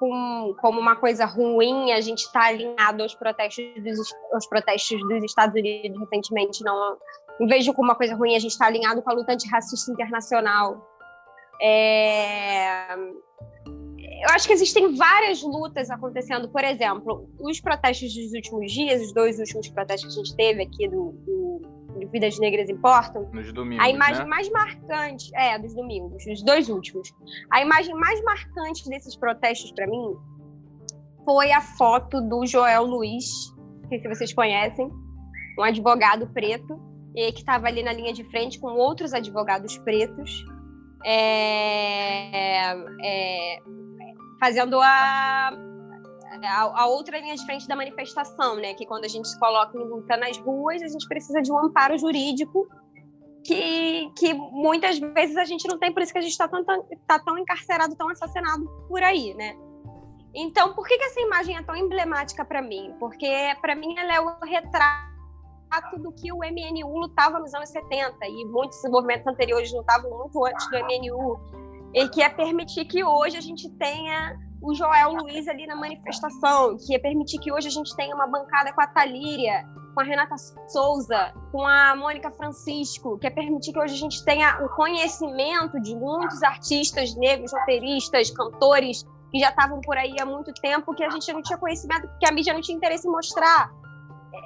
com, 0.02 0.56
como 0.60 0.80
uma 0.80 0.96
coisa 0.96 1.24
ruim 1.24 1.92
a 1.92 2.00
gente 2.00 2.24
estar 2.24 2.40
tá 2.40 2.46
alinhado 2.46 3.04
aos 3.04 3.14
protestos 3.14 3.64
dos, 3.84 4.12
aos 4.32 4.46
protestos 4.48 5.00
dos 5.00 5.22
Estados 5.22 5.54
Unidos 5.54 5.96
recentemente. 6.00 6.64
Não, 6.64 6.96
não 7.38 7.46
vejo 7.46 7.72
como 7.72 7.86
uma 7.86 7.94
coisa 7.94 8.16
ruim 8.16 8.34
a 8.34 8.40
gente 8.40 8.50
estar 8.50 8.64
tá 8.64 8.70
alinhado 8.72 9.00
com 9.00 9.10
a 9.10 9.14
luta 9.14 9.32
antirracista 9.32 9.92
internacional. 9.92 10.84
É... 11.62 12.96
Eu 12.96 14.30
acho 14.30 14.48
que 14.48 14.52
existem 14.52 14.96
várias 14.96 15.40
lutas 15.40 15.88
acontecendo. 15.88 16.48
Por 16.48 16.64
exemplo, 16.64 17.28
os 17.38 17.60
protestos 17.60 18.12
dos 18.12 18.32
últimos 18.32 18.72
dias, 18.72 19.02
os 19.02 19.14
dois 19.14 19.38
últimos 19.38 19.68
protestos 19.68 20.12
que 20.12 20.20
a 20.20 20.24
gente 20.24 20.36
teve 20.36 20.62
aqui 20.64 20.88
do, 20.88 21.12
do, 21.12 21.60
do 22.04 22.10
Vidas 22.10 22.38
Negras 22.38 22.68
Importam. 22.68 23.28
Nos 23.32 23.52
domingos, 23.52 23.84
A 23.84 23.90
imagem 23.90 24.22
né? 24.22 24.28
mais 24.28 24.50
marcante, 24.50 25.30
é, 25.34 25.58
dos 25.58 25.74
domingos, 25.74 26.24
os 26.26 26.42
dois 26.42 26.68
últimos. 26.68 27.12
A 27.50 27.62
imagem 27.62 27.94
mais 27.94 28.22
marcante 28.22 28.88
desses 28.88 29.16
protestos 29.16 29.72
para 29.72 29.86
mim 29.86 30.16
foi 31.24 31.52
a 31.52 31.60
foto 31.60 32.20
do 32.20 32.44
Joel 32.46 32.84
Luiz, 32.84 33.26
sei 33.88 34.00
se 34.00 34.08
vocês 34.08 34.32
conhecem, 34.32 34.90
um 35.58 35.62
advogado 35.62 36.26
preto, 36.28 36.80
que 37.14 37.38
estava 37.38 37.66
ali 37.66 37.82
na 37.82 37.92
linha 37.92 38.12
de 38.12 38.24
frente 38.24 38.58
com 38.58 38.68
outros 38.68 39.12
advogados 39.12 39.76
pretos, 39.78 40.44
é, 41.04 42.72
é, 43.04 43.58
fazendo 44.40 44.80
a, 44.80 45.52
a, 46.48 46.83
a, 46.83 46.87
outra 46.87 47.18
linha 47.18 47.35
de 47.35 47.44
frente 47.44 47.66
da 47.68 47.76
manifestação, 47.76 48.57
né? 48.57 48.74
Que 48.74 48.87
quando 48.87 49.05
a 49.05 49.09
gente 49.09 49.28
se 49.28 49.38
coloca 49.38 49.76
em 49.76 49.85
luta 49.85 50.16
nas 50.16 50.37
ruas, 50.38 50.83
a 50.83 50.88
gente 50.88 51.07
precisa 51.09 51.40
de 51.40 51.52
um 51.52 51.59
amparo 51.59 51.96
jurídico 51.98 52.68
que, 53.44 54.11
que 54.16 54.33
muitas 54.35 54.98
vezes 54.98 55.37
a 55.37 55.44
gente 55.44 55.66
não 55.68 55.78
tem, 55.78 55.92
por 55.92 56.02
isso 56.02 56.12
que 56.12 56.18
a 56.18 56.22
gente 56.22 56.33
está 56.33 56.48
tão, 56.48 56.64
tá 57.07 57.18
tão 57.18 57.38
encarcerado, 57.38 57.96
tão 57.96 58.09
assassinado 58.09 58.64
por 58.88 59.02
aí, 59.02 59.35
né? 59.35 59.57
Então, 60.35 60.72
por 60.74 60.87
que, 60.87 60.96
que 60.96 61.05
essa 61.05 61.20
imagem 61.20 61.57
é 61.57 61.62
tão 61.62 61.76
emblemática 61.76 62.44
para 62.44 62.62
mim? 62.62 62.94
Porque, 62.98 63.28
para 63.61 63.74
mim, 63.74 63.94
ela 63.98 64.14
é 64.14 64.20
o 64.20 64.38
retrato 64.42 65.12
do 65.98 66.12
que 66.12 66.33
o 66.33 66.38
MNU 66.38 66.98
lutava 66.98 67.38
nos 67.38 67.52
anos 67.52 67.69
70 67.71 68.16
e 68.27 68.44
muitos 68.46 68.81
movimentos 68.85 69.27
anteriores 69.27 69.73
lutavam 69.73 70.10
muito 70.19 70.44
antes 70.44 70.66
do 70.71 70.77
MNU 70.79 71.40
e 71.94 72.08
que 72.08 72.23
é 72.23 72.29
permitir 72.29 72.87
que 72.87 73.04
hoje 73.04 73.37
a 73.37 73.40
gente 73.40 73.69
tenha 73.73 74.38
o 74.63 74.75
Joel 74.75 75.13
Luiz 75.15 75.48
ali 75.48 75.67
na 75.67 75.75
manifestação, 75.75 76.77
que 76.77 76.94
é 76.94 76.98
permitir 76.98 77.38
que 77.38 77.52
hoje 77.52 77.69
a 77.69 77.71
gente 77.71 77.94
tenha 77.96 78.15
uma 78.15 78.27
bancada 78.27 78.73
com 78.73 78.81
a 78.81 78.87
Talíria, 78.87 79.67
com 79.92 80.00
a 80.00 80.04
Renata 80.04 80.37
Souza, 80.69 81.35
com 81.50 81.67
a 81.67 81.94
Mônica 81.96 82.31
Francisco, 82.31 83.19
que 83.19 83.27
é 83.27 83.31
permitir 83.31 83.73
que 83.73 83.79
hoje 83.79 83.94
a 83.94 83.98
gente 83.98 84.25
tenha 84.25 84.65
o 84.65 84.69
conhecimento 84.71 85.81
de 85.81 85.94
muitos 85.96 86.42
artistas 86.42 87.15
negros, 87.17 87.52
roteiristas, 87.52 88.31
cantores 88.31 89.04
que 89.33 89.38
já 89.38 89.48
estavam 89.48 89.81
por 89.81 89.96
aí 89.96 90.15
há 90.21 90.27
muito 90.27 90.52
tempo, 90.54 90.94
que 90.94 91.02
a 91.02 91.10
gente 91.10 91.33
não 91.33 91.42
tinha 91.42 91.58
conhecimento, 91.58 92.08
que 92.21 92.29
a 92.29 92.33
mídia 92.33 92.52
não 92.52 92.60
tinha 92.60 92.77
interesse 92.77 93.08
em 93.08 93.10
mostrar. 93.10 93.71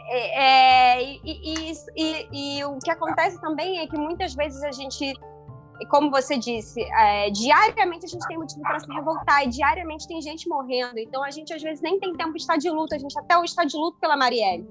É, 0.08 0.98
é, 0.98 1.02
e, 1.02 1.20
e, 1.24 1.72
e, 1.96 2.58
e, 2.58 2.64
o 2.64 2.78
que 2.78 2.90
acontece 2.90 3.40
também 3.40 3.80
é 3.80 3.86
que 3.86 3.98
muitas 3.98 4.34
vezes 4.34 4.62
a 4.62 4.70
gente, 4.70 5.14
como 5.84 6.10
você 6.10 6.38
disse, 6.38 6.80
é, 6.80 7.30
diariamente 7.30 8.06
a 8.06 8.08
gente 8.08 8.26
tem 8.26 8.38
motivo 8.38 8.62
para 8.62 8.80
se 8.80 8.90
revoltar 8.90 9.44
e 9.44 9.48
diariamente 9.48 10.08
tem 10.08 10.20
gente 10.22 10.48
morrendo. 10.48 10.98
Então 10.98 11.22
a 11.22 11.30
gente 11.30 11.52
às 11.52 11.62
vezes 11.62 11.82
nem 11.82 12.00
tem 12.00 12.14
tempo 12.14 12.32
de 12.32 12.40
estar 12.40 12.56
de 12.56 12.70
luto, 12.70 12.94
a 12.94 12.98
gente 12.98 13.18
até 13.18 13.36
hoje 13.36 13.50
está 13.50 13.64
de 13.64 13.76
luto 13.76 13.98
pela 13.98 14.16
Marielle. 14.16 14.66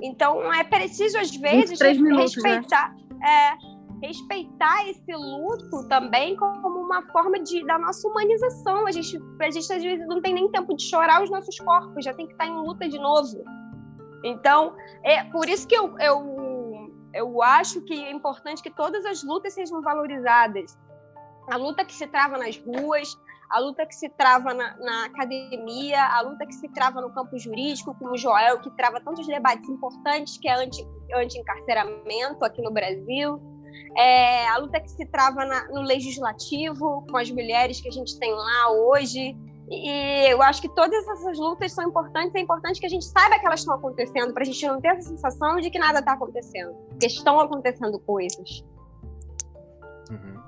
Então 0.00 0.52
é 0.52 0.64
preciso 0.64 1.18
às 1.18 1.34
vezes 1.34 1.78
minutos, 1.80 2.42
né? 2.42 2.54
respeitar, 2.54 2.96
né? 3.18 3.58
respeitar 4.02 4.88
esse 4.88 5.12
luto 5.12 5.88
também 5.88 6.36
como 6.36 6.80
uma 6.80 7.02
forma 7.10 7.38
de 7.40 7.64
da 7.66 7.78
nossa 7.78 8.06
humanização. 8.08 8.86
A 8.86 8.92
gente, 8.92 9.18
a 9.40 9.50
gente 9.50 9.72
às 9.72 9.82
vezes 9.82 10.06
não 10.06 10.20
tem 10.20 10.34
nem 10.34 10.50
tempo 10.50 10.74
de 10.74 10.84
chorar 10.84 11.22
os 11.22 11.30
nossos 11.30 11.58
corpos, 11.58 12.04
já 12.04 12.12
tem 12.12 12.26
que 12.26 12.32
estar 12.32 12.46
em 12.46 12.54
luta 12.54 12.88
de 12.88 12.98
novo. 12.98 13.42
Então, 14.24 14.74
é 15.02 15.22
por 15.24 15.48
isso 15.48 15.68
que 15.68 15.76
eu, 15.76 15.98
eu, 15.98 16.18
eu 17.14 17.42
acho 17.42 17.80
que 17.82 17.94
é 17.94 18.10
importante 18.10 18.62
que 18.62 18.70
todas 18.70 19.06
as 19.06 19.22
lutas 19.22 19.54
sejam 19.54 19.80
valorizadas. 19.80 20.76
A 21.48 21.56
luta 21.56 21.84
que 21.84 21.94
se 21.94 22.06
trava 22.06 22.36
nas 22.36 22.56
ruas, 22.56 23.16
a 23.50 23.60
luta 23.60 23.86
que 23.86 23.94
se 23.94 24.08
trava 24.08 24.52
na, 24.52 24.76
na, 24.78 25.04
academia, 25.06 26.02
a 26.06 26.20
luta 26.22 26.46
que 26.46 26.54
se 26.54 26.68
trava 26.70 27.00
no 27.00 27.10
campo 27.10 27.38
jurídico, 27.38 27.94
como 27.98 28.12
o 28.12 28.16
Joel, 28.16 28.60
que 28.60 28.70
trava 28.70 29.00
tantos 29.00 29.26
debates 29.26 29.68
importantes, 29.68 30.38
que 30.38 30.48
é 30.48 30.54
anti-encarceramento 30.54 32.44
anti 32.44 32.44
aqui 32.44 32.62
no 32.62 32.72
Brasil, 32.72 33.40
é, 33.96 34.48
a 34.48 34.58
luta 34.58 34.80
que 34.80 34.90
se 34.90 35.06
trava 35.06 35.44
na, 35.44 35.68
no 35.68 35.82
legislativo, 35.82 37.06
com 37.10 37.16
as 37.16 37.30
mulheres 37.30 37.80
que 37.80 37.88
a 37.88 37.92
gente 37.92 38.18
tem 38.18 38.32
lá 38.32 38.70
hoje, 38.72 39.36
e 39.70 40.26
eu 40.30 40.42
acho 40.42 40.60
que 40.60 40.68
todas 40.68 41.06
essas 41.08 41.38
lutas 41.38 41.72
são 41.72 41.88
importantes. 41.88 42.34
É 42.34 42.40
importante 42.40 42.78
que 42.80 42.86
a 42.86 42.88
gente 42.88 43.04
saiba 43.04 43.38
que 43.38 43.46
elas 43.46 43.60
estão 43.60 43.74
acontecendo, 43.74 44.32
para 44.32 44.42
a 44.42 44.46
gente 44.46 44.66
não 44.66 44.80
ter 44.80 44.88
essa 44.88 45.08
sensação 45.08 45.56
de 45.56 45.70
que 45.70 45.78
nada 45.78 46.00
está 46.00 46.12
acontecendo. 46.12 46.74
Porque 46.94 47.06
estão 47.06 47.40
acontecendo 47.40 47.98
coisas. 47.98 48.64
Uhum. 50.10 50.42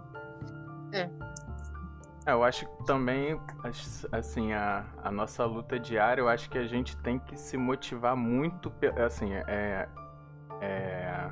É. 0.93 1.01
é. 1.01 2.33
Eu 2.33 2.43
acho 2.43 2.67
que 2.67 2.85
também, 2.85 3.41
assim, 4.11 4.53
a, 4.53 4.85
a 5.03 5.13
nossa 5.13 5.45
luta 5.45 5.79
diária, 5.79 6.21
eu 6.21 6.29
acho 6.29 6.51
que 6.51 6.59
a 6.59 6.67
gente 6.67 6.97
tem 6.99 7.21
que 7.21 7.37
se 7.37 7.57
motivar 7.57 8.17
muito, 8.17 8.73
assim, 9.05 9.33
é, 9.33 9.89
é 10.61 11.31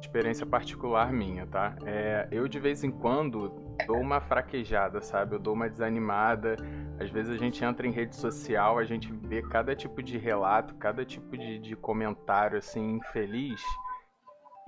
experiência 0.00 0.46
particular 0.46 1.12
minha, 1.12 1.46
tá? 1.46 1.74
É, 1.84 2.28
eu 2.30 2.46
de 2.48 2.58
vez 2.58 2.84
em 2.84 2.90
quando 2.90 3.48
dou 3.86 3.98
uma 3.98 4.20
fraquejada, 4.20 5.00
sabe? 5.00 5.34
Eu 5.34 5.38
dou 5.38 5.54
uma 5.54 5.68
desanimada. 5.68 6.56
Às 7.00 7.10
vezes 7.10 7.32
a 7.32 7.36
gente 7.36 7.64
entra 7.64 7.86
em 7.86 7.90
rede 7.90 8.16
social, 8.16 8.78
a 8.78 8.84
gente 8.84 9.12
vê 9.12 9.42
cada 9.42 9.74
tipo 9.74 10.02
de 10.02 10.18
relato, 10.18 10.74
cada 10.76 11.04
tipo 11.04 11.36
de, 11.36 11.58
de 11.58 11.76
comentário 11.76 12.58
assim 12.58 12.96
infeliz. 12.96 13.60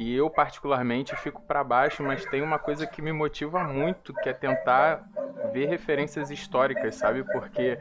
E 0.00 0.16
eu 0.16 0.30
particularmente 0.30 1.14
fico 1.16 1.42
para 1.42 1.62
baixo, 1.62 2.02
mas 2.02 2.24
tem 2.24 2.40
uma 2.40 2.58
coisa 2.58 2.86
que 2.86 3.02
me 3.02 3.12
motiva 3.12 3.62
muito, 3.62 4.14
que 4.14 4.30
é 4.30 4.32
tentar 4.32 5.06
ver 5.52 5.66
referências 5.66 6.30
históricas, 6.30 6.94
sabe? 6.94 7.22
Porque 7.22 7.78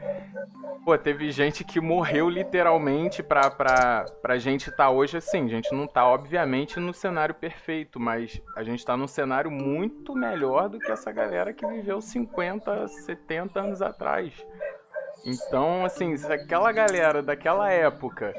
Pô, 0.84 0.98
teve 0.98 1.30
gente 1.30 1.62
que 1.62 1.80
morreu 1.80 2.28
literalmente 2.28 3.22
pra, 3.22 3.50
pra, 3.50 4.04
pra 4.20 4.38
gente 4.38 4.70
estar 4.70 4.84
tá 4.84 4.90
hoje 4.90 5.16
assim. 5.16 5.44
A 5.46 5.48
gente 5.48 5.74
não 5.74 5.86
tá, 5.86 6.06
obviamente, 6.06 6.80
no 6.80 6.92
cenário 6.92 7.34
perfeito, 7.34 8.00
mas 8.00 8.40
a 8.56 8.62
gente 8.62 8.84
tá 8.84 8.96
num 8.96 9.06
cenário 9.06 9.50
muito 9.50 10.14
melhor 10.14 10.68
do 10.68 10.78
que 10.78 10.90
essa 10.90 11.12
galera 11.12 11.52
que 11.52 11.66
viveu 11.66 12.00
50, 12.00 12.88
70 12.88 13.60
anos 13.60 13.80
atrás. 13.80 14.34
Então, 15.24 15.84
assim, 15.84 16.16
se 16.16 16.30
aquela 16.32 16.72
galera 16.72 17.22
daquela 17.22 17.70
época 17.70 18.34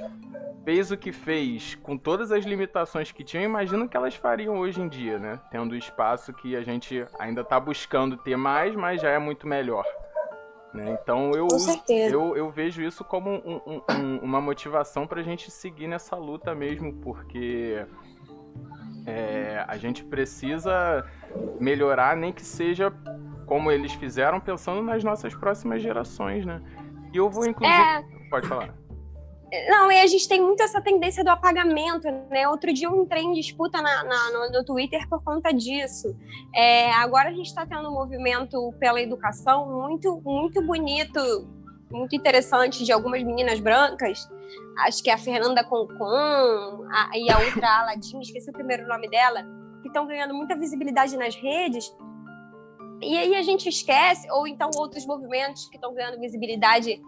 fez 0.64 0.92
o 0.92 0.98
que 0.98 1.12
fez 1.12 1.76
com 1.76 1.98
todas 1.98 2.32
as 2.32 2.46
limitações 2.46 3.12
que 3.12 3.24
tinham, 3.24 3.44
imagino 3.44 3.88
que 3.88 3.98
elas 3.98 4.16
fariam 4.16 4.60
hoje 4.60 4.82
em 4.82 4.88
dia, 4.88 5.18
né? 5.18 5.40
Tendo 5.52 5.74
o 5.74 5.78
espaço 5.78 6.34
que 6.34 6.56
a 6.56 6.62
gente 6.62 7.06
ainda 7.20 7.44
tá 7.44 7.60
buscando 7.60 8.18
ter 8.18 8.36
mais, 8.36 8.76
mas 8.76 9.02
já 9.02 9.10
é 9.10 9.20
muito 9.20 9.48
melhor. 9.48 9.86
Né? 10.74 10.98
Então 11.02 11.32
eu, 11.32 11.48
eu, 11.90 12.38
eu 12.38 12.50
vejo 12.50 12.82
isso 12.82 13.04
como 13.04 13.30
um, 13.30 13.62
um, 13.66 13.82
um, 13.90 14.18
uma 14.20 14.40
motivação 14.40 15.06
para 15.06 15.20
a 15.20 15.24
gente 15.24 15.52
seguir 15.52 15.88
nessa 15.88 16.16
luta 16.16 16.56
mesmo, 16.56 16.94
porque 16.94 17.86
é, 19.06 19.64
a 19.68 19.78
gente 19.78 20.04
precisa 20.04 21.06
melhorar, 21.60 22.16
nem 22.16 22.32
que 22.32 22.44
seja 22.44 22.94
como 23.46 23.72
eles 23.72 23.94
fizeram, 23.94 24.40
pensando 24.40 24.82
nas 24.82 25.04
nossas 25.04 25.34
próximas 25.34 25.82
gerações, 25.82 26.46
né? 26.46 26.62
E 27.14 27.18
eu 27.18 27.30
vou 27.30 27.46
inclusive. 27.46 27.78
É... 27.78 28.02
Pode 28.30 28.48
falar. 28.48 28.74
Não, 29.70 29.92
e 29.92 30.00
a 30.00 30.08
gente 30.08 30.30
tem 30.30 30.42
muito 30.42 30.64
essa 30.64 30.80
tendência 30.80 31.26
do 31.26 31.30
apagamento, 31.30 32.10
né? 32.30 32.48
Outro 32.48 32.72
dia 32.72 32.88
eu 32.88 32.96
entrei 32.96 33.24
em 33.24 33.34
disputa 33.34 33.82
na, 33.82 34.04
na, 34.06 34.32
no, 34.32 34.52
no, 34.52 34.64
Twitter 34.64 35.06
por 35.10 35.22
conta 35.22 35.52
disso. 35.52 36.16
É, 36.56 36.90
agora 36.94 37.30
a 37.30 37.34
gente 37.34 37.48
está 37.48 37.66
tendo 37.66 37.90
um 37.90 37.94
movimento 37.94 38.74
pela 38.80 39.02
educação 39.02 39.70
muito, 39.70 40.22
muito 40.24 40.62
bonito, 40.66 41.20
muito 41.92 42.16
interessante 42.16 42.84
de 42.84 42.92
algumas 42.92 43.24
meninas 43.24 43.60
brancas. 43.60 44.30
Acho 44.80 45.04
que 45.04 45.10
é 45.10 45.14
a 45.14 45.18
Fernanda 45.18 45.64
Concon 45.64 46.88
a, 46.90 47.10
e 47.16 47.30
a 47.30 47.40
outra 47.40 47.68
Aladim, 47.82 48.20
esqueci 48.22 48.50
o 48.50 48.54
primeiro 48.54 48.88
nome 48.88 49.10
dela, 49.10 49.44
que 49.82 49.88
estão 49.88 50.08
ganhando 50.08 50.34
muita 50.34 50.56
visibilidade 50.56 51.18
nas 51.18 51.36
redes. 51.36 51.94
E 53.02 53.18
aí 53.18 53.36
a 53.36 53.42
gente 53.42 53.68
esquece, 53.68 54.30
ou 54.32 54.48
então 54.48 54.70
outros 54.76 55.06
movimentos 55.06 55.68
que 55.70 55.76
estão 55.76 55.94
ganhando 55.94 56.20
visibilidade 56.20 57.02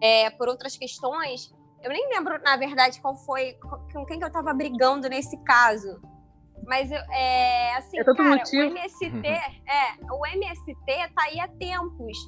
é, 0.00 0.30
por 0.30 0.48
outras 0.48 0.76
questões, 0.76 1.54
eu 1.82 1.90
nem 1.90 2.08
lembro, 2.08 2.40
na 2.42 2.56
verdade, 2.56 3.00
qual 3.00 3.14
foi, 3.16 3.54
com 3.92 4.04
quem 4.06 4.18
que 4.18 4.24
eu 4.24 4.32
tava 4.32 4.52
brigando 4.52 5.08
nesse 5.08 5.36
caso. 5.44 6.00
Mas, 6.66 6.90
é, 6.90 7.76
assim, 7.76 7.98
é 7.98 8.04
cara, 8.04 8.24
motivo. 8.24 8.64
o 8.64 8.76
MST, 8.76 9.28
é, 9.28 10.12
o 10.12 10.26
MST 10.26 10.74
tá 11.14 11.22
aí 11.22 11.38
há 11.38 11.48
tempos. 11.48 12.18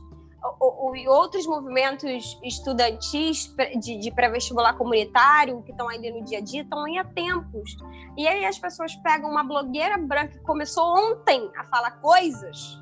O, 0.61 0.91
o, 0.91 1.11
outros 1.11 1.47
movimentos 1.47 2.39
estudantis 2.45 3.53
de, 3.81 3.99
de 3.99 4.11
pré-vestibular 4.13 4.75
comunitário, 4.75 5.63
que 5.63 5.73
estão 5.73 5.89
ali 5.89 6.11
no 6.13 6.25
dia 6.25 6.39
a 6.39 6.41
dia, 6.41 6.63
estão 6.63 6.85
aí 6.85 6.97
há 6.97 7.05
tempos. 7.05 7.77
E 8.17 8.27
aí 8.27 8.45
as 8.45 8.59
pessoas 8.59 8.95
pegam 8.97 9.31
uma 9.31 9.43
blogueira 9.43 9.99
branca 9.99 10.39
que 10.39 10.45
começou 10.45 10.85
ontem 10.85 11.51
a 11.57 11.65
falar 11.65 11.93
coisas 12.01 12.79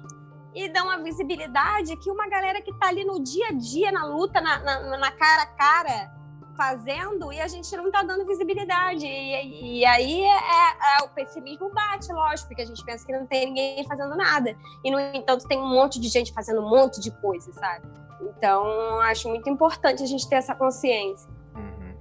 e 0.57 0.70
dão 0.70 0.88
a 0.88 0.96
visibilidade 0.96 1.94
que 1.98 2.11
uma 2.11 2.26
galera 2.28 2.62
que 2.62 2.70
está 2.70 2.88
ali 2.88 3.04
no 3.04 3.22
dia 3.22 3.48
a 3.48 3.52
dia, 3.52 3.92
na 3.92 4.07
luta, 4.07 4.40
na, 4.40 4.59
na, 4.59 4.96
na 4.96 5.11
cara 5.12 5.42
a 5.42 5.46
cara, 5.46 6.11
fazendo 6.57 7.32
e 7.32 7.40
a 7.40 7.46
gente 7.46 7.74
não 7.76 7.86
está 7.86 8.02
dando 8.02 8.26
visibilidade. 8.26 9.07
E, 9.07 9.80
e 9.80 9.84
aí 9.84 10.22
é, 10.22 10.26
é, 10.26 11.00
é, 11.00 11.04
o 11.04 11.09
pessimismo 11.11 11.70
bate, 11.70 12.12
lógico, 12.12 12.48
porque 12.48 12.62
a 12.62 12.66
gente 12.66 12.84
pensa 12.84 13.07
que 13.07 13.12
não 13.12 13.26
tem 13.26 13.46
ninguém 13.46 13.86
fazendo 13.86 14.16
nada. 14.16 14.57
E, 14.84 14.90
no 14.90 14.98
entanto, 14.98 15.46
tem 15.46 15.59
um 15.59 15.68
monte 15.68 16.00
de 16.00 16.09
gente 16.09 16.32
fazendo 16.32 16.61
um 16.61 16.68
monte 16.68 17.00
de 17.00 17.11
coisa, 17.20 17.52
sabe? 17.52 17.86
Então, 18.20 19.00
acho 19.02 19.28
muito 19.28 19.48
importante 19.48 20.02
a 20.02 20.07
gente 20.07 20.28
ter 20.28 20.36
essa 20.36 20.54
consciência. 20.54 21.30
Uhum. 21.54 21.94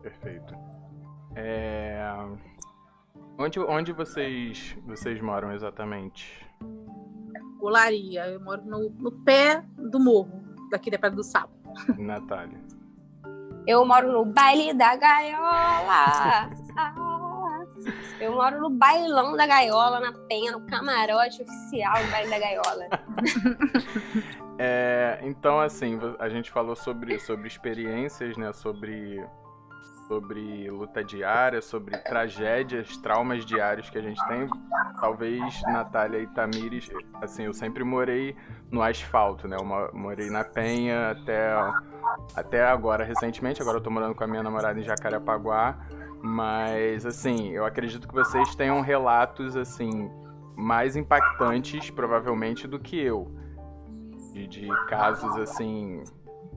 Perfeito. 0.00 0.54
É... 1.36 2.02
Onde, 3.38 3.60
onde 3.60 3.92
vocês, 3.92 4.76
vocês 4.86 5.20
moram 5.20 5.52
exatamente? 5.52 6.46
Olaria. 7.60 8.26
Eu 8.26 8.40
moro 8.40 8.62
no, 8.64 8.90
no 8.90 9.12
pé 9.12 9.64
do 9.76 9.98
morro, 10.00 10.42
daqui 10.70 10.90
da 10.90 10.98
Pedra 10.98 11.16
do 11.16 11.24
Sapo. 11.24 11.52
Natália. 11.96 12.60
Eu 13.66 13.84
moro 13.84 14.12
no 14.12 14.24
baile 14.24 14.74
da 14.74 14.96
gaiola. 14.96 16.50
Eu 18.20 18.32
moro 18.32 18.60
no 18.60 18.70
bailão 18.70 19.36
da 19.36 19.46
gaiola, 19.46 19.98
na 19.98 20.12
penha, 20.28 20.52
no 20.52 20.64
camarote 20.66 21.42
oficial 21.42 21.94
do 22.04 22.10
baile 22.10 22.30
da 22.30 22.38
gaiola. 22.38 22.88
É, 24.58 25.18
então, 25.22 25.58
assim, 25.58 25.98
a 26.20 26.28
gente 26.28 26.50
falou 26.50 26.76
sobre, 26.76 27.18
sobre 27.18 27.48
experiências, 27.48 28.36
né? 28.36 28.52
Sobre, 28.52 29.24
sobre 30.12 30.68
luta 30.68 31.02
diária, 31.02 31.62
sobre 31.62 31.96
tragédias, 31.96 32.98
traumas 32.98 33.46
diários 33.46 33.88
que 33.88 33.96
a 33.96 34.02
gente 34.02 34.22
tem. 34.26 34.46
Talvez 35.00 35.62
Natália 35.62 36.18
e 36.18 36.26
Tamires, 36.26 36.90
assim, 37.22 37.44
eu 37.44 37.54
sempre 37.54 37.82
morei 37.82 38.36
no 38.70 38.82
asfalto, 38.82 39.48
né? 39.48 39.56
Eu 39.58 39.64
morei 39.94 40.28
na 40.28 40.44
penha 40.44 41.12
até 41.12 41.54
até 42.36 42.62
agora, 42.62 43.04
recentemente. 43.04 43.62
Agora 43.62 43.78
eu 43.78 43.82
tô 43.82 43.90
morando 43.90 44.14
com 44.14 44.22
a 44.22 44.26
minha 44.26 44.42
namorada 44.42 44.78
em 44.78 44.82
Jacarepaguá. 44.82 45.78
Mas, 46.22 47.06
assim, 47.06 47.48
eu 47.48 47.64
acredito 47.64 48.06
que 48.06 48.14
vocês 48.14 48.54
tenham 48.54 48.80
relatos, 48.82 49.56
assim, 49.56 50.10
mais 50.54 50.94
impactantes, 50.94 51.90
provavelmente, 51.90 52.68
do 52.68 52.78
que 52.78 53.00
eu. 53.00 53.34
De, 54.32 54.46
de 54.46 54.68
casos, 54.88 55.34
assim, 55.38 56.04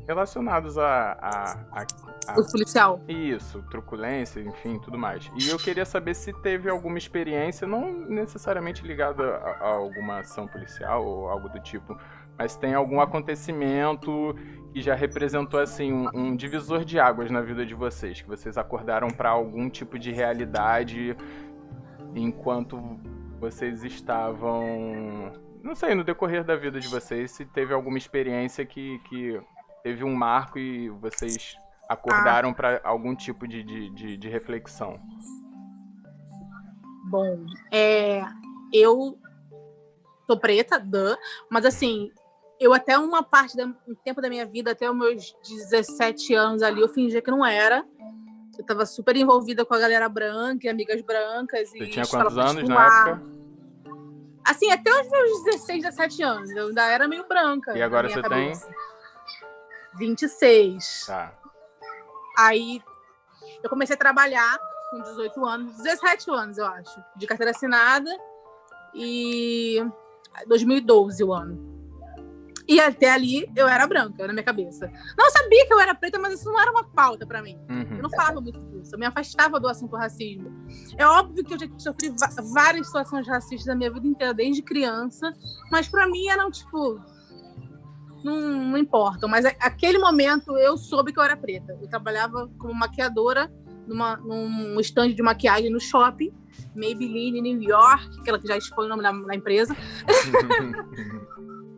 relacionados 0.07 0.77
a, 0.77 1.13
a, 1.13 1.53
a, 1.71 1.85
a, 2.27 2.39
o 2.39 2.51
policial. 2.51 3.01
Isso, 3.07 3.61
truculência, 3.69 4.39
enfim, 4.39 4.79
tudo 4.79 4.97
mais. 4.97 5.29
E 5.39 5.49
eu 5.49 5.57
queria 5.57 5.85
saber 5.85 6.13
se 6.13 6.31
teve 6.41 6.69
alguma 6.69 6.97
experiência, 6.97 7.67
não 7.67 7.91
necessariamente 7.91 8.85
ligada 8.85 9.37
a, 9.37 9.49
a, 9.49 9.67
alguma 9.75 10.19
ação 10.19 10.47
policial 10.47 11.05
ou 11.05 11.29
algo 11.29 11.49
do 11.49 11.59
tipo, 11.59 11.97
mas 12.37 12.55
tem 12.55 12.73
algum 12.73 12.99
acontecimento 12.99 14.35
que 14.73 14.81
já 14.81 14.93
representou 14.93 15.59
assim 15.59 15.91
um, 15.91 16.09
um 16.13 16.35
divisor 16.35 16.83
de 16.83 16.99
águas 16.99 17.31
na 17.31 17.41
vida 17.41 17.65
de 17.65 17.73
vocês, 17.73 18.21
que 18.21 18.27
vocês 18.27 18.57
acordaram 18.57 19.07
para 19.07 19.29
algum 19.29 19.69
tipo 19.69 19.97
de 19.97 20.11
realidade 20.11 21.15
enquanto 22.13 22.99
vocês 23.39 23.83
estavam, 23.83 25.31
não 25.63 25.75
sei, 25.75 25.93
no 25.93 26.03
decorrer 26.03 26.43
da 26.43 26.55
vida 26.55 26.79
de 26.79 26.87
vocês, 26.87 27.31
se 27.31 27.45
teve 27.45 27.73
alguma 27.73 27.97
experiência 27.97 28.65
que, 28.65 28.99
que 29.09 29.39
teve 29.85 30.03
um 30.03 30.15
marco 30.15 30.57
e 30.57 30.89
vocês 30.89 31.55
acordaram 31.87 32.49
ah. 32.49 32.53
para 32.55 32.81
algum 32.83 33.15
tipo 33.15 33.47
de, 33.47 33.61
de, 33.61 33.89
de, 33.91 34.17
de 34.17 34.27
reflexão. 34.27 34.99
Bom, 37.03 37.45
é, 37.71 38.23
eu 38.73 39.15
sou 40.25 40.39
preta, 40.39 40.79
duh, 40.79 41.15
mas 41.51 41.67
assim, 41.67 42.11
eu 42.59 42.73
até 42.73 42.97
uma 42.97 43.21
parte 43.21 43.55
do 43.55 43.95
tempo 44.03 44.19
da 44.23 44.27
minha 44.27 44.43
vida, 44.43 44.71
até 44.71 44.89
os 44.89 44.97
meus 44.97 45.35
17 45.47 46.33
anos 46.33 46.63
ali, 46.63 46.81
eu 46.81 46.89
fingia 46.89 47.21
que 47.21 47.29
não 47.29 47.45
era. 47.45 47.85
Eu 48.57 48.61
estava 48.61 48.87
super 48.87 49.15
envolvida 49.15 49.63
com 49.63 49.75
a 49.75 49.79
galera 49.79 50.09
branca, 50.09 50.67
amigas 50.67 50.99
brancas. 51.03 51.69
Você 51.69 51.83
e 51.83 51.89
tinha 51.91 52.07
quantos 52.07 52.35
anos 52.35 52.67
na 52.67 52.85
época? 52.85 53.21
Assim, 54.47 54.71
até 54.71 54.89
os 54.91 55.11
meus 55.11 55.43
16, 55.43 55.83
17 55.83 56.23
anos. 56.23 56.49
Eu 56.49 56.69
ainda 56.69 56.87
era 56.87 57.07
meio 57.07 57.27
branca. 57.27 57.77
E 57.77 57.83
agora 57.83 58.09
você 58.09 58.21
cabeça. 58.21 58.65
tem? 58.65 58.75
26. 59.97 61.05
Tá. 61.07 61.33
Aí 62.37 62.81
eu 63.63 63.69
comecei 63.69 63.95
a 63.95 63.99
trabalhar 63.99 64.57
com 64.91 65.01
18 65.01 65.45
anos, 65.45 65.77
17 65.77 66.31
anos, 66.31 66.57
eu 66.57 66.65
acho, 66.65 67.03
de 67.15 67.27
carteira 67.27 67.51
assinada. 67.51 68.09
E 68.93 69.85
2012 70.47 71.23
o 71.23 71.33
ano. 71.33 71.75
E 72.67 72.79
até 72.79 73.11
ali 73.11 73.49
eu 73.55 73.67
era 73.67 73.85
branca 73.85 74.25
na 74.25 74.33
minha 74.33 74.43
cabeça. 74.43 74.91
Não 75.17 75.29
sabia 75.29 75.67
que 75.67 75.73
eu 75.73 75.79
era 75.79 75.93
preta, 75.93 76.17
mas 76.17 76.39
isso 76.39 76.51
não 76.51 76.59
era 76.59 76.71
uma 76.71 76.83
pauta 76.83 77.25
para 77.25 77.41
mim. 77.41 77.59
Uhum. 77.69 77.97
Eu 77.97 78.03
não 78.03 78.09
falava 78.09 78.41
muito 78.41 78.59
disso. 78.59 78.95
Eu 78.95 78.99
me 78.99 79.05
afastava 79.05 79.59
do 79.59 79.67
assunto 79.67 79.95
racismo. 79.95 80.51
É 80.97 81.05
óbvio 81.05 81.43
que 81.43 81.53
eu 81.53 81.59
já 81.59 81.67
sofri 81.77 82.13
várias 82.53 82.87
situações 82.87 83.27
racistas 83.27 83.65
da 83.65 83.75
minha 83.75 83.91
vida 83.91 84.07
inteira, 84.07 84.33
desde 84.33 84.63
criança. 84.63 85.31
Mas 85.71 85.87
para 85.87 86.07
mim 86.07 86.27
eram 86.27 86.49
tipo. 86.49 86.99
Não, 88.25 88.41
não 88.41 88.77
importam. 88.77 89.29
Mas 89.29 89.45
aquele 89.45 89.99
momento 89.99 90.57
eu 90.57 90.75
soube 90.77 91.13
que 91.13 91.19
eu 91.19 91.23
era 91.23 91.37
preta. 91.37 91.77
Eu 91.79 91.87
trabalhava 91.87 92.49
como 92.57 92.73
maquiadora 92.73 93.53
numa, 93.85 94.17
num 94.17 94.79
stand 94.79 95.13
de 95.13 95.21
maquiagem 95.21 95.69
no 95.69 95.79
shopping. 95.79 96.33
Maybelline, 96.75 97.39
New 97.39 97.61
York, 97.61 98.19
aquela 98.19 98.39
que 98.39 98.47
já 98.47 98.57
expõe 98.57 98.87
o 98.87 98.89
nome 98.89 99.03
da, 99.03 99.11
da 99.11 99.35
empresa. 99.35 99.75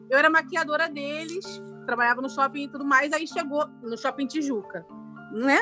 Eu 0.09 0.17
era 0.17 0.29
maquiadora 0.29 0.87
deles, 0.87 1.61
trabalhava 1.85 2.21
no 2.21 2.29
shopping 2.29 2.63
e 2.63 2.69
tudo 2.69 2.85
mais, 2.85 3.11
aí 3.11 3.27
chegou 3.27 3.67
no 3.83 3.97
shopping 3.97 4.25
Tijuca, 4.25 4.85
né? 5.33 5.59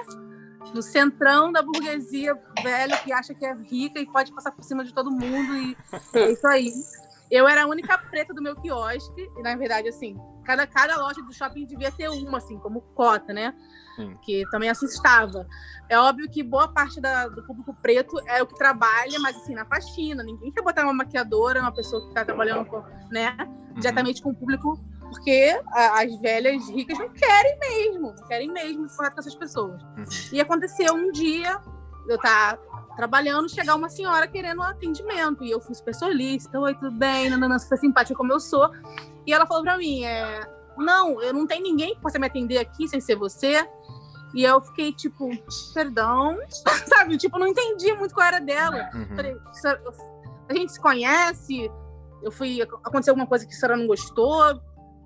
No 0.71 0.83
centrão 0.83 1.51
da 1.51 1.63
burguesia 1.63 2.39
velha 2.61 2.95
que 2.97 3.11
acha 3.11 3.33
que 3.33 3.43
é 3.43 3.55
rica 3.55 3.99
e 3.99 4.05
pode 4.05 4.31
passar 4.36 4.51
por 4.51 4.63
cima 4.63 4.83
de 4.83 4.93
todo 4.93 5.09
mundo 5.09 5.55
e 5.55 5.75
é 6.13 6.31
isso 6.31 6.45
aí. 6.45 6.71
Eu 7.31 7.47
era 7.47 7.63
a 7.63 7.67
única 7.67 7.97
preta 7.97 8.36
do 8.36 8.41
meu 8.41 8.55
quiosque, 8.55 9.27
e 9.36 9.41
na 9.41 9.55
verdade, 9.55 9.88
assim, 9.88 10.15
cada, 10.45 10.65
cada 10.67 10.97
loja 10.97 11.21
do 11.21 11.33
shopping 11.33 11.65
devia 11.65 11.91
ter 11.91 12.07
uma, 12.09 12.37
assim, 12.37 12.57
como 12.59 12.81
cota, 12.81 13.33
né? 13.33 13.53
Sim. 13.95 14.15
Que 14.21 14.43
também 14.51 14.69
assustava. 14.69 15.47
É 15.89 15.97
óbvio 15.97 16.29
que 16.29 16.43
boa 16.43 16.67
parte 16.67 16.99
da, 16.99 17.27
do 17.27 17.43
público 17.43 17.73
preto 17.81 18.19
é 18.27 18.41
o 18.41 18.47
que 18.47 18.55
trabalha, 18.55 19.19
mas 19.19 19.35
assim, 19.37 19.55
na 19.55 19.65
faxina. 19.65 20.23
Ninguém 20.23 20.51
quer 20.51 20.61
botar 20.61 20.83
uma 20.83 20.93
maquiadora, 20.93 21.61
uma 21.61 21.71
pessoa 21.71 22.01
que 22.01 22.09
está 22.09 22.25
trabalhando, 22.25 22.65
com, 22.65 22.83
né? 23.09 23.35
Uhum. 23.39 23.79
Diretamente 23.79 24.21
com 24.21 24.29
o 24.29 24.35
público, 24.35 24.79
porque 25.01 25.59
a, 25.71 26.01
as 26.03 26.19
velhas 26.19 26.69
ricas 26.69 26.97
não 26.97 27.09
querem 27.09 27.59
mesmo, 27.59 28.13
não 28.17 28.27
querem 28.27 28.51
mesmo 28.51 28.89
falar 28.89 29.11
com 29.11 29.19
essas 29.19 29.35
pessoas. 29.35 29.81
Uhum. 29.81 30.05
E 30.33 30.41
aconteceu 30.41 30.93
um 30.93 31.11
dia, 31.11 31.59
eu 32.07 32.17
tá 32.17 32.57
trabalhando, 32.95 33.49
chegar 33.49 33.75
uma 33.75 33.89
senhora 33.89 34.27
querendo 34.27 34.59
um 34.59 34.63
atendimento. 34.63 35.43
E 35.43 35.51
eu 35.51 35.59
fui 35.59 35.75
super 35.75 35.93
solícita, 35.93 36.59
oi, 36.59 36.73
tudo 36.75 36.91
bem, 36.91 37.29
nanana, 37.29 37.59
super 37.59 37.77
simpática 37.77 38.15
como 38.15 38.33
eu 38.33 38.39
sou. 38.39 38.71
E 39.26 39.34
ela 39.34 39.45
falou 39.45 39.63
pra 39.63 39.78
mim, 39.78 40.03
é, 40.03 40.47
não, 40.78 41.21
eu 41.21 41.34
não 41.34 41.47
tenho 41.47 41.63
ninguém 41.63 41.95
que 41.95 42.01
possa 42.01 42.19
me 42.19 42.28
atender 42.28 42.57
aqui 42.57 42.88
sem 42.88 42.99
ser 42.99 43.15
você. 43.15 43.67
E 44.34 44.43
eu 44.43 44.61
fiquei 44.61 44.91
tipo, 44.91 45.30
perdão, 45.73 46.38
sabe? 46.88 47.17
Tipo, 47.17 47.39
não 47.39 47.47
entendi 47.47 47.93
muito 47.93 48.13
qual 48.13 48.28
era 48.28 48.39
dela. 48.39 48.89
Uhum. 48.93 49.15
Falei, 49.15 49.36
a 50.49 50.53
gente 50.53 50.73
se 50.73 50.80
conhece, 50.80 51.71
eu 52.21 52.32
fui, 52.32 52.61
aconteceu 52.61 53.11
alguma 53.11 53.28
coisa 53.28 53.45
que 53.45 53.53
a 53.53 53.57
senhora 53.57 53.78
não 53.78 53.88
gostou. 53.88 54.61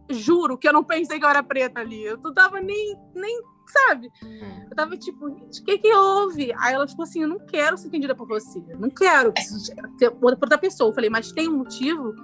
Juro 0.09 0.57
que 0.57 0.67
eu 0.67 0.73
não 0.73 0.83
pensei 0.83 1.19
que 1.19 1.25
eu 1.25 1.29
era 1.29 1.43
preta 1.43 1.81
ali. 1.81 2.03
Eu 2.03 2.17
não 2.17 2.33
tava 2.33 2.59
nem, 2.59 2.97
nem 3.13 3.41
sabe? 3.67 4.11
Uhum. 4.23 4.67
Eu 4.69 4.75
tava 4.75 4.97
tipo, 4.97 5.27
o 5.27 5.49
que 5.63 5.77
que 5.77 5.93
houve? 5.93 6.51
Aí 6.57 6.73
ela 6.73 6.87
ficou 6.87 7.03
assim, 7.03 7.21
eu 7.21 7.27
não 7.27 7.39
quero 7.39 7.77
ser 7.77 7.87
entendida 7.87 8.15
por 8.15 8.27
você. 8.27 8.59
Não 8.79 8.89
quero 8.89 9.31
ter 9.97 10.09
por 10.11 10.31
outra 10.31 10.57
pessoa. 10.57 10.89
Eu 10.89 10.95
falei, 10.95 11.09
mas 11.09 11.31
tem 11.31 11.47
um 11.47 11.57
motivo? 11.57 12.15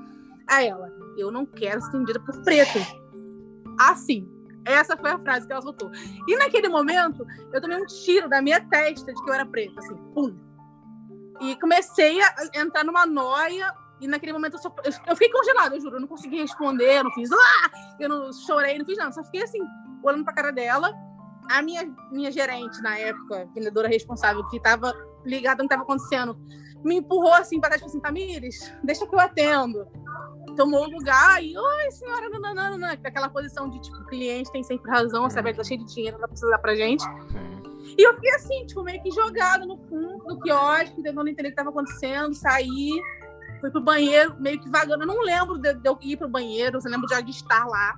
Aí 0.48 0.68
ela, 0.68 0.90
eu 1.18 1.32
não 1.32 1.46
quero 1.46 1.82
ser 1.82 1.90
entendida 1.90 2.20
por 2.20 2.42
preto. 2.44 2.80
Assim, 3.80 4.28
essa 4.66 4.98
foi 4.98 5.12
a 5.12 5.20
frase 5.20 5.46
que 5.46 5.54
ela 5.54 5.62
soltou. 5.62 5.92
E 6.28 6.36
naquele 6.38 6.68
momento, 6.68 7.26
eu 7.54 7.62
tomei 7.62 7.78
um 7.78 7.86
tiro 7.86 8.28
da 8.28 8.42
minha 8.42 8.60
testa 8.68 9.14
de 9.14 9.24
que 9.24 9.30
eu 9.30 9.34
era 9.34 9.46
preta, 9.46 9.80
assim, 9.80 9.96
pum. 10.14 10.36
E 11.42 11.56
comecei 11.60 12.22
a 12.22 12.34
entrar 12.56 12.84
numa 12.84 13.06
noia. 13.06 13.72
E 14.02 14.08
naquele 14.08 14.34
momento 14.34 14.56
eu, 14.56 14.60
só, 14.60 14.74
eu, 14.84 15.16
fiquei 15.16 15.30
congelada, 15.32 15.76
eu 15.76 15.82
juro. 15.82 15.98
Eu 15.98 16.02
não 16.02 16.08
consegui 16.08 16.42
responder, 16.42 16.98
eu 16.98 17.04
não 17.04 17.12
fiz 17.12 17.30
ah! 17.32 17.72
Eu 18.00 18.10
não 18.10 18.34
chorei, 18.34 18.78
não 18.78 18.86
fiz 18.86 18.98
nada. 18.98 19.12
Só 19.12 19.24
fiquei 19.24 19.44
assim, 19.44 19.60
olhando 20.04 20.24
pra 20.24 20.34
cara 20.34 20.52
dela. 20.52 20.92
A 21.52 21.62
minha, 21.62 21.86
minha 22.12 22.32
gerente, 22.32 22.82
na 22.82 22.98
época, 22.98 23.48
vendedora 23.54 23.88
responsável, 23.88 24.44
que 24.48 24.58
estava 24.58 24.92
ligada 25.24 25.62
no 25.62 25.70
que 25.70 25.76
estava 25.76 25.84
acontecendo, 25.84 26.36
me 26.84 26.96
empurrou 26.96 27.34
assim 27.34 27.60
para 27.60 27.70
trás 27.70 27.82
falou 27.82 27.92
assim: 27.92 28.02
Tamires, 28.02 28.74
deixa 28.84 29.06
que 29.06 29.14
eu 29.14 29.20
atendo 29.20 29.88
tomou 30.56 30.86
o 30.86 30.90
lugar 30.90 31.44
e, 31.44 31.58
oi, 31.58 31.92
senhora, 31.92 32.30
nananana, 32.30 32.94
aquela 32.94 33.30
posição 33.30 33.70
de, 33.70 33.80
tipo, 33.82 34.06
cliente 34.06 34.52
tem 34.52 34.64
sempre 34.64 34.90
razão, 34.90 35.30
sabe? 35.30 35.54
Tá 35.54 35.64
cheio 35.64 35.80
de 35.80 35.94
dinheiro, 35.94 36.18
não 36.20 36.28
precisa 36.28 36.52
dar 36.52 36.60
pra 36.60 36.76
gente. 36.76 37.04
E 37.98 38.02
eu 38.02 38.14
fiquei 38.16 38.32
assim, 38.32 38.66
tipo, 38.66 38.84
meio 38.84 39.02
que 39.02 39.12
jogada 39.12 39.66
no 39.66 39.78
fundo 39.78 40.24
do 40.26 40.40
quiosque, 40.40 41.02
tentando 41.02 41.30
entender 41.30 41.50
o 41.50 41.52
que 41.52 41.56
tava 41.56 41.70
acontecendo, 41.70 42.34
saí, 42.34 42.90
fui 43.62 43.70
pro 43.70 43.82
banheiro, 43.82 44.36
meio 44.40 44.60
que 44.60 44.70
vagando. 44.70 45.04
Eu 45.04 45.08
não 45.08 45.22
lembro 45.22 45.58
de, 45.58 45.74
de 45.74 45.88
eu 45.88 45.98
ir 46.02 46.18
pro 46.18 46.28
banheiro, 46.28 46.80
eu 46.84 46.92
lembro 46.92 47.08
de 47.08 47.32
estar 47.32 47.66
lá 47.66 47.98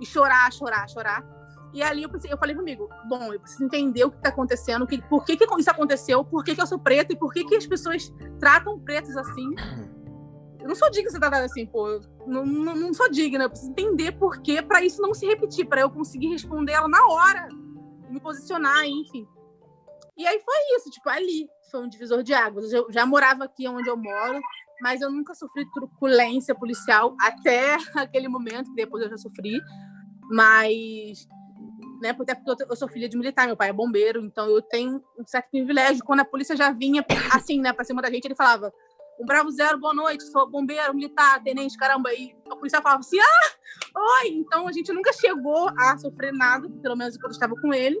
e 0.00 0.06
chorar, 0.06 0.52
chorar, 0.52 0.88
chorar. 0.88 1.24
E 1.72 1.82
ali 1.82 2.02
eu, 2.02 2.08
pensei, 2.08 2.32
eu 2.32 2.36
falei 2.36 2.54
comigo, 2.54 2.88
bom, 3.08 3.32
eu 3.32 3.38
preciso 3.38 3.64
entender 3.64 4.04
o 4.04 4.10
que 4.10 4.16
está 4.16 4.30
acontecendo, 4.30 4.86
que, 4.86 5.00
por 5.02 5.24
que, 5.24 5.36
que 5.36 5.44
isso 5.44 5.70
aconteceu, 5.70 6.24
por 6.24 6.42
que, 6.42 6.54
que 6.54 6.60
eu 6.60 6.66
sou 6.66 6.78
preta 6.78 7.12
e 7.12 7.16
por 7.16 7.32
que, 7.32 7.44
que 7.44 7.54
as 7.54 7.66
pessoas 7.66 8.12
tratam 8.40 8.78
pretos 8.80 9.16
assim. 9.16 9.54
Eu 10.60 10.68
não 10.68 10.74
sou 10.74 10.90
digna 10.90 11.06
de 11.06 11.12
ser 11.12 11.20
tratada 11.20 11.44
assim, 11.44 11.66
pô. 11.66 12.00
Não, 12.26 12.44
não, 12.44 12.76
não, 12.76 12.94
sou 12.94 13.10
digna. 13.10 13.44
Eu 13.44 13.50
preciso 13.50 13.70
entender 13.72 14.12
por 14.12 14.40
quê, 14.42 14.60
para 14.62 14.84
isso 14.84 15.00
não 15.00 15.14
se 15.14 15.26
repetir, 15.26 15.66
para 15.66 15.80
eu 15.80 15.90
conseguir 15.90 16.28
responder 16.28 16.72
ela 16.72 16.88
na 16.88 17.06
hora, 17.06 17.48
me 18.08 18.20
posicionar, 18.20 18.84
enfim. 18.84 19.26
E 20.16 20.26
aí 20.26 20.38
foi 20.38 20.76
isso, 20.76 20.90
tipo, 20.90 21.08
ali 21.08 21.48
foi 21.70 21.80
um 21.80 21.88
divisor 21.88 22.22
de 22.22 22.34
águas. 22.34 22.72
Eu 22.72 22.86
já 22.90 23.06
morava 23.06 23.44
aqui 23.44 23.66
onde 23.66 23.88
eu 23.88 23.96
moro, 23.96 24.40
mas 24.82 25.00
eu 25.00 25.10
nunca 25.10 25.34
sofri 25.34 25.64
truculência 25.72 26.54
policial 26.54 27.16
até 27.20 27.76
aquele 27.94 28.28
momento, 28.28 28.70
que 28.70 28.76
depois 28.76 29.02
eu 29.04 29.10
já 29.10 29.16
sofri. 29.16 29.60
Mas, 30.30 31.26
né, 32.02 32.10
até 32.10 32.34
porque 32.34 32.64
eu 32.68 32.76
sou 32.76 32.88
filha 32.88 33.08
de 33.08 33.16
militar, 33.16 33.46
meu 33.46 33.56
pai 33.56 33.70
é 33.70 33.72
bombeiro, 33.72 34.22
então 34.24 34.46
eu 34.48 34.60
tenho 34.60 35.02
um 35.18 35.26
certo 35.26 35.50
privilégio. 35.50 36.04
Quando 36.04 36.20
a 36.20 36.24
polícia 36.24 36.56
já 36.56 36.70
vinha 36.70 37.04
assim, 37.32 37.60
né, 37.60 37.72
pra 37.72 37.84
cima 37.84 38.02
da 38.02 38.10
gente, 38.10 38.26
ele 38.26 38.36
falava: 38.36 38.72
um 39.20 39.26
Bravo 39.26 39.50
Zero, 39.50 39.78
boa 39.78 39.92
noite, 39.92 40.24
sou 40.24 40.48
bombeiro, 40.48 40.94
militar, 40.94 41.42
tenente, 41.42 41.76
caramba. 41.76 42.12
E 42.14 42.34
a 42.50 42.56
polícia 42.56 42.80
falava 42.80 43.00
assim, 43.00 43.18
ah, 43.20 44.20
oi! 44.22 44.28
Então 44.28 44.66
a 44.66 44.72
gente 44.72 44.90
nunca 44.92 45.12
chegou 45.12 45.68
a 45.76 45.98
sofrer 45.98 46.32
nada, 46.32 46.68
pelo 46.82 46.96
menos 46.96 47.16
quando 47.18 47.32
eu 47.32 47.34
estava 47.34 47.54
com 47.54 47.72
ele. 47.74 48.00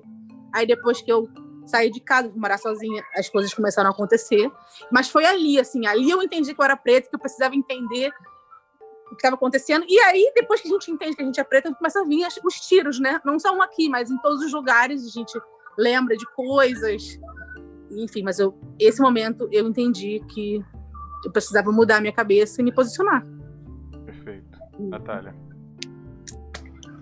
Aí 0.54 0.66
depois 0.66 1.02
que 1.02 1.12
eu 1.12 1.28
saí 1.66 1.90
de 1.90 2.00
casa, 2.00 2.30
fui 2.30 2.40
morar 2.40 2.56
sozinha, 2.56 3.04
as 3.14 3.28
coisas 3.28 3.52
começaram 3.52 3.90
a 3.90 3.92
acontecer. 3.92 4.50
Mas 4.90 5.10
foi 5.10 5.26
ali, 5.26 5.60
assim, 5.60 5.86
ali 5.86 6.10
eu 6.10 6.22
entendi 6.22 6.54
que 6.54 6.60
eu 6.60 6.64
era 6.64 6.76
preta, 6.76 7.10
que 7.10 7.14
eu 7.14 7.20
precisava 7.20 7.54
entender 7.54 8.10
o 9.06 9.10
que 9.10 9.16
estava 9.16 9.36
acontecendo. 9.36 9.84
E 9.86 10.00
aí, 10.00 10.32
depois 10.34 10.62
que 10.62 10.68
a 10.68 10.70
gente 10.70 10.90
entende 10.90 11.16
que 11.16 11.22
a 11.22 11.26
gente 11.26 11.38
é 11.38 11.44
preta, 11.44 11.74
começa 11.74 12.00
a 12.00 12.04
vir 12.04 12.26
os 12.42 12.54
tiros, 12.60 12.98
né? 12.98 13.20
Não 13.26 13.38
só 13.38 13.54
um 13.54 13.60
aqui, 13.60 13.90
mas 13.90 14.10
em 14.10 14.16
todos 14.18 14.42
os 14.42 14.52
lugares 14.52 15.04
a 15.04 15.10
gente 15.10 15.38
lembra 15.76 16.16
de 16.16 16.24
coisas. 16.34 17.20
Enfim, 17.90 18.22
mas 18.22 18.38
eu, 18.38 18.58
esse 18.78 19.02
momento 19.02 19.48
eu 19.52 19.68
entendi 19.68 20.24
que 20.32 20.64
eu 21.24 21.32
precisava 21.32 21.70
mudar 21.70 21.96
a 21.96 22.00
minha 22.00 22.12
cabeça 22.12 22.60
e 22.60 22.64
me 22.64 22.72
posicionar. 22.72 23.24
Perfeito. 24.04 24.58
Natália. 24.78 25.34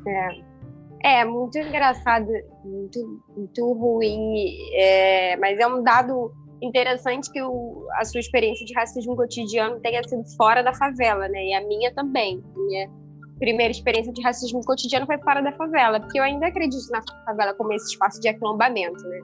É, 0.06 1.20
é 1.20 1.24
muito 1.24 1.58
engraçado, 1.58 2.28
muito, 2.64 3.22
muito 3.36 3.72
ruim, 3.72 4.56
é, 4.74 5.36
mas 5.36 5.58
é 5.58 5.66
um 5.66 5.82
dado 5.82 6.32
interessante 6.60 7.30
que 7.30 7.40
o, 7.42 7.86
a 7.92 8.04
sua 8.04 8.20
experiência 8.20 8.66
de 8.66 8.74
racismo 8.74 9.14
cotidiano 9.14 9.78
tenha 9.80 10.02
sido 10.02 10.24
fora 10.36 10.62
da 10.62 10.74
favela, 10.74 11.28
né? 11.28 11.46
E 11.46 11.54
a 11.54 11.60
minha 11.66 11.94
também. 11.94 12.42
Minha, 12.56 12.90
primeira 13.38 13.70
experiência 13.70 14.12
de 14.12 14.20
racismo 14.22 14.60
cotidiano 14.64 15.06
foi 15.06 15.18
fora 15.18 15.40
da 15.40 15.52
favela, 15.52 16.00
porque 16.00 16.18
eu 16.18 16.24
ainda 16.24 16.46
acredito 16.46 16.90
na 16.90 17.00
favela 17.24 17.54
como 17.54 17.72
esse 17.72 17.92
espaço 17.92 18.20
de 18.20 18.28
aquilombamento, 18.28 19.02
né? 19.04 19.20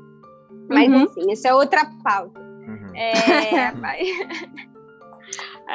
Mas, 0.68 0.88
uhum. 0.88 1.02
enfim, 1.02 1.32
isso 1.32 1.46
é 1.46 1.54
outra 1.54 1.84
pauta. 2.02 2.40
Uhum. 2.40 2.94
É, 2.94 3.72
mas, 3.76 4.08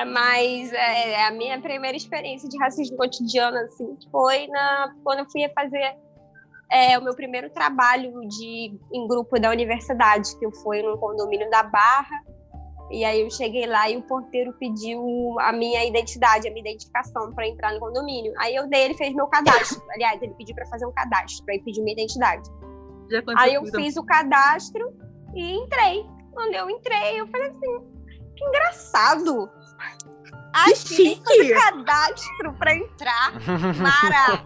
mas 0.06 0.72
é, 0.72 1.26
a 1.26 1.32
minha 1.32 1.60
primeira 1.60 1.98
experiência 1.98 2.48
de 2.48 2.58
racismo 2.58 2.98
cotidiano, 2.98 3.58
assim, 3.58 3.98
foi 4.12 4.48
na, 4.48 4.94
quando 5.04 5.20
eu 5.20 5.30
fui 5.30 5.48
fazer 5.50 5.96
é, 6.72 6.98
o 6.98 7.04
meu 7.04 7.16
primeiro 7.16 7.50
trabalho 7.50 8.12
de, 8.28 8.78
em 8.94 9.08
grupo 9.08 9.40
da 9.40 9.50
universidade, 9.50 10.38
que 10.38 10.46
eu 10.46 10.52
fui 10.52 10.82
num 10.82 10.98
condomínio 10.98 11.50
da 11.50 11.64
Barra, 11.64 12.24
e 12.92 13.06
aí 13.06 13.22
eu 13.22 13.30
cheguei 13.30 13.68
lá 13.68 13.90
e 13.90 13.98
o 13.98 14.02
porteiro 14.02 14.52
pediu 14.54 15.36
a 15.40 15.52
minha 15.52 15.86
identidade, 15.86 16.48
a 16.48 16.52
minha 16.52 16.62
identificação 16.62 17.32
para 17.34 17.48
entrar 17.48 17.72
no 17.74 17.80
condomínio. 17.80 18.34
Aí 18.40 18.56
eu 18.56 18.68
dei, 18.68 18.86
ele 18.86 18.96
fez 18.96 19.14
meu 19.14 19.28
cadastro. 19.28 19.82
Aliás, 19.92 20.20
ele 20.22 20.34
pediu 20.34 20.56
para 20.56 20.66
fazer 20.66 20.88
um 20.88 20.92
cadastro, 20.92 21.46
aí 21.50 21.60
pediu 21.60 21.84
minha 21.84 21.94
identidade. 21.94 22.50
Aí 23.38 23.54
eu 23.54 23.66
fiz 23.66 23.96
o 23.96 24.04
cadastro 24.04 24.92
e 25.36 25.54
entrei. 25.54 26.04
Quando 26.34 26.54
eu 26.56 26.70
entrei, 26.70 27.22
eu 27.22 27.28
falei 27.28 27.50
assim, 27.50 27.80
que 28.36 28.46
engraçado. 28.46 29.50
Que 30.86 31.22
fazer 31.24 31.60
cadastro 31.60 32.54
para 32.54 32.76
entrar. 32.76 33.34
Mara. 33.78 34.44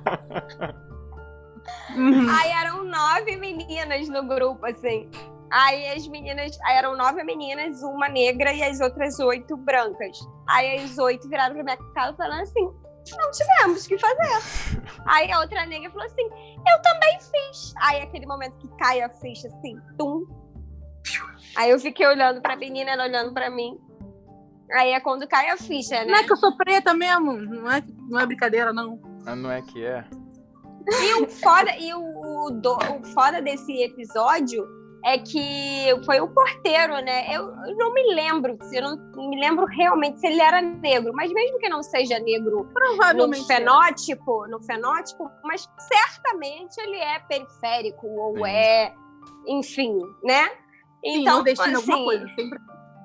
Uhum. 1.96 2.28
Aí 2.30 2.52
eram 2.52 2.84
nove 2.84 3.38
meninas 3.38 4.10
no 4.10 4.28
grupo, 4.28 4.66
assim. 4.66 5.10
Aí 5.52 5.92
as 5.92 6.08
meninas, 6.08 6.58
aí 6.66 6.78
eram 6.78 6.98
nove 6.98 7.24
meninas, 7.24 7.82
uma 7.84 8.10
negra 8.10 8.52
e 8.52 8.64
as 8.64 8.80
outras 8.80 9.20
oito 9.20 9.56
brancas. 9.56 10.18
Aí 10.50 10.84
as 10.84 10.98
oito 10.98 11.30
viraram 11.30 11.54
pra 11.54 11.64
minha 11.64 11.78
cara 11.94 12.14
falando 12.16 12.42
assim: 12.42 12.64
não 13.12 13.32
tivemos 13.32 13.86
o 13.86 13.88
que 13.88 13.98
fazer. 14.00 14.82
Aí 15.06 15.32
a 15.32 15.40
outra 15.40 15.66
negra 15.66 15.92
falou 15.92 16.08
assim: 16.08 16.24
eu 16.24 16.82
também 16.82 17.20
fiz. 17.20 17.74
Aí 17.82 18.02
aquele 18.02 18.26
momento 18.26 18.58
que 18.58 18.68
cai 18.78 19.02
a 19.02 19.10
ficha 19.10 19.48
assim, 19.48 19.76
tum. 19.98 20.26
Aí 21.56 21.70
eu 21.70 21.80
fiquei 21.80 22.08
olhando 22.08 22.42
pra 22.42 22.56
menina, 22.56 22.92
ela 22.92 23.04
olhando 23.04 23.34
pra 23.34 23.50
mim. 23.50 23.78
Aí 24.74 24.92
é 24.92 25.00
quando 25.00 25.28
cai 25.28 25.50
a 25.50 25.58
ficha, 25.58 26.04
né? 26.04 26.06
Não 26.06 26.16
é 26.16 26.24
que 26.24 26.32
eu 26.32 26.38
sou 26.38 26.56
preta 26.58 26.94
mesmo, 26.94 27.34
não 27.34 27.72
é, 27.72 27.84
não 28.10 28.20
é 28.20 28.26
brincadeira, 28.26 28.74
não. 28.74 29.00
Ah, 29.26 29.36
não 29.36 29.52
é 29.52 29.62
que 29.62 29.86
é. 29.86 30.04
E 31.02 31.14
o 31.22 31.30
foda, 31.30 31.72
e 31.78 31.94
o, 31.94 32.50
do, 32.50 32.74
o 32.74 33.04
foda 33.14 33.42
desse 33.42 33.84
episódio 33.84 34.68
é 35.06 35.18
que 35.18 35.88
foi 36.06 36.20
o 36.20 36.28
porteiro, 36.28 36.94
né? 37.02 37.28
Eu, 37.30 37.54
eu 37.68 37.76
não 37.78 37.94
me 37.94 38.16
lembro, 38.16 38.58
eu 38.72 38.82
não, 38.82 39.30
me 39.30 39.40
lembro 39.40 39.66
realmente 39.66 40.20
se 40.20 40.28
ele 40.28 40.42
era 40.42 40.62
negro, 40.62 41.14
mas 41.14 41.32
mesmo 41.32 41.60
que 41.60 41.70
não 41.70 41.84
seja 41.84 42.20
negro 42.20 42.70
Provavelmente 42.74 43.42
no 43.42 43.48
fenótipo, 43.48 44.48
no 44.48 44.62
fenótipo, 44.64 45.30
mas 45.44 45.70
certamente 45.78 46.78
ele 46.80 46.98
é 46.98 47.20
periférico 47.20 48.08
ou 48.08 48.38
Sim. 48.38 48.46
é, 48.48 48.94
enfim, 49.48 50.00
né? 50.24 50.50
Então, 51.04 51.44
Sim, 51.44 51.52
assim, 51.52 51.76
alguma 51.76 52.04
coisa, 52.06 52.28
sempre. 52.30 52.60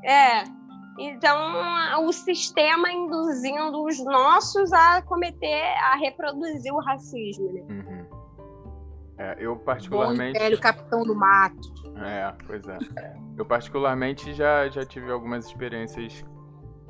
É. 0.05 0.57
Então, 0.99 2.05
o 2.05 2.12
sistema 2.12 2.90
induzindo 2.90 3.84
os 3.84 4.05
nossos 4.05 4.72
a 4.72 5.01
cometer, 5.03 5.62
a 5.92 5.96
reproduzir 5.96 6.72
o 6.72 6.80
racismo, 6.80 7.53
né? 7.53 7.61
Uhum. 7.70 8.18
É, 9.18 9.36
eu 9.38 9.57
particularmente. 9.57 10.38
Bom 10.38 10.44
velho 10.44 10.61
capitão 10.61 11.03
do 11.03 11.14
mato. 11.14 11.72
É, 11.96 12.32
pois 12.46 12.66
é. 12.68 12.78
Eu 13.36 13.44
particularmente 13.44 14.32
já, 14.32 14.68
já 14.68 14.84
tive 14.84 15.11
algumas 15.11 15.46
experiências, 15.46 16.24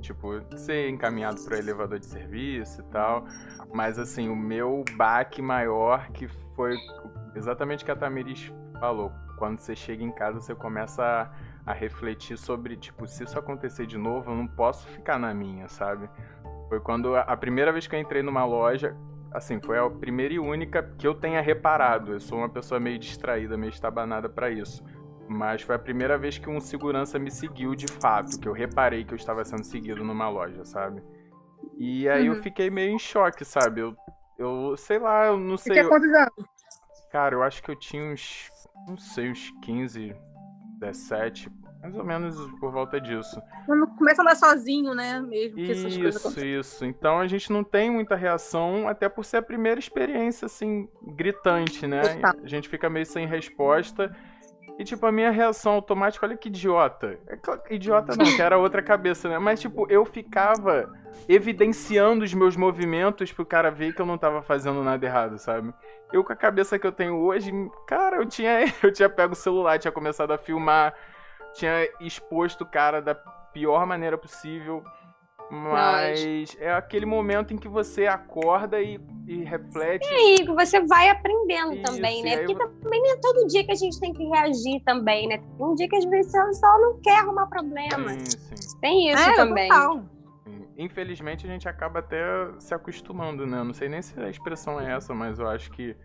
tipo, 0.00 0.40
ser 0.56 0.90
encaminhado 0.90 1.42
para 1.44 1.58
elevador 1.58 1.98
de 1.98 2.06
serviço 2.06 2.80
e 2.82 2.84
tal. 2.84 3.26
Mas 3.72 3.98
assim, 3.98 4.28
o 4.28 4.36
meu 4.36 4.84
baque 4.96 5.40
maior 5.40 6.10
que 6.12 6.28
foi 6.54 6.76
exatamente 7.34 7.82
o 7.82 7.86
que 7.86 7.92
a 7.92 7.96
Tamiris 7.96 8.52
falou. 8.78 9.10
Quando 9.38 9.58
você 9.58 9.74
chega 9.74 10.02
em 10.02 10.12
casa, 10.12 10.40
você 10.40 10.54
começa 10.54 11.02
a, 11.02 11.30
a 11.68 11.74
refletir 11.74 12.38
sobre, 12.38 12.78
tipo, 12.78 13.06
se 13.06 13.24
isso 13.24 13.38
acontecer 13.38 13.84
de 13.84 13.98
novo, 13.98 14.30
eu 14.30 14.34
não 14.34 14.46
posso 14.46 14.88
ficar 14.88 15.18
na 15.18 15.34
minha, 15.34 15.68
sabe? 15.68 16.08
Foi 16.66 16.80
quando 16.80 17.14
a, 17.14 17.36
primeira 17.36 17.70
vez 17.70 17.86
que 17.86 17.94
eu 17.94 18.00
entrei 18.00 18.22
numa 18.22 18.42
loja, 18.42 18.96
assim, 19.30 19.60
foi 19.60 19.78
a 19.78 19.88
primeira 19.90 20.32
e 20.32 20.38
única 20.38 20.82
que 20.96 21.06
eu 21.06 21.14
tenha 21.14 21.42
reparado. 21.42 22.14
Eu 22.14 22.20
sou 22.20 22.38
uma 22.38 22.48
pessoa 22.48 22.80
meio 22.80 22.98
distraída, 22.98 23.54
meio 23.58 23.68
estabanada 23.68 24.30
para 24.30 24.50
isso. 24.50 24.82
Mas 25.28 25.60
foi 25.60 25.74
a 25.74 25.78
primeira 25.78 26.16
vez 26.16 26.38
que 26.38 26.48
um 26.48 26.58
segurança 26.58 27.18
me 27.18 27.30
seguiu 27.30 27.74
de 27.74 27.86
fato, 27.86 28.40
que 28.40 28.48
eu 28.48 28.52
reparei 28.54 29.04
que 29.04 29.12
eu 29.12 29.16
estava 29.16 29.44
sendo 29.44 29.62
seguido 29.62 30.02
numa 30.02 30.30
loja, 30.30 30.64
sabe? 30.64 31.02
E 31.76 32.08
aí 32.08 32.30
uhum. 32.30 32.34
eu 32.34 32.42
fiquei 32.42 32.70
meio 32.70 32.92
em 32.92 32.98
choque, 32.98 33.44
sabe? 33.44 33.82
Eu, 33.82 33.94
eu 34.38 34.74
sei 34.78 34.98
lá, 34.98 35.26
eu 35.26 35.36
não 35.36 35.58
sei. 35.58 35.74
Você 35.74 35.80
tinha 35.80 35.88
quantos 35.88 36.10
anos? 36.14 36.48
Cara, 37.12 37.34
eu 37.34 37.42
acho 37.42 37.62
que 37.62 37.70
eu 37.70 37.76
tinha 37.76 38.02
uns, 38.02 38.50
não 38.86 38.96
sei, 38.96 39.30
uns 39.30 39.50
15, 39.62 40.16
17, 40.78 41.50
mais 41.82 41.94
ou 41.96 42.04
menos 42.04 42.36
por 42.58 42.72
volta 42.72 43.00
disso. 43.00 43.40
Quando 43.66 43.86
começa 43.88 44.22
a 44.22 44.24
andar 44.24 44.36
sozinho, 44.36 44.94
né? 44.94 45.20
Mesmo 45.20 45.58
isso, 45.58 46.44
isso. 46.44 46.84
Então 46.84 47.18
a 47.18 47.26
gente 47.26 47.52
não 47.52 47.62
tem 47.62 47.90
muita 47.90 48.16
reação, 48.16 48.88
até 48.88 49.08
por 49.08 49.24
ser 49.24 49.38
a 49.38 49.42
primeira 49.42 49.78
experiência, 49.78 50.46
assim, 50.46 50.88
gritante, 51.02 51.86
né? 51.86 52.02
A 52.22 52.46
gente 52.46 52.68
fica 52.68 52.88
meio 52.90 53.06
sem 53.06 53.26
resposta. 53.26 54.14
E, 54.78 54.84
tipo, 54.84 55.04
a 55.06 55.10
minha 55.10 55.32
reação 55.32 55.72
automática, 55.72 56.24
olha 56.24 56.36
que 56.36 56.48
idiota. 56.48 57.18
É 57.26 57.74
idiota 57.74 58.14
não, 58.16 58.24
que 58.24 58.40
era 58.40 58.56
outra 58.56 58.80
cabeça, 58.80 59.28
né? 59.28 59.36
Mas, 59.36 59.60
tipo, 59.60 59.90
eu 59.90 60.04
ficava 60.04 60.88
evidenciando 61.28 62.24
os 62.24 62.32
meus 62.32 62.54
movimentos 62.54 63.32
pro 63.32 63.44
cara 63.44 63.72
ver 63.72 63.92
que 63.92 64.00
eu 64.00 64.06
não 64.06 64.16
tava 64.16 64.40
fazendo 64.40 64.80
nada 64.84 65.04
errado, 65.04 65.36
sabe? 65.36 65.74
Eu, 66.12 66.24
com 66.24 66.32
a 66.32 66.36
cabeça 66.36 66.78
que 66.78 66.86
eu 66.86 66.92
tenho 66.92 67.16
hoje, 67.16 67.52
cara, 67.86 68.16
eu 68.16 68.26
tinha, 68.26 68.60
eu 68.82 68.92
tinha 68.92 69.08
pego 69.08 69.32
o 69.32 69.36
celular, 69.36 69.78
tinha 69.78 69.92
começado 69.92 70.32
a 70.32 70.38
filmar, 70.38 70.94
tinha 71.54 71.88
exposto 72.00 72.62
o 72.62 72.66
cara 72.66 73.00
da 73.00 73.14
pior 73.14 73.86
maneira 73.86 74.16
possível. 74.16 74.82
Mas 75.50 76.54
é 76.60 76.70
aquele 76.70 77.06
momento 77.06 77.54
em 77.54 77.56
que 77.56 77.68
você 77.68 78.06
acorda 78.06 78.82
e, 78.82 79.00
e 79.26 79.42
reflete. 79.44 80.06
E 80.12 80.44
você 80.44 80.80
vai 80.80 81.08
aprendendo 81.08 81.72
Isso, 81.72 81.84
também, 81.84 82.22
né? 82.22 82.36
Porque 82.38 82.62
eu... 82.62 82.68
também 82.80 83.02
não 83.02 83.12
é 83.12 83.16
todo 83.16 83.46
dia 83.46 83.64
que 83.64 83.72
a 83.72 83.74
gente 83.74 83.98
tem 83.98 84.12
que 84.12 84.24
reagir 84.24 84.82
também, 84.84 85.26
né? 85.26 85.42
Um 85.58 85.74
dia 85.74 85.88
que 85.88 85.96
às 85.96 86.04
vezes 86.04 86.30
você 86.32 86.52
só 86.54 86.78
não 86.78 87.00
quer 87.00 87.20
arrumar 87.20 87.46
problema. 87.46 88.10
Sim, 88.10 88.26
sim. 88.26 88.78
Tem 88.80 89.10
isso 89.10 89.22
é, 89.22 89.34
também. 89.36 89.68
Total. 89.70 90.04
Infelizmente 90.78 91.44
a 91.44 91.50
gente 91.50 91.68
acaba 91.68 91.98
até 91.98 92.22
se 92.60 92.72
acostumando, 92.72 93.44
né? 93.44 93.64
Não 93.64 93.74
sei 93.74 93.88
nem 93.88 94.00
se 94.00 94.18
a 94.20 94.30
expressão 94.30 94.80
é 94.80 94.92
essa, 94.92 95.12
mas 95.12 95.40
eu 95.40 95.48
acho 95.48 95.72
que 95.72 95.96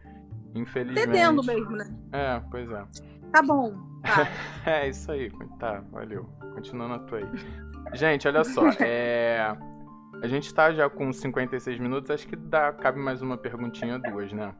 infelizmente. 0.56 1.08
Entendendo 1.08 1.44
mesmo, 1.44 1.72
né? 1.78 1.96
É, 2.12 2.42
pois 2.50 2.68
é. 2.72 2.84
Tá 3.32 3.44
bom. 3.44 3.72
Tá. 4.02 4.28
é 4.66 4.90
isso 4.90 5.12
aí. 5.12 5.32
Tá, 5.60 5.84
valeu. 5.92 6.28
Continuando 6.56 6.96
a 6.96 7.00
tua 7.00 7.20
aí. 7.20 7.26
Gente, 7.94 8.28
olha 8.28 8.44
só. 8.44 8.64
É... 8.82 9.56
A 10.24 10.28
gente 10.28 10.54
tá 10.54 10.72
já 10.72 10.90
com 10.90 11.12
56 11.12 11.80
minutos, 11.80 12.10
acho 12.10 12.26
que 12.26 12.36
dá, 12.36 12.72
cabe 12.72 12.98
mais 12.98 13.22
uma 13.22 13.38
perguntinha, 13.38 14.00
duas, 14.00 14.32
né? 14.32 14.56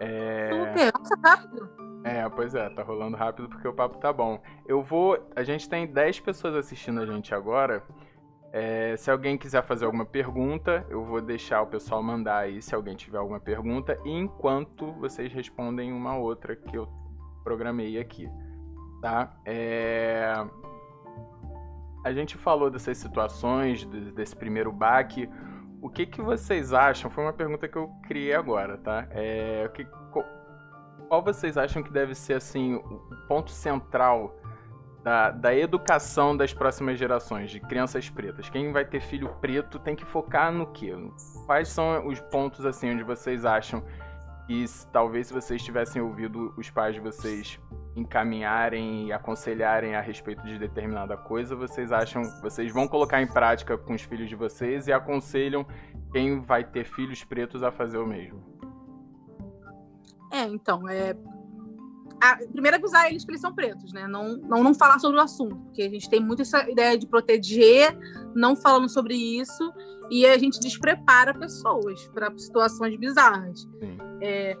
É... 0.00 0.50
Nossa, 0.92 1.14
rápido. 1.22 1.70
É, 2.04 2.28
pois 2.28 2.54
é, 2.54 2.68
tá 2.70 2.82
rolando 2.82 3.16
rápido 3.16 3.48
porque 3.48 3.66
o 3.66 3.72
papo 3.72 3.98
tá 3.98 4.12
bom. 4.12 4.42
Eu 4.66 4.82
vou. 4.82 5.18
A 5.36 5.42
gente 5.42 5.68
tem 5.68 5.86
10 5.86 6.20
pessoas 6.20 6.54
assistindo 6.54 7.00
a 7.00 7.06
gente 7.06 7.34
agora. 7.34 7.82
É, 8.52 8.96
se 8.96 9.10
alguém 9.10 9.36
quiser 9.36 9.62
fazer 9.62 9.84
alguma 9.84 10.06
pergunta, 10.06 10.86
eu 10.88 11.04
vou 11.04 11.20
deixar 11.20 11.62
o 11.62 11.66
pessoal 11.66 12.02
mandar 12.02 12.38
aí 12.38 12.62
se 12.62 12.74
alguém 12.74 12.96
tiver 12.96 13.18
alguma 13.18 13.40
pergunta, 13.40 13.98
enquanto 14.04 14.92
vocês 14.92 15.32
respondem 15.32 15.92
uma 15.92 16.16
outra 16.16 16.56
que 16.56 16.76
eu 16.76 16.88
programei 17.44 17.98
aqui. 17.98 18.28
Tá? 19.02 19.36
É 19.44 20.34
a 22.04 22.12
gente 22.12 22.36
falou 22.36 22.70
dessas 22.70 22.96
situações, 22.98 23.84
desse 23.84 24.34
primeiro 24.34 24.72
baque. 24.72 25.28
O 25.80 25.88
que, 25.88 26.06
que 26.06 26.20
vocês 26.20 26.72
acham? 26.72 27.10
Foi 27.10 27.24
uma 27.24 27.32
pergunta 27.32 27.68
que 27.68 27.76
eu 27.76 27.88
criei 28.06 28.34
agora, 28.34 28.78
tá? 28.78 29.06
É, 29.10 29.70
que, 29.74 29.86
qual 31.08 31.22
vocês 31.22 31.56
acham 31.56 31.82
que 31.82 31.92
deve 31.92 32.14
ser 32.14 32.34
assim 32.34 32.74
o 32.74 33.26
ponto 33.28 33.50
central 33.50 34.36
da, 35.02 35.30
da 35.30 35.54
educação 35.54 36.36
das 36.36 36.52
próximas 36.52 36.98
gerações 36.98 37.50
de 37.50 37.60
crianças 37.60 38.08
pretas? 38.08 38.48
Quem 38.48 38.72
vai 38.72 38.84
ter 38.84 39.00
filho 39.00 39.28
preto 39.40 39.78
tem 39.78 39.94
que 39.94 40.04
focar 40.04 40.52
no 40.52 40.66
quê? 40.66 40.94
Quais 41.46 41.68
são 41.68 42.06
os 42.06 42.20
pontos 42.20 42.64
assim 42.64 42.92
onde 42.92 43.02
vocês 43.02 43.44
acham 43.44 43.82
e 44.48 44.64
talvez 44.90 45.26
se 45.26 45.34
vocês 45.34 45.62
tivessem 45.62 46.00
ouvido 46.00 46.54
os 46.56 46.70
pais 46.70 46.94
de 46.94 47.00
vocês 47.00 47.60
encaminharem 47.94 49.06
e 49.06 49.12
aconselharem 49.12 49.94
a 49.94 50.00
respeito 50.00 50.42
de 50.42 50.58
determinada 50.58 51.16
coisa, 51.16 51.54
vocês 51.54 51.92
acham, 51.92 52.22
vocês 52.40 52.72
vão 52.72 52.88
colocar 52.88 53.20
em 53.20 53.26
prática 53.26 53.76
com 53.76 53.92
os 53.92 54.02
filhos 54.02 54.28
de 54.28 54.34
vocês 54.34 54.86
e 54.86 54.92
aconselham 54.92 55.66
quem 56.12 56.40
vai 56.40 56.64
ter 56.64 56.84
filhos 56.84 57.22
pretos 57.24 57.62
a 57.62 57.70
fazer 57.70 57.98
o 57.98 58.06
mesmo? 58.06 58.42
É, 60.32 60.42
então, 60.44 60.88
é 60.88 61.14
a, 62.20 62.36
primeiro 62.36 62.76
avisar 62.76 63.08
eles 63.08 63.24
que 63.24 63.30
eles 63.30 63.40
são 63.40 63.54
pretos, 63.54 63.92
né? 63.92 64.06
Não, 64.06 64.36
não, 64.36 64.62
não 64.62 64.74
falar 64.74 64.98
sobre 64.98 65.18
o 65.18 65.20
assunto, 65.20 65.56
porque 65.56 65.82
a 65.82 65.88
gente 65.88 66.08
tem 66.08 66.20
muito 66.20 66.42
essa 66.42 66.68
ideia 66.68 66.96
de 66.98 67.06
proteger, 67.06 67.96
não 68.34 68.56
falando 68.56 68.88
sobre 68.88 69.14
isso, 69.14 69.72
e 70.10 70.26
a 70.26 70.38
gente 70.38 70.58
desprepara 70.58 71.34
pessoas 71.34 72.08
para 72.08 72.36
situações 72.36 72.96
bizarras. 72.98 73.68
É, 74.20 74.56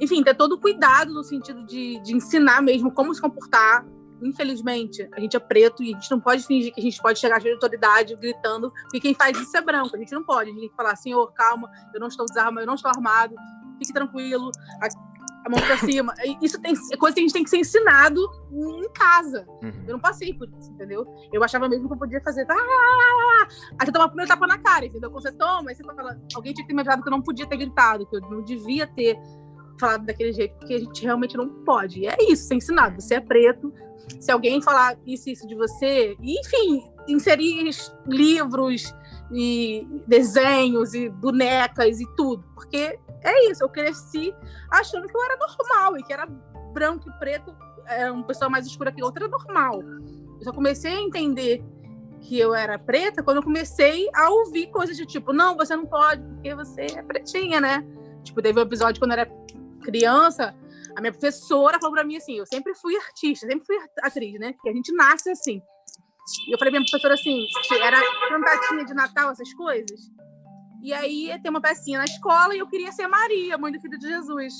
enfim, 0.00 0.22
ter 0.22 0.34
todo 0.34 0.52
o 0.52 0.60
cuidado 0.60 1.12
no 1.12 1.22
sentido 1.22 1.64
de, 1.64 2.00
de 2.00 2.14
ensinar 2.14 2.62
mesmo 2.62 2.90
como 2.90 3.14
se 3.14 3.20
comportar. 3.20 3.86
Infelizmente, 4.22 5.08
a 5.12 5.20
gente 5.20 5.36
é 5.36 5.40
preto 5.40 5.82
e 5.82 5.94
a 5.94 5.98
gente 5.98 6.10
não 6.10 6.20
pode 6.20 6.46
fingir 6.46 6.72
que 6.72 6.80
a 6.80 6.82
gente 6.82 7.00
pode 7.00 7.18
chegar 7.18 7.38
de 7.40 7.50
autoridade 7.50 8.16
gritando, 8.16 8.70
porque 8.84 9.00
quem 9.00 9.14
faz 9.14 9.38
isso 9.38 9.56
é 9.56 9.60
branco. 9.60 9.94
A 9.94 9.98
gente 9.98 10.12
não 10.12 10.24
pode. 10.24 10.50
A 10.50 10.52
gente 10.52 10.60
tem 10.60 10.70
que 10.70 10.76
falar, 10.76 10.96
senhor, 10.96 11.32
calma, 11.32 11.70
eu 11.92 12.00
não 12.00 12.08
estou 12.08 12.24
desarmado, 12.26 12.60
eu 12.60 12.66
não 12.66 12.74
estou 12.74 12.90
armado, 12.90 13.34
fique 13.78 13.92
tranquilo, 13.92 14.50
a 15.44 15.50
mão 15.50 15.60
pra 15.60 15.76
cima. 15.78 16.14
Isso 16.40 16.60
tem, 16.60 16.74
é 16.92 16.96
coisa 16.96 17.14
que 17.14 17.20
a 17.20 17.22
gente 17.22 17.32
tem 17.32 17.44
que 17.44 17.50
ser 17.50 17.58
ensinado 17.58 18.20
em 18.50 18.90
casa. 18.92 19.46
Uhum. 19.62 19.84
Eu 19.86 19.92
não 19.92 20.00
passei 20.00 20.32
por 20.32 20.48
isso, 20.48 20.72
entendeu? 20.72 21.06
Eu 21.32 21.44
achava 21.44 21.68
mesmo 21.68 21.86
que 21.86 21.94
eu 21.94 21.98
podia 21.98 22.20
fazer. 22.22 22.46
Ah, 22.50 23.48
aí 23.78 23.86
você 23.86 23.92
toma 23.92 24.06
o 24.06 24.08
primeiro 24.08 24.28
tapa 24.28 24.46
na 24.46 24.58
cara, 24.58 24.86
entendeu? 24.86 25.10
Quando 25.10 25.22
você 25.22 25.32
toma, 25.32 25.70
aí 25.70 25.76
você 25.76 25.84
fala. 25.84 26.18
Alguém 26.34 26.54
tinha 26.54 26.64
que 26.64 26.68
ter 26.68 26.74
me 26.74 26.80
avisado 26.80 27.02
que 27.02 27.08
eu 27.08 27.12
não 27.12 27.22
podia 27.22 27.46
ter 27.46 27.56
gritado, 27.56 28.06
que 28.06 28.16
eu 28.16 28.20
não 28.22 28.42
devia 28.42 28.86
ter 28.86 29.18
falado 29.78 30.06
daquele 30.06 30.32
jeito, 30.32 30.56
porque 30.58 30.74
a 30.74 30.78
gente 30.78 31.02
realmente 31.02 31.36
não 31.36 31.48
pode. 31.48 32.00
E 32.00 32.06
é 32.06 32.16
isso, 32.20 32.44
ser 32.44 32.54
ensinado. 32.54 33.00
Você 33.00 33.14
é 33.14 33.20
preto. 33.20 33.72
Se 34.20 34.30
alguém 34.30 34.62
falar 34.62 34.96
isso 35.06 35.30
isso 35.30 35.46
de 35.46 35.54
você, 35.54 36.16
enfim, 36.20 36.82
inserir 37.08 37.70
livros 38.06 38.94
e 39.32 39.86
desenhos 40.06 40.94
e 40.94 41.08
bonecas 41.08 42.00
e 42.00 42.06
tudo, 42.16 42.44
porque 42.54 42.98
é 43.24 43.50
isso, 43.50 43.64
eu 43.64 43.68
cresci 43.68 44.34
achando 44.70 45.08
que 45.08 45.16
eu 45.16 45.24
era 45.24 45.36
normal 45.36 45.98
e 45.98 46.02
que 46.02 46.12
era 46.12 46.26
branco 46.72 47.08
e 47.08 47.18
preto, 47.18 47.56
era 47.86 48.12
uma 48.12 48.24
pessoa 48.24 48.50
mais 48.50 48.66
escura 48.66 48.92
que 48.92 49.02
outra, 49.02 49.24
era 49.24 49.30
normal. 49.30 49.80
Eu 49.82 50.42
só 50.42 50.52
comecei 50.52 50.92
a 50.92 51.00
entender 51.00 51.64
que 52.20 52.38
eu 52.38 52.54
era 52.54 52.78
preta 52.78 53.22
quando 53.22 53.38
eu 53.38 53.42
comecei 53.42 54.08
a 54.14 54.30
ouvir 54.30 54.68
coisas 54.68 54.96
de 54.96 55.04
tipo, 55.06 55.32
não, 55.32 55.56
você 55.56 55.74
não 55.76 55.86
pode, 55.86 56.22
porque 56.22 56.54
você 56.54 56.86
é 56.96 57.02
pretinha, 57.02 57.60
né? 57.60 57.84
Tipo, 58.22 58.40
teve 58.40 58.58
um 58.58 58.62
episódio 58.62 59.00
quando 59.00 59.12
eu 59.12 59.20
era 59.20 59.30
criança, 59.82 60.54
a 60.96 61.00
minha 61.00 61.12
professora 61.12 61.78
falou 61.78 61.94
pra 61.94 62.04
mim 62.04 62.16
assim, 62.16 62.38
eu 62.38 62.46
sempre 62.46 62.74
fui 62.74 62.96
artista, 62.96 63.46
sempre 63.46 63.66
fui 63.66 63.76
atriz, 64.02 64.38
né? 64.40 64.52
Porque 64.52 64.68
a 64.70 64.72
gente 64.72 64.92
nasce 64.92 65.30
assim. 65.30 65.60
E 66.48 66.54
eu 66.54 66.58
falei 66.58 66.72
pra 66.72 66.80
minha 66.80 66.90
professora 66.90 67.14
assim, 67.14 67.46
era 67.82 68.00
cantatinha 68.28 68.84
de 68.84 68.94
Natal, 68.94 69.30
essas 69.30 69.52
coisas. 69.54 70.10
E 70.84 70.92
aí 70.92 71.40
tem 71.42 71.50
uma 71.50 71.62
pecinha 71.62 71.96
na 71.96 72.04
escola 72.04 72.54
e 72.54 72.58
eu 72.58 72.68
queria 72.68 72.92
ser 72.92 73.08
Maria, 73.08 73.56
mãe 73.56 73.72
do 73.72 73.80
filho 73.80 73.98
de 73.98 74.06
Jesus. 74.06 74.52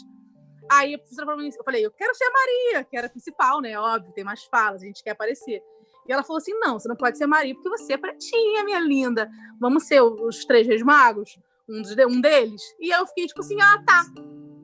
Aí 0.72 0.94
a 0.94 0.98
professora 0.98 1.26
falou 1.26 1.44
eu 1.44 1.64
falei, 1.64 1.84
eu 1.84 1.90
quero 1.90 2.14
ser 2.14 2.30
Maria, 2.30 2.82
que 2.82 2.96
era 2.96 3.10
principal, 3.10 3.60
né? 3.60 3.78
Óbvio, 3.78 4.10
tem 4.14 4.24
mais 4.24 4.42
falas, 4.44 4.80
a 4.82 4.86
gente 4.86 5.04
quer 5.04 5.10
aparecer. 5.10 5.62
E 6.08 6.12
ela 6.12 6.22
falou 6.22 6.38
assim: 6.38 6.58
não, 6.58 6.78
você 6.78 6.88
não 6.88 6.96
pode 6.96 7.18
ser 7.18 7.26
Maria 7.26 7.54
porque 7.54 7.68
você 7.68 7.92
é 7.92 7.98
pretinha, 7.98 8.64
minha 8.64 8.80
linda. 8.80 9.28
Vamos 9.60 9.86
ser 9.86 10.00
os 10.00 10.46
três 10.46 10.66
reis 10.66 10.82
magos, 10.82 11.38
um, 11.68 11.82
um 12.08 12.20
deles. 12.22 12.62
E 12.80 12.88
eu 12.90 13.06
fiquei 13.06 13.26
tipo 13.26 13.40
assim: 13.40 13.60
ah, 13.60 13.82
tá, 13.86 14.06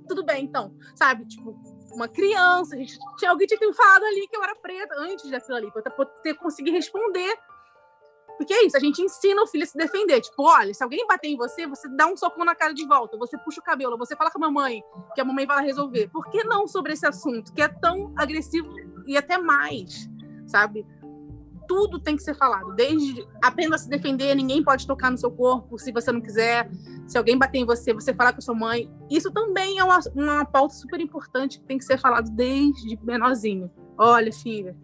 tudo 0.08 0.24
bem, 0.24 0.44
então. 0.44 0.74
Sabe? 0.94 1.26
Tipo, 1.26 1.54
uma 1.92 2.08
criança, 2.08 2.74
a 2.74 2.78
gente, 2.78 2.98
tinha, 3.18 3.30
alguém 3.30 3.46
tinha 3.46 3.74
falado 3.74 4.04
ali 4.04 4.26
que 4.28 4.34
eu 4.36 4.42
era 4.42 4.56
preta 4.56 4.94
antes 4.98 5.30
daquilo 5.30 5.58
ali, 5.58 5.70
pra 5.70 5.82
eu 5.86 6.06
ter 6.22 6.34
conseguir 6.34 6.70
responder 6.70 7.38
porque 8.40 8.54
é 8.54 8.64
isso, 8.64 8.74
a 8.74 8.80
gente 8.80 9.02
ensina 9.02 9.42
o 9.42 9.46
filho 9.46 9.64
a 9.64 9.66
se 9.66 9.76
defender. 9.76 10.18
Tipo, 10.22 10.44
olha, 10.44 10.72
se 10.72 10.82
alguém 10.82 11.06
bater 11.06 11.28
em 11.28 11.36
você, 11.36 11.66
você 11.66 11.86
dá 11.90 12.06
um 12.06 12.16
socão 12.16 12.42
na 12.42 12.54
cara 12.54 12.72
de 12.72 12.86
volta, 12.86 13.18
você 13.18 13.36
puxa 13.36 13.60
o 13.60 13.62
cabelo, 13.62 13.98
você 13.98 14.16
fala 14.16 14.30
com 14.30 14.42
a 14.42 14.48
mamãe, 14.48 14.82
que 15.14 15.20
a 15.20 15.24
mamãe 15.26 15.44
vai 15.44 15.56
lá 15.56 15.62
resolver. 15.62 16.08
Por 16.08 16.26
que 16.30 16.42
não 16.44 16.66
sobre 16.66 16.94
esse 16.94 17.06
assunto, 17.06 17.52
que 17.52 17.60
é 17.60 17.68
tão 17.68 18.14
agressivo 18.16 18.74
e 19.06 19.14
até 19.14 19.36
mais, 19.36 20.08
sabe? 20.46 20.86
Tudo 21.68 22.00
tem 22.00 22.16
que 22.16 22.22
ser 22.22 22.34
falado, 22.34 22.74
desde 22.74 23.28
apenas 23.42 23.82
se 23.82 23.90
defender, 23.90 24.34
ninguém 24.34 24.64
pode 24.64 24.86
tocar 24.86 25.10
no 25.10 25.18
seu 25.18 25.30
corpo 25.30 25.78
se 25.78 25.92
você 25.92 26.10
não 26.10 26.22
quiser. 26.22 26.66
Se 27.06 27.18
alguém 27.18 27.36
bater 27.36 27.58
em 27.58 27.66
você, 27.66 27.92
você 27.92 28.14
falar 28.14 28.32
com 28.32 28.38
a 28.38 28.42
sua 28.42 28.54
mãe. 28.54 28.90
Isso 29.10 29.30
também 29.30 29.78
é 29.78 29.84
uma, 29.84 29.98
uma 30.14 30.44
pauta 30.46 30.72
super 30.74 30.98
importante 30.98 31.60
que 31.60 31.66
tem 31.66 31.76
que 31.76 31.84
ser 31.84 31.98
falado 31.98 32.30
desde 32.30 32.98
menorzinho. 33.02 33.70
Olha, 33.98 34.32
filha, 34.32 34.74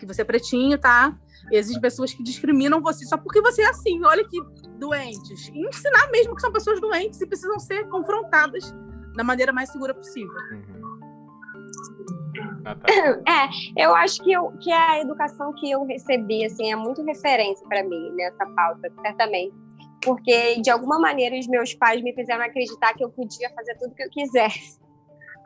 que 0.00 0.06
você 0.06 0.22
é 0.22 0.24
pretinho, 0.24 0.78
tá? 0.78 1.16
Existem 1.52 1.80
pessoas 1.80 2.12
que 2.12 2.22
discriminam 2.22 2.80
você 2.80 3.04
só 3.04 3.16
porque 3.16 3.40
você 3.40 3.62
é 3.62 3.68
assim. 3.68 4.02
Olha 4.04 4.26
que 4.26 4.40
doentes. 4.78 5.48
E 5.48 5.66
ensinar 5.66 6.10
mesmo 6.10 6.34
que 6.34 6.40
são 6.40 6.52
pessoas 6.52 6.80
doentes 6.80 7.20
e 7.20 7.26
precisam 7.26 7.58
ser 7.58 7.88
confrontadas 7.88 8.74
da 9.14 9.22
maneira 9.22 9.52
mais 9.52 9.70
segura 9.70 9.94
possível. 9.94 10.32
Uhum. 10.52 10.80
Ah, 12.64 12.74
tá. 12.74 12.86
É, 12.92 13.84
eu 13.84 13.94
acho 13.94 14.22
que, 14.22 14.32
eu, 14.32 14.52
que 14.60 14.70
a 14.70 15.00
educação 15.00 15.52
que 15.54 15.70
eu 15.70 15.84
recebi 15.84 16.44
assim, 16.44 16.72
é 16.72 16.76
muito 16.76 17.02
referência 17.04 17.66
para 17.68 17.82
mim 17.82 18.10
nessa 18.12 18.46
pauta, 18.46 18.92
certamente. 19.02 19.54
Porque, 20.02 20.60
de 20.60 20.70
alguma 20.70 20.98
maneira, 20.98 21.38
os 21.38 21.46
meus 21.46 21.74
pais 21.74 22.02
me 22.02 22.14
fizeram 22.14 22.42
acreditar 22.42 22.94
que 22.94 23.04
eu 23.04 23.10
podia 23.10 23.50
fazer 23.50 23.76
tudo 23.78 23.92
o 23.92 23.94
que 23.94 24.02
eu 24.02 24.10
quisesse. 24.10 24.80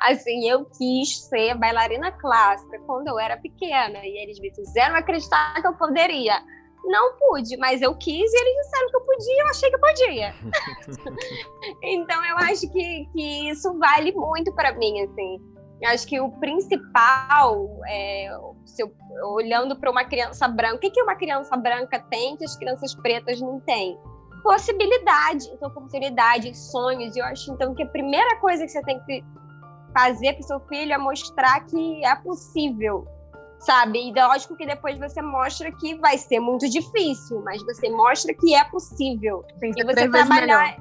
Assim, 0.00 0.48
eu 0.48 0.64
quis 0.66 1.24
ser 1.28 1.54
bailarina 1.54 2.12
clássica 2.12 2.78
quando 2.86 3.08
eu 3.08 3.18
era 3.18 3.36
pequena 3.36 3.98
e 4.04 4.22
eles 4.22 4.38
me 4.40 4.54
fizeram 4.54 4.96
acreditar 4.96 5.60
que 5.60 5.66
eu 5.66 5.74
poderia. 5.74 6.42
Não 6.84 7.16
pude, 7.16 7.56
mas 7.56 7.80
eu 7.80 7.94
quis 7.96 8.32
e 8.32 8.36
eles 8.36 8.66
disseram 8.66 8.90
que 8.90 8.96
eu 8.96 9.00
podia, 9.00 9.42
eu 9.42 9.48
achei 9.48 9.70
que 9.70 9.76
eu 9.76 9.80
podia. 9.80 10.34
então 11.82 12.24
eu 12.26 12.36
acho 12.38 12.70
que, 12.70 13.08
que 13.12 13.50
isso 13.50 13.78
vale 13.78 14.12
muito 14.12 14.52
para 14.54 14.74
mim, 14.74 15.00
assim. 15.02 15.40
Eu 15.80 15.90
acho 15.90 16.06
que 16.06 16.20
o 16.20 16.30
principal, 16.32 17.68
é, 17.86 18.28
eu, 18.78 18.94
olhando 19.34 19.76
para 19.76 19.90
uma 19.90 20.04
criança 20.04 20.46
branca, 20.46 20.76
o 20.76 20.78
que, 20.78 20.90
que 20.90 21.02
uma 21.02 21.14
criança 21.14 21.56
branca 21.56 21.98
tem 22.10 22.36
que 22.36 22.44
as 22.44 22.56
crianças 22.56 22.94
pretas 22.94 23.40
não 23.40 23.60
têm? 23.60 23.98
Possibilidade, 24.42 25.48
então 25.52 25.70
possibilidade, 25.70 26.54
sonhos. 26.56 27.16
E 27.16 27.18
eu 27.18 27.24
acho 27.24 27.50
então 27.52 27.74
que 27.74 27.82
a 27.82 27.88
primeira 27.88 28.36
coisa 28.40 28.64
que 28.64 28.70
você 28.70 28.82
tem 28.82 29.00
que 29.04 29.24
fazer 29.94 30.32
para 30.34 30.40
o 30.40 30.46
seu 30.46 30.60
filho 30.60 30.92
é 30.92 30.98
mostrar 30.98 31.60
que 31.60 32.04
é 32.04 32.14
possível, 32.16 33.06
sabe? 33.60 34.08
E 34.08 34.12
lógico 34.12 34.56
que 34.56 34.66
depois 34.66 34.98
você 34.98 35.22
mostra 35.22 35.70
que 35.70 35.94
vai 35.94 36.18
ser 36.18 36.40
muito 36.40 36.68
difícil, 36.68 37.40
mas 37.42 37.62
você 37.62 37.88
mostra 37.88 38.34
que 38.34 38.54
é 38.54 38.64
possível. 38.64 39.44
Tem 39.60 39.72
que 39.72 39.80
e 39.80 39.84
você 39.84 40.08
trabalhar. 40.08 40.76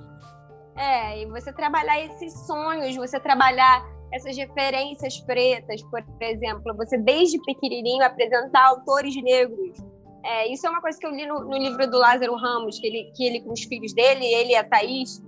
É, 0.75 1.21
e 1.21 1.25
você 1.27 1.53
trabalhar 1.53 2.03
esses 2.03 2.33
sonhos, 2.47 2.95
você 2.95 3.19
trabalhar 3.19 3.85
essas 4.11 4.35
referências 4.35 5.19
pretas, 5.21 5.81
por 5.83 6.03
exemplo, 6.19 6.75
você 6.75 6.97
desde 6.97 7.39
pequenininho 7.43 8.03
apresentar 8.03 8.67
autores 8.67 9.15
negros. 9.21 9.77
É, 10.23 10.51
isso 10.51 10.65
é 10.65 10.69
uma 10.69 10.81
coisa 10.81 10.97
que 10.97 11.05
eu 11.05 11.11
li 11.11 11.27
no, 11.27 11.41
no, 11.41 11.57
livro 11.57 11.89
do 11.89 11.97
Lázaro 11.97 12.35
Ramos, 12.35 12.79
que 12.79 12.87
ele, 12.87 13.11
que 13.15 13.25
ele 13.25 13.41
com 13.41 13.51
os 13.51 13.63
filhos 13.63 13.93
dele, 13.93 14.25
ele 14.25 14.53
e 14.53 14.55
a 14.55 14.63
Thaís, 14.63 15.21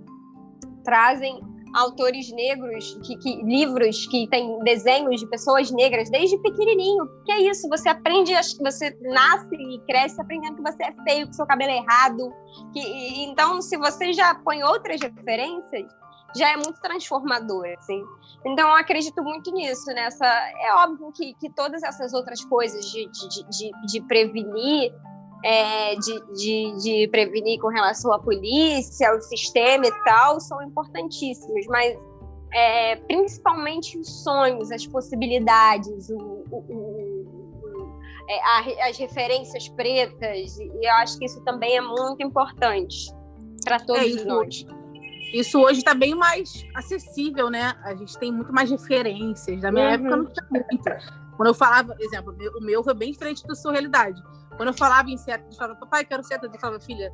trazem 0.82 1.40
autores 1.76 2.32
negros, 2.32 2.98
que, 3.04 3.16
que, 3.18 3.42
livros 3.42 4.06
que 4.06 4.26
têm 4.28 4.58
desenhos 4.60 5.20
de 5.20 5.26
pessoas 5.26 5.70
negras 5.70 6.08
desde 6.08 6.38
pequenininho. 6.38 7.06
Que 7.24 7.32
é 7.32 7.50
isso, 7.50 7.68
você 7.68 7.90
aprende, 7.90 8.32
você 8.60 8.96
nasce 9.02 9.54
e 9.54 9.78
cresce 9.86 10.20
aprendendo 10.20 10.56
que 10.56 10.62
você 10.62 10.84
é 10.84 10.92
feio, 11.04 11.28
que 11.28 11.36
seu 11.36 11.46
cabelo 11.46 11.70
é 11.70 11.76
errado. 11.76 12.32
Que, 12.72 13.24
então, 13.24 13.60
se 13.60 13.76
você 13.76 14.12
já 14.14 14.34
põe 14.36 14.62
outras 14.62 15.00
referências, 15.02 15.86
já 16.34 16.50
é 16.50 16.56
muito 16.56 16.80
transformador, 16.80 17.66
assim. 17.78 18.02
Então, 18.44 18.68
eu 18.68 18.74
acredito 18.74 19.22
muito 19.22 19.52
nisso, 19.52 19.86
nessa... 19.88 20.26
É 20.26 20.74
óbvio 20.76 21.12
que, 21.12 21.34
que 21.34 21.50
todas 21.50 21.82
essas 21.82 22.14
outras 22.14 22.42
coisas 22.44 22.86
de, 22.86 23.06
de, 23.06 23.44
de, 23.50 23.70
de 23.86 24.00
prevenir 24.02 24.92
é, 25.44 25.94
de, 25.96 26.34
de, 26.34 26.76
de, 26.82 27.08
prevenir 27.08 27.60
com 27.60 27.68
relação 27.68 28.12
à 28.12 28.18
polícia, 28.18 29.10
ao 29.10 29.20
sistema 29.20 29.86
e 29.86 29.92
tal, 30.04 30.40
são 30.40 30.62
importantíssimos, 30.62 31.66
mas 31.66 31.96
é, 32.52 32.96
principalmente 32.96 33.98
os 33.98 34.22
sonhos, 34.22 34.70
as 34.72 34.86
possibilidades, 34.86 36.08
o, 36.10 36.44
o, 36.50 36.56
o, 36.68 38.00
é, 38.28 38.40
a, 38.42 38.88
as 38.88 38.98
referências 38.98 39.68
pretas, 39.68 40.58
e 40.58 40.70
eu 40.82 40.92
acho 40.94 41.18
que 41.18 41.26
isso 41.26 41.40
também 41.44 41.76
é 41.76 41.80
muito 41.80 42.22
importante 42.22 43.14
para 43.64 43.78
todos 43.80 44.16
é, 44.16 44.24
nós. 44.24 44.66
Isso 45.32 45.60
hoje 45.60 45.80
está 45.80 45.92
bem 45.92 46.14
mais 46.14 46.64
acessível, 46.74 47.50
né? 47.50 47.74
A 47.84 47.94
gente 47.94 48.16
tem 48.18 48.32
muito 48.32 48.52
mais 48.52 48.70
referências. 48.70 49.60
Na 49.60 49.72
minha 49.72 49.86
uhum. 49.86 49.92
época 49.92 50.16
não 50.16 50.26
tinha 50.26 50.46
muito. 50.50 50.84
Quando 51.36 51.48
eu 51.48 51.54
falava, 51.54 51.94
exemplo, 52.00 52.34
o 52.58 52.64
meu 52.64 52.82
foi 52.82 52.94
bem 52.94 53.12
diferente 53.12 53.46
da 53.46 53.54
sua 53.54 53.72
realidade. 53.72 54.22
Quando 54.56 54.68
eu 54.68 54.74
falava 54.74 55.10
em 55.10 55.16
ser 55.16 55.32
ator, 55.32 55.48
eu 55.50 55.56
falava, 55.56 55.80
papai, 55.80 56.04
quero 56.04 56.24
ser 56.24 56.34
ator. 56.34 56.50
Eu 56.52 56.60
falava, 56.60 56.80
filha, 56.80 57.12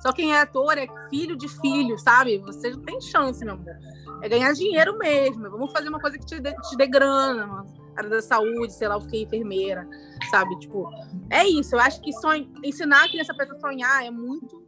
só 0.00 0.12
quem 0.12 0.32
é 0.32 0.40
ator 0.40 0.76
é 0.78 0.86
filho 1.08 1.36
de 1.36 1.48
filho, 1.60 1.98
sabe? 1.98 2.38
Você 2.38 2.70
não 2.70 2.82
tem 2.82 3.00
chance, 3.00 3.44
meu 3.44 3.54
amor. 3.54 3.74
É 4.22 4.28
ganhar 4.28 4.52
dinheiro 4.52 4.96
mesmo. 4.98 5.50
Vamos 5.50 5.72
fazer 5.72 5.88
uma 5.88 6.00
coisa 6.00 6.18
que 6.18 6.26
te 6.26 6.40
dê, 6.40 6.52
te 6.52 6.76
dê 6.76 6.86
grana, 6.86 7.46
uma 7.46 7.66
área 7.96 8.10
da 8.10 8.22
saúde, 8.22 8.72
sei 8.72 8.88
lá 8.88 8.96
o 8.96 9.06
que, 9.06 9.22
enfermeira, 9.22 9.88
sabe? 10.30 10.58
Tipo, 10.58 10.90
é 11.30 11.46
isso. 11.46 11.74
Eu 11.74 11.80
acho 11.80 12.00
que 12.00 12.12
sonho, 12.12 12.52
ensinar 12.62 13.04
a 13.04 13.08
criança 13.08 13.32
a 13.32 13.60
sonhar 13.60 14.04
é 14.04 14.10
muito 14.10 14.64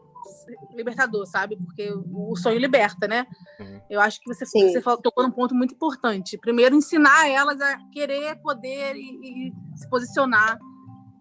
libertador, 0.74 1.26
sabe? 1.26 1.56
Porque 1.56 1.92
o 2.12 2.36
sonho 2.36 2.58
liberta, 2.58 3.06
né? 3.06 3.26
Sim. 3.56 3.80
Eu 3.90 4.00
acho 4.00 4.20
que 4.20 4.32
você, 4.32 4.44
você 4.44 4.80
falou, 4.80 5.00
tocou 5.00 5.24
num 5.24 5.30
ponto 5.30 5.54
muito 5.54 5.74
importante. 5.74 6.38
Primeiro, 6.38 6.74
ensinar 6.74 7.28
elas 7.28 7.60
a 7.60 7.78
querer, 7.92 8.36
poder 8.40 8.94
e, 8.96 9.50
e 9.50 9.52
se 9.76 9.88
posicionar. 9.88 10.58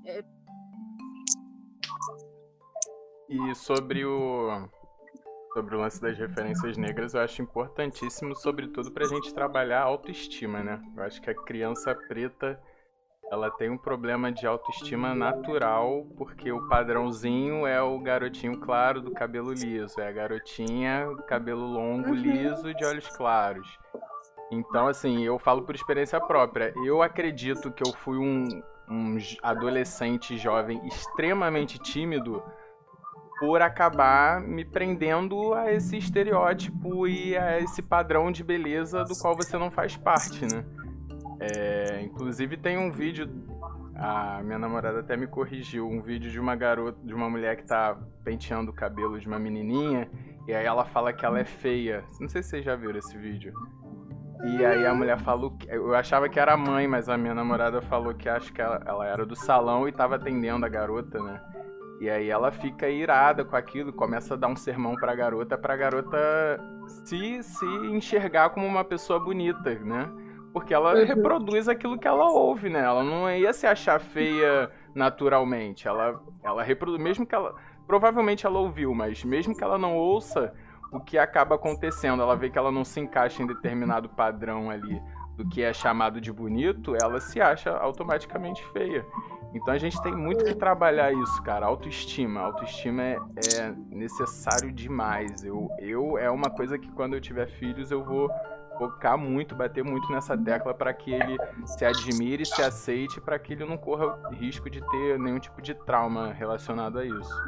É... 0.06 0.24
E 3.36 3.54
sobre 3.54 4.06
o 4.06 4.70
sobre 5.54 5.76
o 5.76 5.80
lance 5.80 6.02
das 6.02 6.18
referências 6.18 6.78
negras, 6.78 7.14
eu 7.14 7.22
acho 7.22 7.42
importantíssimo, 7.42 8.36
sobretudo 8.36 8.92
para 8.92 9.06
a 9.06 9.08
gente 9.08 9.34
trabalhar 9.34 9.82
a 9.82 9.86
autoestima, 9.86 10.62
né? 10.62 10.82
Eu 10.96 11.04
acho 11.04 11.22
que 11.22 11.30
a 11.30 11.36
criança 11.36 11.96
preta 11.96 12.60
ela 13.32 13.50
tem 13.50 13.70
um 13.70 13.78
problema 13.78 14.32
de 14.32 14.46
autoestima 14.46 15.16
natural, 15.16 16.06
porque 16.18 16.52
o 16.52 16.68
padrãozinho 16.68 17.66
é 17.66 17.82
o 17.82 18.00
garotinho 18.00 18.60
claro 18.60 19.02
do 19.02 19.12
cabelo 19.12 19.52
liso, 19.52 20.00
é 20.00 20.08
a 20.08 20.12
garotinha 20.12 21.08
cabelo 21.28 21.66
longo, 21.66 22.10
uhum. 22.10 22.16
liso, 22.16 22.74
de 22.74 22.86
olhos 22.86 23.08
claros. 23.08 23.68
Então, 24.52 24.88
assim, 24.88 25.24
eu 25.24 25.40
falo 25.40 25.64
por 25.64 25.74
experiência 25.74 26.22
própria. 26.22 26.74
Eu 26.86 27.02
acredito 27.02 27.72
que 27.72 27.84
eu 27.86 27.92
fui 27.94 28.18
um, 28.18 28.62
um 28.90 29.18
adolescente 29.42 30.38
jovem 30.38 30.86
extremamente 30.86 31.80
tímido 31.80 32.44
por 33.40 33.62
acabar 33.62 34.40
me 34.42 34.64
prendendo 34.64 35.54
a 35.54 35.72
esse 35.72 35.98
estereótipo 35.98 37.08
e 37.08 37.38
a 37.38 37.60
esse 37.60 37.82
padrão 37.82 38.32
de 38.32 38.44
beleza 38.44 39.04
do 39.04 39.16
qual 39.18 39.36
você 39.36 39.58
não 39.58 39.70
faz 39.70 39.98
parte, 39.98 40.46
né? 40.46 40.64
É, 41.40 42.02
inclusive 42.02 42.56
tem 42.56 42.78
um 42.78 42.90
vídeo, 42.90 43.30
a 43.96 44.42
minha 44.42 44.58
namorada 44.58 45.02
até 45.02 45.18
me 45.18 45.28
corrigiu, 45.28 45.88
um 45.88 46.02
vídeo 46.02 46.32
de 46.32 46.40
uma 46.40 46.56
garota, 46.56 46.98
de 47.04 47.14
uma 47.14 47.30
mulher 47.30 47.58
que 47.58 47.66
tá 47.66 47.98
penteando 48.24 48.72
o 48.72 48.74
cabelo 48.74 49.20
de 49.20 49.28
uma 49.28 49.38
menininha, 49.38 50.10
e 50.48 50.54
aí 50.54 50.66
ela 50.66 50.86
fala 50.86 51.12
que 51.12 51.26
ela 51.26 51.40
é 51.40 51.46
feia. 51.46 52.04
Não 52.20 52.30
sei 52.30 52.42
se 52.42 52.50
vocês 52.50 52.66
já 52.66 52.76
viram 52.76 53.00
esse 53.00 53.18
vídeo. 53.18 53.54
E 54.44 54.64
aí 54.64 54.86
a 54.86 54.94
mulher 54.94 55.18
falou 55.20 55.52
que. 55.52 55.68
Eu 55.70 55.96
achava 55.96 56.30
que 56.30 56.40
era 56.40 56.54
a 56.54 56.58
mãe, 56.58 56.88
mas 56.88 57.10
a 57.10 57.18
minha 57.18 57.34
namorada 57.34 57.82
falou 57.82 58.14
que 58.14 58.30
acho 58.30 58.54
que 58.54 58.62
ela, 58.62 58.82
ela 58.86 59.08
era 59.08 59.26
do 59.26 59.36
salão 59.36 59.88
e 59.88 59.92
tava 59.92 60.16
atendendo 60.16 60.66
a 60.66 60.70
garota, 60.70 61.22
né? 61.22 61.42
E 62.00 62.10
aí 62.10 62.30
ela 62.30 62.52
fica 62.52 62.90
irada 62.90 63.46
com 63.46 63.56
aquilo, 63.56 63.94
começa 63.94 64.34
a 64.34 64.38
dar 64.38 64.48
um 64.48 64.56
sermão 64.56 64.96
pra 64.96 65.16
garota, 65.16 65.58
pra 65.58 65.78
garota 65.78 66.18
se, 67.06 67.42
se 67.42 67.66
enxergar 67.66 68.50
como 68.50 68.66
uma 68.66 68.84
pessoa 68.84 69.20
bonita, 69.20 69.74
né? 69.76 70.10
Porque 70.52 70.74
ela 70.74 70.94
uhum. 70.94 71.06
reproduz 71.06 71.68
aquilo 71.68 71.98
que 71.98 72.08
ela 72.08 72.30
ouve, 72.30 72.70
né? 72.70 72.80
Ela 72.80 73.04
não 73.04 73.30
ia 73.30 73.52
se 73.54 73.66
achar 73.66 74.00
feia 74.00 74.72
naturalmente. 74.94 75.88
Ela, 75.88 76.22
ela 76.44 76.64
reproduz, 76.64 77.02
mesmo 77.02 77.26
que 77.26 77.36
ela. 77.36 77.56
Provavelmente 77.88 78.46
ela 78.46 78.60
ouviu, 78.60 78.94
mas 78.94 79.24
mesmo 79.24 79.56
que 79.56 79.64
ela 79.64 79.78
não 79.78 79.96
ouça, 79.96 80.54
o 80.92 81.00
que 81.00 81.18
acaba 81.18 81.56
acontecendo? 81.56 82.22
Ela 82.22 82.36
vê 82.36 82.50
que 82.50 82.58
ela 82.58 82.72
não 82.72 82.84
se 82.84 83.00
encaixa 83.00 83.44
em 83.44 83.48
determinado 83.48 84.10
padrão 84.10 84.70
ali 84.70 85.02
do 85.36 85.48
que 85.48 85.62
é 85.62 85.74
chamado 85.74 86.22
de 86.22 86.32
bonito, 86.32 86.96
ela 87.00 87.20
se 87.20 87.42
acha 87.42 87.72
automaticamente 87.72 88.66
feia. 88.72 89.06
Então 89.56 89.74
a 89.74 89.78
gente 89.78 90.00
tem 90.02 90.14
muito 90.14 90.44
que 90.44 90.54
trabalhar 90.54 91.14
isso, 91.14 91.42
cara. 91.42 91.66
Autoestima. 91.66 92.42
Autoestima 92.42 93.02
é, 93.02 93.18
é 93.58 93.74
necessário 93.90 94.70
demais. 94.70 95.46
Eu, 95.46 95.70
eu 95.80 96.18
é 96.18 96.30
uma 96.30 96.50
coisa 96.50 96.78
que 96.78 96.92
quando 96.92 97.14
eu 97.14 97.22
tiver 97.22 97.48
filhos 97.48 97.90
eu 97.90 98.04
vou 98.04 98.30
focar 98.78 99.18
muito, 99.18 99.56
bater 99.56 99.82
muito 99.82 100.12
nessa 100.12 100.38
tecla 100.38 100.74
para 100.74 100.94
que 100.94 101.14
ele 101.14 101.38
se 101.66 101.86
admire, 101.86 102.46
se 102.46 102.62
aceite, 102.62 103.22
para 103.22 103.40
que 103.40 103.54
ele 103.54 103.64
não 103.64 103.78
corra 103.78 104.20
risco 104.34 104.70
de 104.70 104.82
ter 104.92 105.18
nenhum 105.18 105.40
tipo 105.40 105.62
de 105.62 105.74
trauma 105.74 106.34
relacionado 106.34 107.00
a 107.00 107.06
isso. 107.06 107.42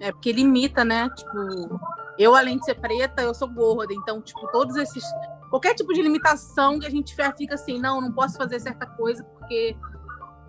É 0.00 0.10
porque 0.10 0.32
limita, 0.32 0.84
né? 0.84 1.08
Tipo, 1.10 1.80
eu 2.18 2.34
além 2.34 2.58
de 2.58 2.64
ser 2.64 2.74
preta, 2.74 3.22
eu 3.22 3.32
sou 3.32 3.48
gorda, 3.48 3.94
então 3.94 4.20
tipo 4.20 4.48
todos 4.48 4.74
esses 4.74 5.04
qualquer 5.48 5.74
tipo 5.74 5.92
de 5.92 6.02
limitação 6.02 6.80
que 6.80 6.86
a 6.86 6.90
gente 6.90 7.14
fica 7.36 7.54
assim, 7.54 7.78
não, 7.78 8.00
não 8.00 8.10
posso 8.10 8.36
fazer 8.36 8.58
certa 8.58 8.84
coisa 8.84 9.22
porque 9.22 9.76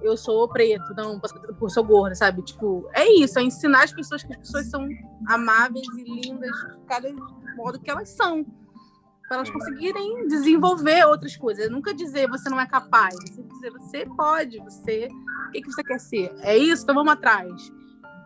eu 0.05 0.17
sou 0.17 0.47
preto, 0.47 0.93
não, 0.95 1.19
por 1.59 1.69
sou 1.69 1.83
gorda, 1.83 2.15
sabe? 2.15 2.41
Tipo, 2.43 2.87
é 2.93 3.11
isso, 3.19 3.39
é 3.39 3.43
ensinar 3.43 3.83
as 3.83 3.93
pessoas 3.93 4.23
que 4.23 4.31
as 4.33 4.39
pessoas 4.39 4.69
são 4.69 4.87
amáveis 5.27 5.87
e 5.97 6.03
lindas 6.03 6.51
de 6.51 6.85
cada 6.87 7.09
modo 7.55 7.79
que 7.79 7.89
elas 7.89 8.09
são. 8.09 8.45
Para 9.27 9.37
elas 9.37 9.49
conseguirem 9.49 10.27
desenvolver 10.27 11.03
outras 11.05 11.35
coisas. 11.35 11.69
Nunca 11.71 11.93
dizer 11.93 12.29
você 12.29 12.47
não 12.47 12.59
é 12.59 12.67
capaz. 12.67 13.15
Você 13.15 13.41
dizer 13.41 13.71
você 13.71 14.05
pode, 14.05 14.59
você. 14.59 15.07
O 15.47 15.51
que, 15.51 15.61
que 15.61 15.71
você 15.71 15.83
quer 15.83 15.99
ser? 15.99 16.31
É 16.41 16.55
isso? 16.55 16.83
Então 16.83 16.93
vamos 16.93 17.13
atrás. 17.13 17.71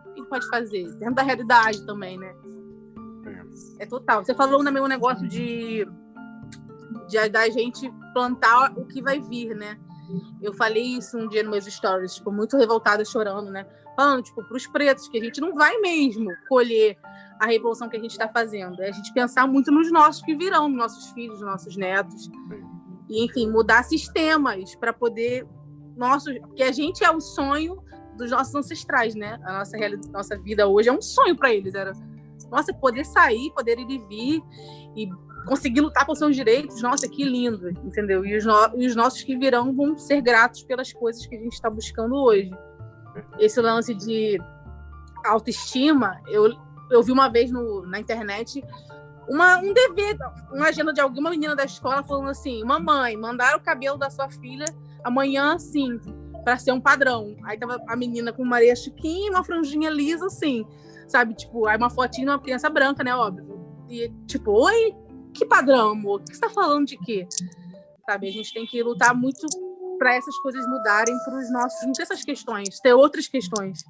O 0.06 0.12
que 0.12 0.22
pode 0.24 0.46
fazer? 0.48 0.92
Dentro 0.96 1.14
da 1.14 1.22
realidade 1.22 1.86
também, 1.86 2.18
né? 2.18 2.34
É 3.78 3.86
total. 3.86 4.24
Você 4.24 4.34
falou 4.34 4.62
também 4.62 4.82
um 4.82 4.86
negócio 4.86 5.26
de, 5.26 5.86
de 7.08 7.28
da 7.30 7.48
gente 7.48 7.90
plantar 8.12 8.72
o 8.76 8.84
que 8.84 9.00
vai 9.00 9.20
vir, 9.20 9.56
né? 9.56 9.78
Eu 10.40 10.52
falei 10.54 10.82
isso 10.82 11.18
um 11.18 11.28
dia 11.28 11.42
nos 11.42 11.52
meus 11.52 11.64
stories, 11.66 12.14
tipo, 12.14 12.30
muito 12.32 12.56
revoltada, 12.56 13.04
chorando, 13.04 13.50
né? 13.50 13.66
Falando, 13.96 14.22
tipo, 14.22 14.42
para 14.42 14.56
os 14.56 14.66
pretos, 14.66 15.08
que 15.08 15.18
a 15.18 15.24
gente 15.24 15.40
não 15.40 15.54
vai 15.54 15.76
mesmo 15.78 16.30
colher 16.48 16.98
a 17.40 17.46
revolução 17.46 17.88
que 17.88 17.96
a 17.96 18.00
gente 18.00 18.12
está 18.12 18.28
fazendo. 18.28 18.82
É 18.82 18.88
a 18.88 18.92
gente 18.92 19.12
pensar 19.12 19.46
muito 19.46 19.70
nos 19.70 19.90
nossos 19.90 20.22
que 20.22 20.34
virão, 20.34 20.68
nos 20.68 20.78
nossos 20.78 21.10
filhos, 21.10 21.40
nos 21.40 21.48
nossos 21.48 21.76
netos. 21.76 22.30
E, 23.08 23.24
enfim, 23.24 23.50
mudar 23.50 23.82
sistemas 23.82 24.74
para 24.74 24.92
poder. 24.92 25.46
Nosso, 25.96 26.32
porque 26.40 26.62
a 26.62 26.72
gente 26.72 27.04
é 27.04 27.10
o 27.10 27.20
sonho 27.20 27.82
dos 28.16 28.30
nossos 28.30 28.54
ancestrais, 28.54 29.14
né? 29.14 29.38
A 29.44 29.58
nossa, 29.58 29.76
realidade, 29.76 30.10
nossa 30.10 30.38
vida 30.38 30.66
hoje 30.66 30.88
é 30.88 30.92
um 30.92 31.02
sonho 31.02 31.36
para 31.36 31.52
eles. 31.52 31.74
Era, 31.74 31.92
nossa, 32.50 32.72
poder 32.72 33.04
sair, 33.04 33.52
poder 33.52 33.78
ir 33.78 33.90
e 33.90 33.98
vir 34.06 34.42
e 34.96 35.08
conseguir 35.46 35.80
lutar 35.80 36.06
por 36.06 36.16
seus 36.16 36.36
direitos, 36.36 36.82
nossa, 36.82 37.08
que 37.08 37.24
lindo, 37.24 37.70
entendeu? 37.70 38.24
E 38.24 38.36
os, 38.36 38.44
no, 38.44 38.54
os 38.76 38.94
nossos 38.94 39.22
que 39.22 39.36
virão 39.36 39.74
vão 39.74 39.96
ser 39.96 40.20
gratos 40.20 40.62
pelas 40.62 40.92
coisas 40.92 41.26
que 41.26 41.34
a 41.34 41.38
gente 41.38 41.52
está 41.52 41.68
buscando 41.68 42.14
hoje. 42.14 42.50
Esse 43.38 43.60
lance 43.60 43.94
de 43.94 44.38
autoestima, 45.24 46.20
eu, 46.28 46.54
eu 46.90 47.02
vi 47.02 47.12
uma 47.12 47.28
vez 47.28 47.50
no, 47.50 47.86
na 47.86 47.98
internet 47.98 48.62
uma, 49.28 49.58
um 49.58 49.72
dever, 49.72 50.18
uma 50.52 50.66
agenda 50.66 50.92
de 50.92 51.00
alguma 51.00 51.30
menina 51.30 51.54
da 51.54 51.64
escola 51.64 52.02
falando 52.02 52.28
assim: 52.28 52.64
Mamãe, 52.64 53.16
mandaram 53.16 53.58
o 53.58 53.62
cabelo 53.62 53.96
da 53.96 54.10
sua 54.10 54.28
filha 54.28 54.64
amanhã 55.04 55.54
assim, 55.54 55.98
para 56.44 56.58
ser 56.58 56.72
um 56.72 56.80
padrão. 56.80 57.36
Aí 57.44 57.56
tava 57.56 57.80
a 57.86 57.96
menina 57.96 58.32
com 58.32 58.42
uma 58.42 58.56
areia 58.56 58.74
chiquinha, 58.74 59.30
uma 59.30 59.44
franjinha 59.44 59.88
lisa, 59.88 60.26
assim, 60.26 60.66
sabe? 61.06 61.34
Tipo, 61.34 61.66
aí 61.66 61.76
uma 61.76 61.90
fotinha 61.90 62.26
de 62.26 62.32
uma 62.32 62.40
criança 62.40 62.68
branca, 62.68 63.04
né? 63.04 63.14
Óbvio. 63.14 63.60
E 63.88 64.12
tipo, 64.26 64.50
oi, 64.50 64.94
que 65.40 65.46
padrão, 65.46 65.92
amor? 65.92 66.20
O 66.20 66.24
que 66.24 66.28
você 66.28 66.34
está 66.34 66.50
falando 66.50 66.86
de 66.86 66.98
quê? 66.98 67.26
Sabe, 68.04 68.28
a 68.28 68.30
gente 68.32 68.52
tem 68.52 68.66
que 68.66 68.82
lutar 68.82 69.14
muito 69.14 69.46
para 69.98 70.14
essas 70.14 70.36
coisas 70.40 70.66
mudarem 70.66 71.16
para 71.24 71.38
os 71.38 71.50
nossos. 71.50 71.86
Não 71.86 71.92
ter 71.92 72.02
essas 72.02 72.22
questões, 72.22 72.78
ter 72.80 72.92
outras 72.92 73.26
questões 73.26 73.82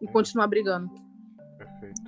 e 0.00 0.06
continuar 0.08 0.48
brigando. 0.48 0.90
Perfeito. 1.56 2.02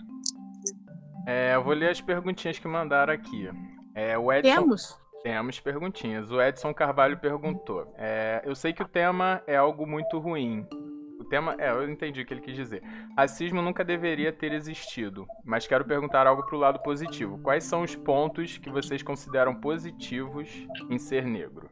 É, 1.29 1.55
eu 1.55 1.63
vou 1.63 1.75
ler 1.75 1.91
as 1.91 2.01
perguntinhas 2.01 2.59
que 2.59 2.67
mandaram 2.67 3.13
aqui. 3.13 3.49
É, 3.95 4.19
o 4.19 4.33
Edson... 4.33 4.55
Temos? 4.55 4.99
Temos 5.23 5.61
perguntinhas. 5.61 6.31
O 6.33 6.43
Edson 6.43 6.75
Carvalho 6.75 7.19
perguntou: 7.19 7.93
é, 7.97 8.43
Eu 8.45 8.55
sei 8.57 8.73
que 8.73 8.83
o 8.83 8.89
tema 8.89 9.43
é 9.47 9.57
algo 9.57 9.87
muito 9.87 10.19
ruim, 10.19 10.67
o 11.19 11.25
tema. 11.25 11.57
É, 11.59 11.71
eu 11.71 11.89
entendi 11.89 12.23
o 12.23 12.27
que 12.27 12.33
ele 12.33 12.41
quis 12.41 12.55
dizer. 12.55 12.83
Racismo 13.17 13.61
nunca 13.61 13.85
deveria 13.85 14.33
ter 14.33 14.53
existido, 14.53 15.27
mas 15.45 15.67
quero 15.67 15.85
perguntar 15.85 16.27
algo 16.27 16.45
pro 16.45 16.57
lado 16.57 16.79
positivo. 16.81 17.39
Quais 17.39 17.65
são 17.65 17.83
os 17.83 17.95
pontos 17.97 18.59
que 18.59 18.71
vocês 18.71 19.03
consideram 19.03 19.55
positivos 19.55 20.49
em 20.89 20.99
ser 20.99 21.25
negro? 21.25 21.69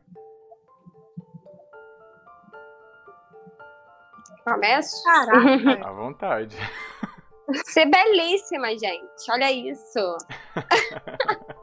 Começo? 4.44 5.02
Caraca. 5.02 5.88
À 5.88 5.92
vontade. 5.92 6.56
Ser 7.64 7.86
belíssima, 7.86 8.70
gente. 8.70 9.30
Olha 9.30 9.52
isso. 9.52 10.16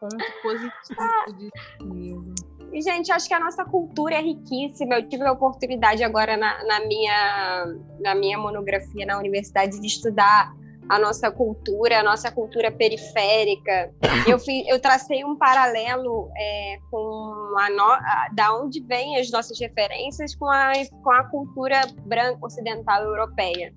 Ponto 0.00 0.24
positivo 0.42 0.72
de 1.36 1.50
e, 2.72 2.82
gente, 2.82 3.10
acho 3.10 3.26
que 3.26 3.34
a 3.34 3.40
nossa 3.40 3.64
cultura 3.64 4.16
é 4.16 4.20
riquíssima. 4.20 4.96
Eu 4.96 5.08
tive 5.08 5.24
a 5.24 5.32
oportunidade 5.32 6.02
agora 6.04 6.36
na, 6.36 6.64
na, 6.64 6.80
minha, 6.86 7.66
na 8.00 8.14
minha 8.14 8.38
monografia 8.38 9.06
na 9.06 9.18
universidade 9.18 9.80
de 9.80 9.86
estudar 9.86 10.52
a 10.88 10.98
nossa 10.98 11.30
cultura, 11.30 12.00
a 12.00 12.02
nossa 12.02 12.30
cultura 12.30 12.72
periférica. 12.72 13.92
Eu, 14.26 14.38
fiz, 14.38 14.66
eu 14.68 14.80
tracei 14.80 15.24
um 15.24 15.36
paralelo 15.36 16.30
é, 16.36 16.78
com 16.90 17.54
a, 17.58 17.70
no, 17.70 17.82
a, 17.82 18.28
da 18.32 18.54
onde 18.54 18.80
vêm 18.80 19.18
as 19.18 19.30
nossas 19.30 19.58
referências 19.60 20.34
com 20.34 20.46
a, 20.46 20.72
com 21.02 21.10
a 21.10 21.24
cultura 21.24 21.82
branca 22.06 22.38
ocidental 22.44 23.02
europeia. 23.02 23.74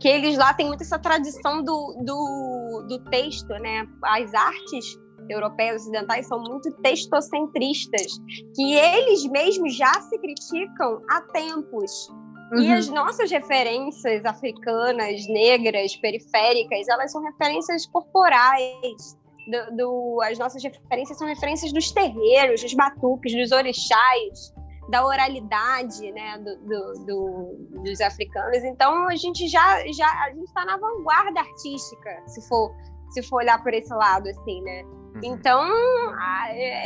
Que 0.00 0.08
eles 0.08 0.36
lá 0.36 0.52
têm 0.52 0.66
muito 0.66 0.82
essa 0.82 0.98
tradição 0.98 1.62
do, 1.62 1.96
do, 2.04 2.86
do 2.88 2.98
texto, 3.10 3.48
né? 3.48 3.86
As 4.04 4.34
artes 4.34 4.98
europeias 5.28 5.82
ocidentais 5.82 6.26
são 6.26 6.40
muito 6.40 6.70
textocentristas, 6.82 8.18
que 8.54 8.74
eles 8.74 9.26
mesmos 9.26 9.76
já 9.76 9.92
se 10.00 10.18
criticam 10.18 11.02
há 11.10 11.20
tempos. 11.32 12.08
Uhum. 12.52 12.60
E 12.60 12.72
as 12.72 12.88
nossas 12.88 13.30
referências 13.30 14.24
africanas, 14.24 15.26
negras, 15.28 15.96
periféricas, 15.96 16.88
elas 16.88 17.10
são 17.10 17.22
referências 17.22 17.86
corporais. 17.86 19.16
Do, 19.48 19.76
do, 19.76 20.20
as 20.22 20.38
nossas 20.38 20.62
referências 20.62 21.18
são 21.18 21.26
referências 21.26 21.72
dos 21.72 21.92
terreiros, 21.92 22.62
dos 22.62 22.74
batuques, 22.74 23.32
dos 23.32 23.52
orixás, 23.52 24.52
da 24.88 25.04
oralidade 25.04 26.12
né, 26.12 26.38
do, 26.38 27.04
do, 27.04 27.82
dos 27.82 28.00
africanos. 28.00 28.62
Então 28.64 29.08
a 29.08 29.16
gente 29.16 29.48
já 29.48 29.84
já 29.92 30.06
a 30.24 30.30
gente 30.30 30.44
está 30.44 30.64
na 30.64 30.76
vanguarda 30.76 31.40
artística, 31.40 32.22
se 32.26 32.46
for 32.48 32.74
se 33.10 33.22
for 33.22 33.36
olhar 33.36 33.62
por 33.62 33.72
esse 33.72 33.92
lado 33.94 34.28
assim, 34.28 34.60
né? 34.62 34.82
Uhum. 35.16 35.34
Então 35.34 35.62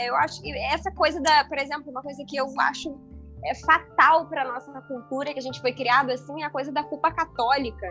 eu 0.04 0.16
acho 0.16 0.40
que 0.40 0.56
essa 0.58 0.90
coisa 0.90 1.20
da, 1.20 1.44
por 1.44 1.58
exemplo, 1.58 1.90
uma 1.90 2.02
coisa 2.02 2.24
que 2.26 2.36
eu 2.36 2.46
acho 2.60 2.98
é 3.44 3.54
fatal 3.54 4.26
para 4.26 4.44
nossa 4.44 4.70
cultura 4.82 5.32
que 5.32 5.38
a 5.38 5.42
gente 5.42 5.60
foi 5.60 5.72
criado 5.72 6.10
assim 6.10 6.42
é 6.42 6.46
a 6.46 6.50
coisa 6.50 6.70
da 6.70 6.82
culpa 6.84 7.10
católica 7.10 7.90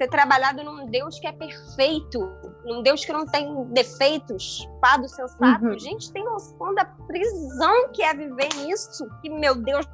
ser 0.00 0.08
trabalhado 0.08 0.64
num 0.64 0.86
Deus 0.86 1.18
que 1.18 1.26
é 1.26 1.32
perfeito, 1.32 2.20
num 2.64 2.82
Deus 2.82 3.04
que 3.04 3.12
não 3.12 3.26
tem 3.26 3.64
defeitos, 3.66 4.66
fado 4.80 5.06
sensato. 5.06 5.66
Uhum. 5.66 5.78
Gente, 5.78 6.10
tem 6.10 6.24
noção 6.24 6.74
da 6.74 6.86
prisão 6.86 7.90
que 7.92 8.02
é 8.02 8.14
viver 8.14 8.48
nisso? 8.64 9.06
Que, 9.20 9.28
meu 9.28 9.54
Deus 9.54 9.84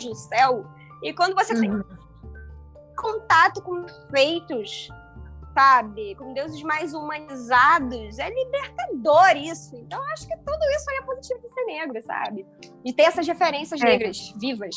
do 0.00 0.14
céu! 0.14 0.64
E 1.02 1.12
quando 1.12 1.34
você 1.34 1.52
uhum. 1.52 1.60
tem 1.60 1.84
contato 2.96 3.60
com 3.62 3.82
defeitos, 3.82 4.88
sabe? 5.58 6.14
Com 6.14 6.32
deuses 6.32 6.62
mais 6.62 6.94
humanizados, 6.94 8.16
é 8.20 8.30
libertador 8.30 9.36
isso. 9.36 9.74
Então, 9.74 10.00
acho 10.12 10.28
que 10.28 10.36
tudo 10.36 10.64
isso 10.76 10.90
é 10.92 11.02
positivo 11.02 11.40
de 11.40 11.52
ser 11.52 11.64
negro, 11.64 12.00
sabe? 12.04 12.46
De 12.84 12.92
ter 12.92 13.02
essas 13.02 13.26
referências 13.26 13.80
é. 13.80 13.84
negras 13.84 14.32
vivas. 14.36 14.76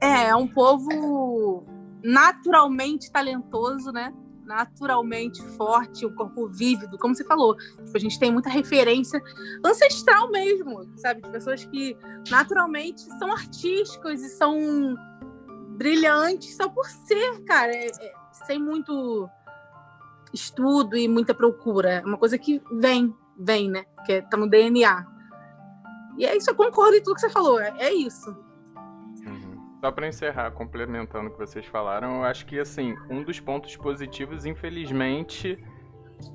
É, 0.00 0.28
é 0.28 0.36
um 0.36 0.46
povo 0.46 1.64
naturalmente 2.04 3.10
talentoso, 3.10 3.90
né? 3.90 4.14
Naturalmente 4.44 5.42
forte, 5.56 6.06
um 6.06 6.14
corpo 6.14 6.48
vívido, 6.48 6.96
como 6.98 7.16
você 7.16 7.24
falou. 7.24 7.56
Tipo, 7.56 7.96
a 7.96 8.00
gente 8.00 8.18
tem 8.18 8.30
muita 8.30 8.48
referência 8.48 9.20
ancestral 9.64 10.30
mesmo, 10.30 10.88
sabe? 10.98 11.20
De 11.20 11.30
pessoas 11.30 11.64
que 11.64 11.96
naturalmente 12.30 13.00
são 13.18 13.32
artísticas 13.32 14.22
e 14.22 14.28
são 14.28 14.96
brilhantes 15.76 16.54
só 16.56 16.68
por 16.68 16.86
ser, 16.86 17.42
cara. 17.44 17.74
É, 17.74 17.86
é, 17.86 18.19
sem 18.46 18.58
muito 18.58 19.28
estudo 20.32 20.96
e 20.96 21.08
muita 21.08 21.34
procura. 21.34 21.94
É 21.94 22.00
uma 22.04 22.18
coisa 22.18 22.38
que 22.38 22.62
vem, 22.72 23.14
vem, 23.38 23.70
né? 23.70 23.84
Que 24.06 24.14
é, 24.14 24.22
tá 24.22 24.36
no 24.36 24.48
DNA. 24.48 25.06
E 26.18 26.24
é 26.24 26.36
isso, 26.36 26.50
eu 26.50 26.54
concordo 26.54 26.96
em 26.96 27.02
tudo 27.02 27.14
que 27.14 27.20
você 27.20 27.30
falou. 27.30 27.60
É, 27.60 27.72
é 27.78 27.92
isso. 27.92 28.36
Só 29.80 29.90
para 29.90 30.06
encerrar, 30.06 30.50
complementando 30.50 31.28
o 31.28 31.32
que 31.32 31.38
vocês 31.38 31.64
falaram, 31.64 32.16
eu 32.16 32.24
acho 32.24 32.44
que 32.44 32.58
assim, 32.58 32.94
um 33.08 33.22
dos 33.22 33.40
pontos 33.40 33.74
positivos, 33.76 34.44
infelizmente, 34.44 35.58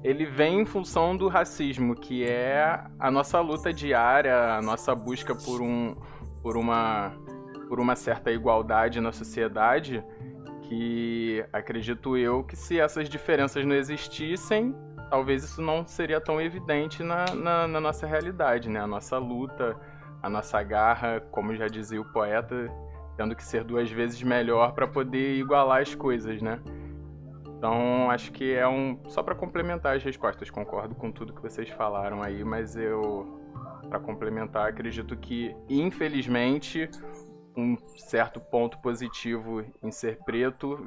ele 0.03 0.25
vem 0.25 0.61
em 0.61 0.65
função 0.65 1.15
do 1.15 1.27
racismo, 1.27 1.95
que 1.95 2.23
é 2.23 2.83
a 2.97 3.11
nossa 3.11 3.39
luta 3.39 3.71
diária, 3.71 4.55
a 4.55 4.61
nossa 4.63 4.95
busca 4.95 5.35
por 5.35 5.61
um 5.61 5.95
por 6.41 6.57
uma 6.57 7.13
por 7.67 7.79
uma 7.79 7.95
certa 7.95 8.31
igualdade 8.31 8.99
na 8.99 9.11
sociedade, 9.11 10.03
que 10.67 11.45
acredito 11.51 12.17
eu 12.17 12.43
que 12.43 12.55
se 12.55 12.79
essas 12.79 13.09
diferenças 13.09 13.65
não 13.65 13.75
existissem, 13.75 14.75
talvez 15.09 15.43
isso 15.43 15.61
não 15.61 15.85
seria 15.85 16.19
tão 16.19 16.41
evidente 16.41 17.03
na, 17.03 17.25
na, 17.33 17.67
na 17.67 17.79
nossa 17.79 18.05
realidade, 18.05 18.69
né? 18.69 18.79
A 18.79 18.87
nossa 18.87 19.17
luta, 19.17 19.75
a 20.21 20.29
nossa 20.29 20.61
garra, 20.63 21.21
como 21.31 21.55
já 21.55 21.67
dizia 21.67 22.01
o 22.01 22.05
poeta, 22.05 22.69
tendo 23.15 23.35
que 23.35 23.43
ser 23.43 23.63
duas 23.63 23.89
vezes 23.89 24.21
melhor 24.21 24.73
para 24.73 24.87
poder 24.87 25.37
igualar 25.37 25.81
as 25.81 25.93
coisas, 25.93 26.41
né? 26.41 26.59
Então, 27.57 28.11
acho 28.11 28.31
que 28.31 28.53
é 28.53 28.67
um. 28.67 28.99
Só 29.07 29.23
para 29.23 29.33
complementar 29.33 29.95
as 29.95 30.03
respostas, 30.03 30.49
concordo 30.49 30.93
com 30.93 31.11
tudo 31.11 31.33
que 31.33 31.41
vocês 31.41 31.69
falaram 31.69 32.21
aí, 32.21 32.43
mas 32.43 32.75
eu, 32.75 33.41
para 33.89 33.99
complementar, 33.99 34.67
acredito 34.67 35.15
que, 35.15 35.55
infelizmente, 35.69 36.89
um 37.55 37.77
certo 37.97 38.39
ponto 38.39 38.79
positivo 38.79 39.65
em 39.81 39.91
ser 39.91 40.19
preto 40.23 40.77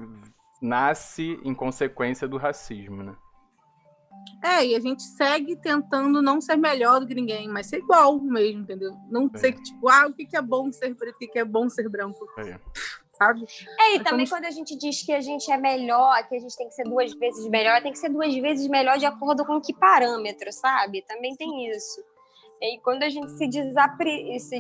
nasce 0.61 1.41
em 1.45 1.55
consequência 1.55 2.27
do 2.27 2.37
racismo, 2.37 3.03
né? 3.03 3.17
É, 4.43 4.65
e 4.65 4.75
a 4.75 4.81
gente 4.81 5.03
segue 5.03 5.57
tentando 5.57 6.21
não 6.21 6.41
ser 6.41 6.57
melhor 6.57 7.01
do 7.01 7.07
que 7.07 7.15
ninguém, 7.15 7.49
mas 7.49 7.67
ser 7.67 7.79
igual 7.79 8.21
mesmo, 8.21 8.63
entendeu? 8.63 8.95
Não 9.11 9.31
é. 9.33 9.39
ser 9.39 9.53
que, 9.53 9.63
tipo, 9.63 9.89
ah, 9.89 10.07
o 10.07 10.13
que 10.13 10.37
é 10.37 10.43
bom 10.43 10.71
ser 10.71 10.95
preto, 10.95 11.17
o 11.17 11.19
que 11.19 11.39
é 11.39 11.45
bom 11.45 11.69
ser 11.69 11.89
branco. 11.89 12.27
É. 12.39 12.59
Sabe? 13.13 13.45
É, 13.81 13.97
e 13.97 14.01
também 14.05 14.29
quando 14.29 14.45
a 14.45 14.51
gente 14.51 14.77
diz 14.77 15.03
que 15.05 15.13
a 15.13 15.21
gente 15.21 15.51
é 15.51 15.57
melhor, 15.57 16.23
que 16.29 16.37
a 16.37 16.39
gente 16.39 16.57
tem 16.57 16.69
que 16.69 16.75
ser 16.75 16.85
duas 16.85 17.13
vezes 17.15 17.49
melhor, 17.49 17.83
tem 17.83 17.91
que 17.91 17.99
ser 17.99 18.11
duas 18.11 18.33
vezes 18.37 18.69
melhor 18.69 18.97
de 18.97 19.07
acordo 19.07 19.45
com 19.45 19.61
que 19.61 19.75
parâmetro, 19.75 20.53
sabe? 20.53 21.03
Também 21.03 21.35
tem 21.35 21.69
isso. 21.69 22.01
E 22.61 22.81
quando 22.81 23.05
a 23.05 23.09
gente 23.09 23.31
se, 23.33 23.47
desapre... 23.47 24.39
se, 24.41 24.59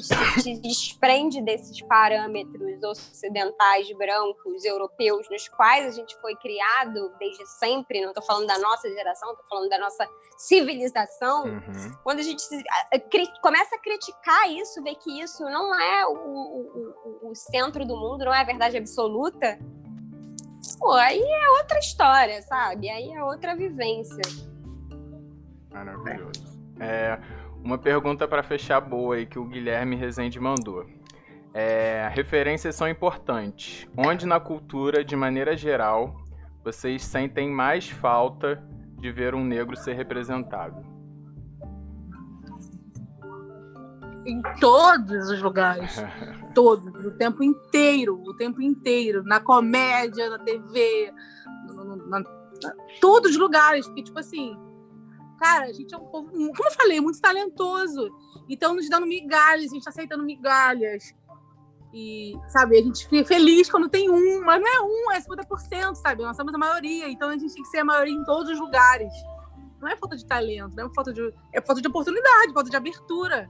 desprende 0.60 1.42
desses 1.42 1.80
parâmetros 1.82 2.82
ocidentais, 2.84 3.90
brancos, 3.96 4.64
europeus, 4.64 5.28
nos 5.28 5.48
quais 5.48 5.86
a 5.86 5.90
gente 5.90 6.16
foi 6.20 6.36
criado 6.36 7.12
desde 7.18 7.44
sempre, 7.46 8.00
não 8.00 8.10
estou 8.10 8.22
falando 8.22 8.46
da 8.46 8.58
nossa 8.58 8.88
geração, 8.88 9.30
estou 9.32 9.46
falando 9.48 9.68
da 9.68 9.78
nossa 9.78 10.08
civilização, 10.36 11.46
uhum. 11.46 11.92
quando 12.04 12.20
a 12.20 12.22
gente 12.22 12.40
se, 12.40 12.62
começa 13.42 13.74
a 13.74 13.78
criticar 13.80 14.48
isso, 14.52 14.82
ver 14.82 14.94
que 14.94 15.20
isso 15.20 15.42
não 15.44 15.74
é 15.74 16.06
o, 16.06 16.12
o, 16.12 17.30
o, 17.30 17.34
centro 17.34 17.84
do 17.84 17.96
mundo, 17.96 18.24
não 18.24 18.32
é 18.32 18.40
a 18.40 18.44
verdade 18.44 18.76
absoluta, 18.76 19.58
pô, 20.78 20.92
aí 20.92 21.20
é 21.20 21.50
outra 21.58 21.80
história, 21.80 22.40
sabe? 22.42 22.88
Aí 22.88 23.10
é 23.10 23.24
outra 23.24 23.56
vivência. 23.56 24.22
Maravilhoso. 25.70 26.58
É, 26.80 27.18
uma 27.62 27.78
pergunta 27.78 28.26
para 28.26 28.42
fechar 28.42 28.80
boa 28.80 29.16
aí 29.16 29.26
que 29.26 29.38
o 29.38 29.44
Guilherme 29.44 29.96
Rezende 29.96 30.40
mandou. 30.40 30.86
É, 31.52 32.08
referências 32.14 32.74
são 32.74 32.88
importantes. 32.88 33.88
Onde 33.96 34.26
na 34.26 34.38
cultura, 34.38 35.04
de 35.04 35.16
maneira 35.16 35.56
geral, 35.56 36.14
vocês 36.64 37.02
sentem 37.02 37.50
mais 37.50 37.88
falta 37.88 38.62
de 38.98 39.10
ver 39.10 39.34
um 39.34 39.44
negro 39.44 39.76
ser 39.76 39.94
representado? 39.94 40.86
Em 44.26 44.42
todos 44.60 45.30
os 45.30 45.40
lugares. 45.42 45.96
todos. 46.54 47.04
O 47.04 47.12
tempo 47.12 47.42
inteiro. 47.42 48.22
O 48.22 48.34
tempo 48.34 48.60
inteiro. 48.60 49.22
Na 49.24 49.40
comédia, 49.40 50.28
na 50.28 50.38
TV, 50.38 51.12
no, 51.66 51.96
na, 51.96 52.18
na, 52.20 52.24
todos 53.00 53.30
os 53.30 53.36
lugares. 53.38 53.86
Porque, 53.86 54.02
tipo 54.02 54.18
assim, 54.18 54.56
Cara, 55.38 55.66
a 55.66 55.72
gente 55.72 55.94
é 55.94 55.98
um 55.98 56.06
povo, 56.06 56.30
como 56.30 56.68
eu 56.68 56.72
falei, 56.72 57.00
muito 57.00 57.20
talentoso. 57.20 58.10
Então, 58.48 58.74
nos 58.74 58.88
dando 58.88 59.06
migalhas, 59.06 59.70
a 59.70 59.74
gente 59.74 59.84
tá 59.84 59.90
aceitando 59.90 60.24
migalhas. 60.24 61.14
E, 61.92 62.34
sabe, 62.48 62.78
a 62.78 62.82
gente 62.82 63.06
fica 63.08 63.24
feliz 63.24 63.70
quando 63.70 63.88
tem 63.88 64.10
um, 64.10 64.44
mas 64.44 64.60
não 64.60 64.68
é 64.68 64.80
um, 64.80 65.12
é 65.12 65.20
50%, 65.20 65.94
sabe? 65.94 66.22
Nós 66.22 66.36
somos 66.36 66.54
a 66.54 66.58
maioria, 66.58 67.08
então 67.08 67.30
a 67.30 67.32
gente 67.32 67.54
tem 67.54 67.62
que 67.62 67.68
ser 67.68 67.78
a 67.78 67.84
maioria 67.84 68.14
em 68.14 68.24
todos 68.24 68.52
os 68.52 68.60
lugares. 68.60 69.12
Não 69.80 69.88
é 69.88 69.96
falta 69.96 70.16
de 70.16 70.26
talento, 70.26 70.74
não 70.76 70.86
é 70.86 70.94
falta 70.94 71.12
de. 71.12 71.32
É 71.52 71.60
falta 71.60 71.80
de 71.80 71.88
oportunidade, 71.88 72.52
falta 72.52 72.68
de 72.68 72.76
abertura. 72.76 73.48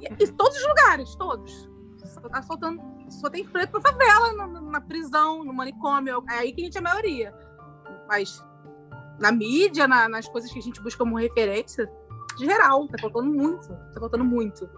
E, 0.00 0.24
e 0.24 0.32
todos 0.32 0.58
os 0.58 0.66
lugares, 0.66 1.14
todos. 1.14 1.70
Só 2.04 2.20
tá 2.28 2.42
faltando. 2.42 2.82
Só 3.08 3.30
tem 3.30 3.44
preto 3.46 3.72
na 3.72 3.80
favela, 3.80 4.32
na, 4.32 4.60
na 4.60 4.80
prisão, 4.80 5.44
no 5.44 5.52
manicômio. 5.52 6.22
É 6.28 6.38
aí 6.38 6.52
que 6.52 6.60
a 6.60 6.64
gente 6.64 6.76
é 6.76 6.80
a 6.80 6.82
maioria. 6.82 7.34
Mas 8.08 8.42
na 9.18 9.32
mídia, 9.32 9.86
na, 9.86 10.08
nas 10.08 10.28
coisas 10.28 10.50
que 10.52 10.58
a 10.58 10.62
gente 10.62 10.80
busca 10.80 10.98
como 10.98 11.16
referência, 11.16 11.90
geral, 12.38 12.86
tá 12.88 12.98
faltando 13.00 13.30
muito, 13.32 13.68
tá 13.68 14.00
faltando 14.00 14.24
muito. 14.24 14.68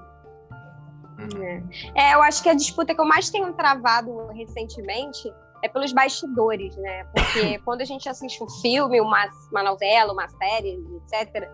Uhum. 1.18 1.68
É, 1.94 2.14
eu 2.14 2.22
acho 2.22 2.42
que 2.42 2.48
a 2.48 2.54
disputa 2.54 2.94
que 2.94 3.00
eu 3.00 3.04
mais 3.04 3.28
tenho 3.30 3.52
travado 3.52 4.28
recentemente 4.28 5.30
é 5.62 5.68
pelos 5.68 5.92
bastidores, 5.92 6.74
né? 6.76 7.04
Porque 7.04 7.58
quando 7.64 7.82
a 7.82 7.84
gente 7.84 8.08
assiste 8.08 8.42
um 8.42 8.48
filme, 8.48 9.00
uma, 9.00 9.28
uma 9.50 9.62
novela, 9.62 10.12
uma 10.12 10.28
série, 10.28 10.82
etc., 11.10 11.48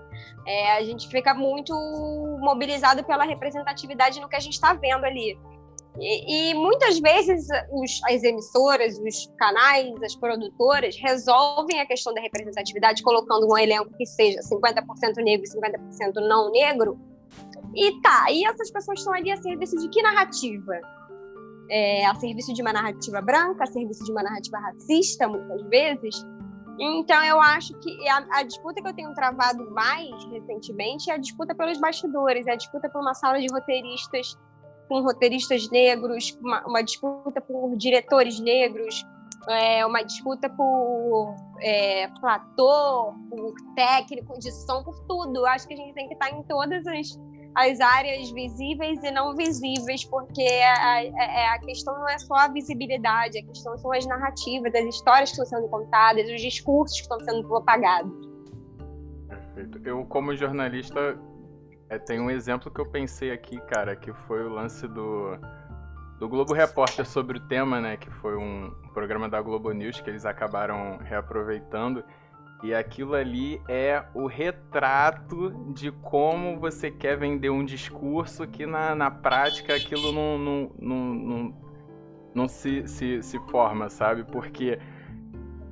é, 0.47 0.77
a 0.77 0.83
gente 0.85 1.09
fica 1.09 1.35
muito 1.35 1.75
mobilizado 2.41 3.03
pela 3.05 3.25
representatividade 3.25 4.21
no 4.21 4.29
que 4.29 4.37
a 4.37 4.41
gente 4.41 4.55
está 4.55 4.73
vendo 4.75 5.05
ali. 5.05 5.37
E, 5.99 6.51
e 6.51 6.55
muitas 6.55 6.99
vezes 6.99 7.47
os, 7.73 8.01
as 8.05 8.23
emissoras, 8.23 8.99
os 8.99 9.33
canais, 9.39 9.95
as 10.03 10.15
produtoras 10.15 10.97
resolvem 10.97 11.81
a 11.81 11.87
questão 11.87 12.13
da 12.13 12.21
representatividade 12.21 13.03
colocando 13.03 13.51
um 13.51 13.57
elenco 13.57 13.91
que 13.97 14.05
seja 14.05 14.41
50% 14.41 15.17
negro 15.17 15.47
e 15.47 15.51
50% 15.51 16.15
não 16.17 16.51
negro. 16.51 16.99
E 17.75 18.01
tá, 18.01 18.27
e 18.31 18.45
essas 18.45 18.71
pessoas 18.71 18.99
estão 18.99 19.15
ali 19.15 19.31
a 19.31 19.37
serviço 19.37 19.77
de 19.77 19.89
que 19.89 20.03
narrativa? 20.03 20.81
É, 21.69 22.07
a 22.07 22.15
serviço 22.15 22.53
de 22.53 22.63
uma 22.63 22.73
narrativa 22.73 23.21
branca, 23.21 23.65
a 23.65 23.67
serviço 23.67 24.05
de 24.05 24.13
uma 24.13 24.23
narrativa 24.23 24.59
racista, 24.59 25.27
muitas 25.27 25.63
vezes. 25.63 26.25
Então, 26.79 27.25
eu 27.25 27.41
acho 27.41 27.75
que 27.81 28.09
a, 28.09 28.27
a, 28.33 28.43
disputa 28.43 28.83
que 28.83 28.89
eu 28.89 28.95
tenho 28.95 29.13
travado 29.15 29.71
mais 29.71 30.11
recentemente 30.31 31.11
é 31.11 31.15
a 31.15 31.17
disputa 31.17 31.55
pelos 31.55 31.81
bastidores, 31.81 32.47
é 32.47 32.53
a 32.53 32.57
disputa 32.57 32.89
por 32.89 33.01
uma 33.01 33.15
sala 33.15 33.41
de 33.41 33.47
roteiristas 33.51 34.37
com 34.89 35.01
roteiristas 35.01 35.69
negros, 35.71 36.37
uma, 36.41 36.67
uma 36.67 36.83
disputa 36.83 37.41
por 37.41 37.77
diretores 37.77 38.41
negros, 38.41 39.05
é, 39.49 39.87
uma 39.87 40.03
disputa 40.03 40.49
por 40.49 41.35
é, 41.61 42.09
platô, 42.21 43.15
por 43.31 43.55
técnico 43.75 44.39
de 44.39 44.51
som, 44.53 44.83
por 44.83 44.99
tudo. 45.07 45.47
Acho 45.47 45.69
que 45.69 45.75
a 45.75 45.77
gente 45.77 45.95
tem 45.95 46.09
que 46.09 46.15
estar 46.15 46.31
em 46.31 46.43
todas 46.45 46.87
as, 46.87 47.19
as 47.55 47.81
áreas 47.81 48.31
visíveis 48.31 49.03
e 49.03 49.11
não 49.11 49.35
visíveis, 49.35 50.05
porque 50.05 50.43
a, 50.43 50.99
a, 50.99 51.55
a, 51.55 51.59
questão 51.61 51.95
não 51.95 52.09
é 52.09 52.19
só 52.19 52.35
a 52.35 52.49
visibilidade, 52.49 53.39
a 53.39 53.43
questão 53.45 53.77
são 53.79 53.93
as 53.93 54.07
narrativas, 54.07 54.75
as 54.75 54.85
histórias 54.85 55.31
que 55.31 55.41
estão 55.41 55.59
sendo 55.59 55.69
contadas, 55.69 56.29
os 56.29 56.41
discursos 56.41 56.97
que 56.97 57.03
estão 57.03 57.21
sendo 57.21 57.47
propagados. 57.47 58.13
Perfeito. 59.29 59.81
Eu, 59.85 60.05
como 60.07 60.37
jornalista, 60.37 61.19
é, 61.89 61.99
tem 61.99 62.21
um 62.21 62.31
exemplo 62.31 62.71
que 62.71 62.81
eu 62.81 62.87
pensei 62.87 63.31
aqui, 63.31 63.61
cara, 63.61 63.95
que 63.95 64.13
foi 64.13 64.45
o 64.45 64.49
lance 64.49 64.89
do, 64.89 65.39
do 66.19 66.29
Globo 66.29 66.53
Repórter 66.53 67.07
sobre 67.07 67.39
o 67.39 67.41
tema, 67.41 67.81
né? 67.81 67.97
Que 67.97 68.11
foi 68.11 68.37
um 68.37 68.73
programa 68.93 69.29
da 69.29 69.41
Globo 69.41 69.71
News 69.73 70.01
que 70.01 70.11
eles 70.11 70.27
acabaram 70.27 70.99
reaproveitando. 70.99 72.03
E 72.63 72.75
aquilo 72.75 73.15
ali 73.15 73.61
é 73.69 74.03
o 74.15 74.27
retrato 74.27 75.73
de 75.75 75.93
como 75.93 76.59
você 76.59 76.91
quer 76.91 77.17
vender 77.17 77.51
um 77.51 77.65
discurso 77.65 78.47
que 78.47 78.67
na, 78.67 78.95
na 78.95 79.11
prática 79.11 79.75
aquilo 79.75 80.11
não, 80.11 80.39
não, 80.39 80.73
não, 80.79 81.15
não, 81.15 81.55
não 82.35 82.49
se, 82.49 82.89
se, 82.89 83.23
se 83.23 83.39
forma, 83.51 83.91
sabe? 83.91 84.25
Porque 84.25 84.79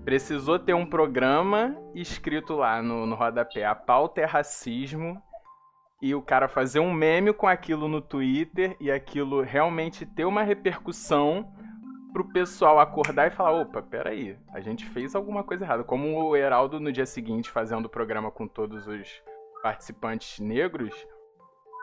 precisou 0.04 0.58
ter 0.58 0.74
um 0.74 0.86
programa 0.86 1.74
escrito 1.94 2.54
lá 2.54 2.82
no, 2.82 3.06
no 3.06 3.16
rodapé. 3.16 3.64
A 3.64 3.74
pauta 3.74 4.20
é 4.20 4.26
racismo 4.26 5.20
e 6.04 6.14
o 6.14 6.20
cara 6.20 6.48
fazer 6.48 6.80
um 6.80 6.92
meme 6.92 7.32
com 7.32 7.48
aquilo 7.48 7.88
no 7.88 7.98
Twitter 7.98 8.76
e 8.78 8.90
aquilo 8.90 9.40
realmente 9.40 10.04
ter 10.04 10.26
uma 10.26 10.42
repercussão 10.42 11.50
pro 12.12 12.28
pessoal 12.28 12.78
acordar 12.78 13.26
e 13.26 13.30
falar, 13.30 13.52
opa, 13.62 13.80
peraí, 13.80 14.36
a 14.52 14.60
gente 14.60 14.84
fez 14.84 15.14
alguma 15.14 15.42
coisa 15.42 15.64
errada. 15.64 15.82
Como 15.82 16.22
o 16.22 16.36
Heraldo 16.36 16.78
no 16.78 16.92
dia 16.92 17.06
seguinte 17.06 17.50
fazendo 17.50 17.86
o 17.86 17.88
programa 17.88 18.30
com 18.30 18.46
todos 18.46 18.86
os 18.86 19.22
participantes 19.62 20.40
negros, 20.40 20.94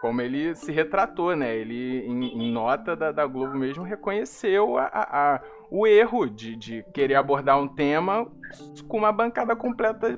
como 0.01 0.21
ele 0.21 0.53
se 0.53 0.71
retratou, 0.71 1.35
né? 1.35 1.55
Ele, 1.55 2.05
em, 2.05 2.43
em 2.43 2.51
nota 2.51 2.95
da, 2.95 3.11
da, 3.11 3.25
Globo 3.25 3.57
mesmo, 3.57 3.83
reconheceu 3.83 4.77
a, 4.77 4.83
a, 4.83 5.33
a, 5.33 5.41
o 5.71 5.87
erro 5.87 6.29
de, 6.29 6.55
de 6.55 6.85
querer 6.93 7.15
abordar 7.15 7.59
um 7.59 7.67
tema 7.67 8.31
com 8.87 8.97
uma 8.97 9.11
bancada 9.11 9.55
completa 9.55 10.15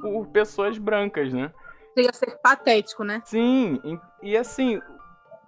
por 0.00 0.28
pessoas 0.28 0.78
brancas, 0.78 1.30
né? 1.30 1.52
Chega 1.94 2.10
a 2.10 2.12
ser 2.12 2.38
patético, 2.42 3.04
né? 3.04 3.22
Sim, 3.24 3.80
e, 4.22 4.36
assim, 4.36 4.80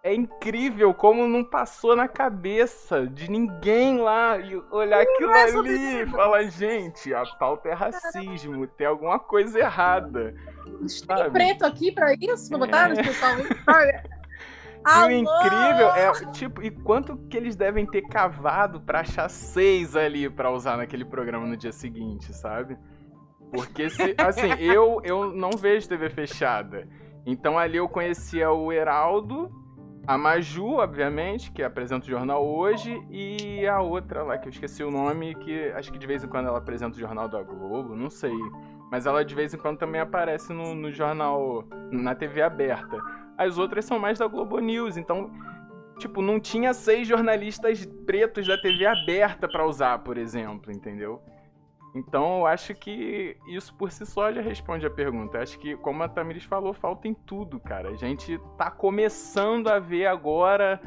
é 0.06 0.14
incrível 0.14 0.94
como 0.94 1.26
não 1.26 1.42
passou 1.42 1.96
na 1.96 2.06
cabeça 2.06 3.08
de 3.08 3.28
ninguém 3.28 3.98
lá 3.98 4.38
e 4.38 4.54
olhar 4.70 5.02
aquilo 5.02 5.32
é 5.32 5.42
ali 5.42 6.02
e 6.02 6.06
falar, 6.06 6.44
gente, 6.44 7.12
a 7.12 7.24
pauta 7.26 7.70
é 7.70 7.72
racismo, 7.72 8.68
tem 8.68 8.86
alguma 8.86 9.18
coisa 9.18 9.58
errada. 9.58 10.32
Tem 10.64 11.30
preto 11.32 11.66
aqui 11.66 11.90
pra 11.90 12.14
isso? 12.14 12.48
Pra 12.48 12.58
botar 12.58 12.92
é. 12.92 13.02
pessoal 13.02 13.34
E 14.88 15.06
o 15.06 15.10
incrível 15.10 15.90
é, 15.90 16.12
tipo, 16.30 16.62
e 16.62 16.70
quanto 16.70 17.16
que 17.28 17.36
eles 17.36 17.56
devem 17.56 17.84
ter 17.84 18.02
cavado 18.02 18.80
para 18.80 19.00
achar 19.00 19.28
seis 19.28 19.96
ali 19.96 20.30
para 20.30 20.52
usar 20.52 20.76
naquele 20.76 21.04
programa 21.04 21.44
no 21.44 21.56
dia 21.56 21.72
seguinte, 21.72 22.32
sabe? 22.32 22.78
Porque 23.56 23.90
se, 23.90 24.14
assim, 24.18 24.52
eu 24.60 25.00
eu 25.04 25.32
não 25.32 25.50
vejo 25.50 25.88
TV 25.88 26.08
fechada. 26.10 26.86
Então 27.24 27.58
ali 27.58 27.78
eu 27.78 27.88
conhecia 27.88 28.50
o 28.52 28.72
Heraldo, 28.72 29.50
a 30.06 30.16
Maju, 30.16 30.74
obviamente, 30.74 31.50
que 31.50 31.62
apresenta 31.62 32.06
o 32.06 32.08
jornal 32.08 32.46
hoje, 32.46 32.96
e 33.10 33.66
a 33.66 33.80
outra 33.80 34.22
lá, 34.22 34.38
que 34.38 34.46
eu 34.46 34.52
esqueci 34.52 34.84
o 34.84 34.90
nome, 34.90 35.34
que 35.34 35.68
acho 35.72 35.92
que 35.92 35.98
de 35.98 36.06
vez 36.06 36.22
em 36.22 36.28
quando 36.28 36.46
ela 36.46 36.58
apresenta 36.58 36.96
o 36.96 37.00
jornal 37.00 37.28
da 37.28 37.42
Globo, 37.42 37.96
não 37.96 38.08
sei. 38.08 38.36
Mas 38.88 39.04
ela 39.04 39.24
de 39.24 39.34
vez 39.34 39.52
em 39.52 39.58
quando 39.58 39.78
também 39.78 40.00
aparece 40.00 40.52
no, 40.52 40.76
no 40.76 40.92
jornal, 40.92 41.64
na 41.90 42.14
TV 42.14 42.40
aberta. 42.40 42.96
As 43.36 43.58
outras 43.58 43.84
são 43.84 43.98
mais 43.98 44.20
da 44.20 44.28
Globo 44.28 44.60
News, 44.60 44.96
então, 44.96 45.28
tipo, 45.98 46.22
não 46.22 46.38
tinha 46.38 46.72
seis 46.72 47.08
jornalistas 47.08 47.84
pretos 48.06 48.46
da 48.46 48.56
TV 48.56 48.86
aberta 48.86 49.48
para 49.48 49.66
usar, 49.66 49.98
por 49.98 50.16
exemplo, 50.16 50.72
entendeu? 50.72 51.20
Então, 51.96 52.40
eu 52.40 52.46
acho 52.46 52.74
que 52.74 53.38
isso 53.48 53.74
por 53.74 53.90
si 53.90 54.04
só 54.04 54.30
já 54.30 54.42
responde 54.42 54.84
a 54.84 54.90
pergunta. 54.90 55.38
Eu 55.38 55.42
acho 55.42 55.58
que, 55.58 55.74
como 55.78 56.02
a 56.02 56.08
Tamiris 56.08 56.44
falou, 56.44 56.74
falta 56.74 57.08
em 57.08 57.14
tudo, 57.14 57.58
cara. 57.58 57.88
A 57.88 57.94
gente 57.94 58.38
tá 58.58 58.70
começando 58.70 59.68
a 59.68 59.78
ver 59.78 60.04
agora, 60.04 60.78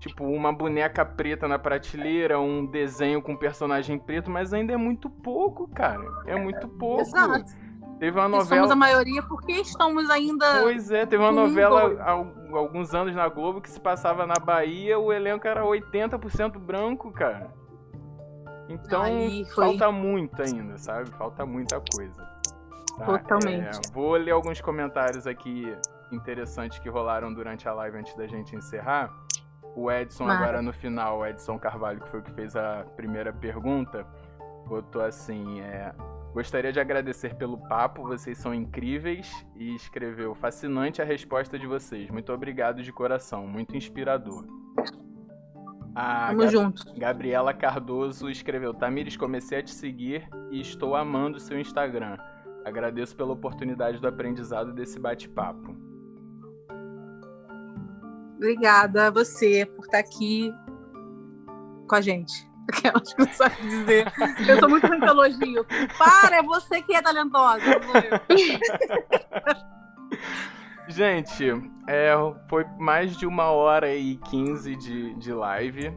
tipo, 0.00 0.24
uma 0.24 0.50
boneca 0.50 1.04
preta 1.04 1.46
na 1.46 1.58
prateleira, 1.58 2.40
um 2.40 2.64
desenho 2.64 3.20
com 3.20 3.36
personagem 3.36 3.98
preto, 3.98 4.30
mas 4.30 4.54
ainda 4.54 4.72
é 4.72 4.76
muito 4.78 5.10
pouco, 5.10 5.68
cara. 5.68 6.02
É 6.26 6.34
muito 6.34 6.66
pouco. 6.66 7.02
Exato. 7.02 7.68
Teve 7.98 8.18
uma 8.18 8.28
novela. 8.28 8.60
somos 8.62 8.70
a 8.70 8.76
maioria 8.76 9.22
porque 9.24 9.52
estamos 9.52 10.08
ainda. 10.08 10.62
Pois 10.62 10.90
é, 10.90 11.04
teve 11.04 11.22
uma 11.22 11.32
novela 11.32 12.00
há 12.00 12.12
alguns 12.56 12.94
anos 12.94 13.14
na 13.14 13.28
Globo 13.28 13.60
que 13.60 13.68
se 13.68 13.80
passava 13.80 14.24
na 14.24 14.36
Bahia, 14.42 14.98
o 14.98 15.12
elenco 15.12 15.46
era 15.46 15.62
80% 15.62 16.58
branco, 16.58 17.10
cara. 17.12 17.52
Então, 18.68 19.04
falta 19.54 19.90
muito 19.90 20.40
ainda, 20.42 20.76
sabe? 20.78 21.10
Falta 21.10 21.46
muita 21.46 21.80
coisa. 21.94 22.22
Tá? 22.98 23.06
Totalmente. 23.06 23.76
É, 23.76 23.92
vou 23.92 24.12
ler 24.12 24.32
alguns 24.32 24.60
comentários 24.60 25.26
aqui 25.26 25.74
interessantes 26.12 26.78
que 26.78 26.88
rolaram 26.88 27.32
durante 27.32 27.68
a 27.68 27.72
live 27.72 27.98
antes 27.98 28.14
da 28.14 28.26
gente 28.26 28.54
encerrar. 28.54 29.12
O 29.74 29.90
Edson, 29.90 30.24
Mara. 30.24 30.38
agora 30.38 30.62
no 30.62 30.72
final, 30.72 31.20
o 31.20 31.26
Edson 31.26 31.58
Carvalho, 31.58 32.00
que 32.00 32.08
foi 32.08 32.20
o 32.20 32.22
que 32.22 32.32
fez 32.32 32.56
a 32.56 32.84
primeira 32.96 33.32
pergunta, 33.32 34.06
botou 34.66 35.02
assim: 35.02 35.60
é, 35.60 35.94
Gostaria 36.32 36.72
de 36.72 36.78
agradecer 36.78 37.34
pelo 37.34 37.56
papo, 37.56 38.02
vocês 38.02 38.38
são 38.38 38.54
incríveis. 38.54 39.30
E 39.56 39.74
escreveu: 39.74 40.34
Fascinante 40.34 41.00
a 41.00 41.04
resposta 41.04 41.58
de 41.58 41.66
vocês. 41.66 42.10
Muito 42.10 42.32
obrigado 42.32 42.82
de 42.82 42.92
coração, 42.92 43.46
muito 43.46 43.76
inspirador. 43.76 44.44
A 46.00 46.28
Tamo 46.28 46.38
Gab 46.38 46.52
junto. 46.52 46.84
Gabriela 46.96 47.52
Cardoso 47.52 48.30
escreveu: 48.30 48.72
Tamires, 48.72 49.16
comecei 49.16 49.58
a 49.58 49.62
te 49.64 49.72
seguir 49.72 50.28
e 50.48 50.60
estou 50.60 50.94
amando 50.94 51.40
seu 51.40 51.58
Instagram. 51.58 52.16
Agradeço 52.64 53.16
pela 53.16 53.32
oportunidade 53.32 53.98
do 53.98 54.06
aprendizado 54.06 54.72
desse 54.72 54.96
bate-papo. 55.00 55.76
Obrigada 58.36 59.08
a 59.08 59.10
você 59.10 59.66
por 59.66 59.86
estar 59.86 59.98
aqui 59.98 60.54
com 61.88 61.96
a 61.96 62.00
gente. 62.00 62.48
Aquelas 62.70 63.12
que 63.12 63.20
não 63.20 63.32
sabe 63.32 63.56
dizer. 63.62 64.12
Eu 64.48 64.60
sou 64.60 64.68
muito 64.68 64.86
muito 64.86 65.04
elogio. 65.04 65.66
Para, 65.98 66.36
é 66.36 66.42
você 66.44 66.80
que 66.80 66.94
é 66.94 67.02
talentosa. 67.02 67.64
Gente, 70.88 71.44
é, 71.86 72.12
foi 72.48 72.64
mais 72.78 73.14
de 73.16 73.26
uma 73.26 73.50
hora 73.50 73.94
e 73.94 74.16
quinze 74.16 74.74
de, 74.74 75.14
de 75.14 75.32
live. 75.32 75.92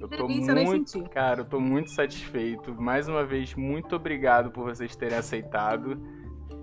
Eu 0.00 0.08
tô 0.08 0.26
Delícia, 0.26 0.54
muito, 0.54 0.98
eu 0.98 1.08
cara, 1.10 1.40
eu 1.42 1.44
tô 1.44 1.60
muito 1.60 1.90
satisfeito. 1.90 2.74
Mais 2.74 3.06
uma 3.06 3.24
vez, 3.24 3.54
muito 3.54 3.94
obrigado 3.94 4.50
por 4.50 4.64
vocês 4.64 4.96
terem 4.96 5.18
aceitado. 5.18 6.00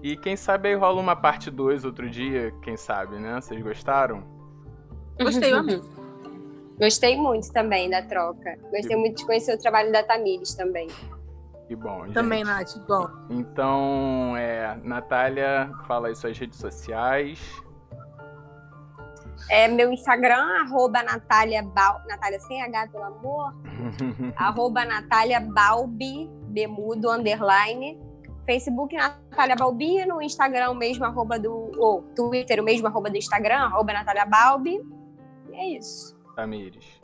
E 0.02 0.18
quem 0.18 0.36
sabe 0.36 0.70
aí 0.70 0.76
rola 0.76 1.00
uma 1.00 1.16
parte 1.16 1.52
2 1.52 1.86
outro 1.86 2.10
dia, 2.10 2.52
quem 2.64 2.76
sabe, 2.76 3.20
né? 3.20 3.40
Vocês 3.40 3.62
gostaram? 3.62 4.24
Gostei, 5.20 5.54
eu 5.54 5.58
amei. 5.58 5.80
Gostei 6.80 7.16
muito 7.16 7.52
também 7.52 7.90
da 7.90 8.02
troca. 8.02 8.58
Gostei 8.72 8.96
e... 8.96 9.00
muito 9.00 9.18
de 9.18 9.26
conhecer 9.26 9.54
o 9.54 9.60
trabalho 9.60 9.92
da 9.92 10.04
Tamires 10.04 10.56
também. 10.56 10.88
Que 11.68 11.76
bom, 11.76 12.06
gente. 12.06 12.14
Também, 12.14 12.44
Nath, 12.44 12.78
bom. 12.88 13.08
Então, 13.30 14.36
é, 14.38 14.80
Natália, 14.84 15.70
fala 15.86 16.08
aí 16.08 16.16
suas 16.16 16.38
redes 16.38 16.58
sociais. 16.58 17.40
É 19.50 19.68
meu 19.68 19.92
Instagram, 19.92 20.44
arroba 20.62 21.04
Natália 21.04 21.64
Bal... 21.64 22.02
Natália 22.08 22.40
sem 22.42 22.62
H, 22.62 22.88
pelo 22.88 23.04
amor. 23.04 23.54
arroba 24.36 24.86
Natália 24.86 25.40
Balbi, 25.40 26.30
bemudo, 26.50 27.12
underline. 27.12 28.00
Facebook, 28.46 28.96
Natália 28.96 29.56
Balbino. 29.56 30.22
Instagram, 30.22 30.72
o 30.72 30.76
mesmo 30.76 31.06
arroba 31.06 31.38
do... 31.40 31.72
Ou 31.78 32.02
Twitter, 32.16 32.60
o 32.62 32.64
mesmo 32.64 32.88
arroba 32.88 33.10
do 33.10 33.18
Instagram, 33.18 33.66
arroba 33.66 33.94
Natália 33.94 34.26
Balbi. 34.26 34.80
E 35.52 35.56
é 35.56 35.78
isso. 35.78 36.18
Tamires. 36.36 36.98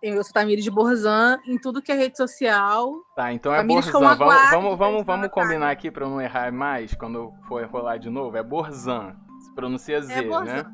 Eu 0.00 0.22
sou 0.22 0.32
Tamires 0.32 0.62
de 0.62 0.70
Borzan 0.70 1.40
em 1.44 1.58
tudo 1.58 1.82
que 1.82 1.90
é 1.90 1.94
rede 1.94 2.16
social. 2.16 2.92
Tá, 3.16 3.32
então 3.32 3.52
é 3.52 3.58
Tamires 3.58 3.90
Borzan. 3.90 4.14
Vamos, 4.16 4.50
vamos, 4.50 4.78
vamos, 4.78 5.06
vamos 5.06 5.28
combinar 5.28 5.70
aqui 5.70 5.90
para 5.90 6.04
eu 6.04 6.10
não 6.10 6.20
errar 6.20 6.52
mais 6.52 6.94
quando 6.94 7.32
for 7.48 7.64
rolar 7.66 7.96
de 7.96 8.08
novo. 8.08 8.36
É 8.36 8.42
Borzan. 8.42 9.16
Se 9.40 9.54
pronuncia 9.54 10.00
Z, 10.00 10.12
é 10.12 10.22
né? 10.22 10.64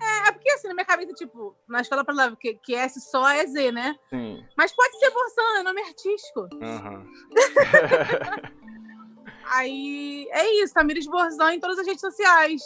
É, 0.00 0.28
é 0.28 0.32
porque 0.32 0.50
assim, 0.50 0.68
na 0.68 0.74
minha 0.74 0.84
cabeça, 0.84 1.12
tipo, 1.12 1.56
na 1.68 1.80
escola 1.80 2.04
pra 2.04 2.36
que, 2.36 2.54
que 2.54 2.74
S 2.74 3.00
só 3.00 3.28
é 3.28 3.46
Z, 3.46 3.72
né? 3.72 3.96
Sim. 4.10 4.44
Mas 4.56 4.72
pode 4.72 4.98
ser 4.98 5.10
Borzan, 5.10 5.60
é 5.60 5.62
nome 5.62 5.80
artístico. 5.82 6.48
Uhum. 6.52 7.06
Aí 9.48 10.28
é 10.32 10.62
isso, 10.62 10.74
Tamires 10.74 11.06
Borzan 11.06 11.54
em 11.54 11.60
todas 11.60 11.78
as 11.78 11.86
redes 11.86 12.00
sociais. 12.00 12.62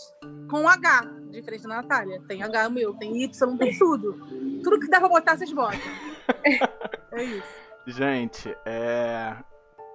Com 0.51 0.69
H. 0.69 1.03
diferente 1.31 1.63
da 1.63 1.77
Natália. 1.77 2.23
Tem 2.27 2.43
H 2.43 2.71
meu, 2.71 2.95
tem 2.95 3.23
Y, 3.23 3.57
tem 3.59 3.79
tudo. 3.79 4.19
Tudo 4.63 4.81
que 4.81 4.89
dá 4.89 4.99
pra 4.99 5.09
botar, 5.09 5.37
vocês 5.37 5.53
botam. 5.53 5.79
é 7.13 7.23
isso. 7.23 7.61
Gente, 7.87 8.57
é... 8.65 9.37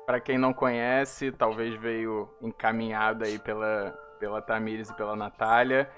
para 0.06 0.20
quem 0.20 0.38
não 0.38 0.54
conhece, 0.54 1.32
talvez 1.32 1.74
veio 1.80 2.30
encaminhado 2.42 3.24
aí 3.24 3.40
pela, 3.40 3.92
pela 4.20 4.42
Tamires 4.42 4.90
e 4.90 4.94
pela 4.94 5.16
Natália. 5.16 5.90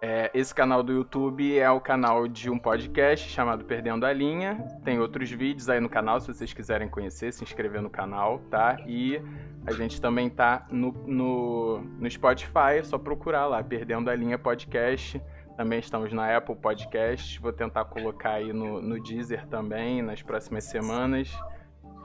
É, 0.00 0.30
esse 0.32 0.54
canal 0.54 0.80
do 0.80 0.92
YouTube 0.92 1.58
é 1.58 1.68
o 1.68 1.80
canal 1.80 2.28
de 2.28 2.48
um 2.48 2.56
podcast 2.56 3.28
chamado 3.28 3.64
Perdendo 3.64 4.06
a 4.06 4.12
Linha. 4.12 4.64
Tem 4.84 5.00
outros 5.00 5.28
vídeos 5.28 5.68
aí 5.68 5.80
no 5.80 5.88
canal, 5.88 6.20
se 6.20 6.28
vocês 6.28 6.52
quiserem 6.52 6.88
conhecer, 6.88 7.32
se 7.32 7.42
inscrever 7.42 7.82
no 7.82 7.90
canal, 7.90 8.38
tá? 8.48 8.76
E 8.86 9.20
a 9.66 9.72
gente 9.72 10.00
também 10.00 10.30
tá 10.30 10.64
no, 10.70 10.92
no, 11.04 11.80
no 11.80 12.08
Spotify, 12.08 12.78
é 12.78 12.82
só 12.84 12.96
procurar 12.96 13.46
lá, 13.46 13.62
Perdendo 13.62 14.08
a 14.08 14.14
Linha 14.14 14.38
Podcast. 14.38 15.20
Também 15.56 15.80
estamos 15.80 16.12
na 16.12 16.36
Apple 16.36 16.54
Podcast. 16.54 17.40
Vou 17.40 17.52
tentar 17.52 17.84
colocar 17.86 18.34
aí 18.34 18.52
no, 18.52 18.80
no 18.80 19.02
Deezer 19.02 19.48
também 19.48 20.00
nas 20.00 20.22
próximas 20.22 20.62
semanas. 20.62 21.36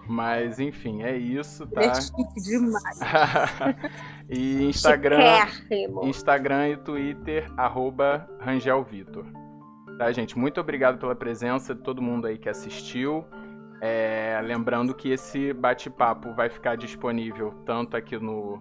Mas, 0.07 0.59
enfim, 0.59 1.03
é 1.03 1.15
isso, 1.15 1.65
tá? 1.67 1.81
É 1.81 1.93
chique 1.95 2.41
demais. 2.43 2.99
e 4.29 4.63
Instagram, 4.65 5.47
Instagram 6.03 6.69
e 6.69 6.77
Twitter, 6.77 7.51
arroba 7.55 8.29
Rangel 8.39 8.83
Vitor. 8.83 9.25
Tá, 9.97 10.11
gente? 10.11 10.37
Muito 10.37 10.59
obrigado 10.59 10.97
pela 10.97 11.15
presença 11.15 11.73
de 11.73 11.81
todo 11.81 12.01
mundo 12.01 12.27
aí 12.27 12.37
que 12.37 12.49
assistiu. 12.49 13.25
É, 13.79 14.39
lembrando 14.43 14.93
que 14.93 15.09
esse 15.09 15.53
bate-papo 15.53 16.33
vai 16.33 16.49
ficar 16.49 16.75
disponível 16.75 17.51
tanto 17.65 17.95
aqui 17.95 18.17
no, 18.17 18.57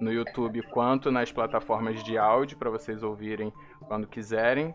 no 0.00 0.12
YouTube 0.12 0.62
quanto 0.70 1.10
nas 1.10 1.32
plataformas 1.32 2.02
de 2.04 2.16
áudio 2.16 2.56
para 2.56 2.70
vocês 2.70 3.02
ouvirem 3.02 3.52
quando 3.88 4.06
quiserem 4.06 4.74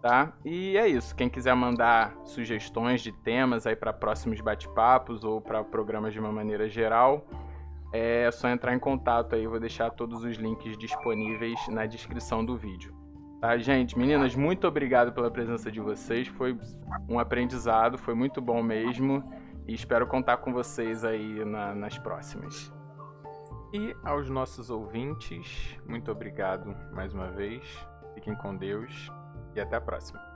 tá? 0.00 0.32
E 0.44 0.76
é 0.76 0.88
isso. 0.88 1.14
Quem 1.14 1.28
quiser 1.28 1.54
mandar 1.54 2.16
sugestões 2.24 3.02
de 3.02 3.12
temas 3.12 3.66
aí 3.66 3.76
para 3.76 3.92
próximos 3.92 4.40
bate-papos 4.40 5.24
ou 5.24 5.40
para 5.40 5.62
programas 5.62 6.12
de 6.12 6.20
uma 6.20 6.32
maneira 6.32 6.68
geral, 6.68 7.26
é 7.92 8.30
só 8.30 8.48
entrar 8.48 8.74
em 8.74 8.78
contato 8.78 9.34
aí. 9.34 9.46
Vou 9.46 9.60
deixar 9.60 9.90
todos 9.90 10.24
os 10.24 10.36
links 10.36 10.76
disponíveis 10.78 11.58
na 11.68 11.86
descrição 11.86 12.44
do 12.44 12.56
vídeo. 12.56 12.94
Tá, 13.40 13.56
gente? 13.56 13.98
Meninas, 13.98 14.34
muito 14.34 14.66
obrigado 14.66 15.12
pela 15.12 15.30
presença 15.30 15.70
de 15.70 15.80
vocês. 15.80 16.28
Foi 16.28 16.58
um 17.08 17.18
aprendizado, 17.18 17.96
foi 17.96 18.14
muito 18.14 18.40
bom 18.40 18.62
mesmo. 18.62 19.24
E 19.66 19.74
espero 19.74 20.06
contar 20.06 20.38
com 20.38 20.52
vocês 20.52 21.04
aí 21.04 21.44
na, 21.44 21.74
nas 21.74 21.96
próximas. 21.98 22.72
E 23.72 23.94
aos 24.02 24.28
nossos 24.28 24.68
ouvintes, 24.68 25.78
muito 25.86 26.10
obrigado 26.10 26.76
mais 26.92 27.14
uma 27.14 27.30
vez. 27.30 27.62
Fiquem 28.14 28.34
com 28.34 28.54
Deus 28.56 29.10
e 29.60 29.62
até 29.62 29.76
a 29.76 29.80
próxima. 29.80 30.29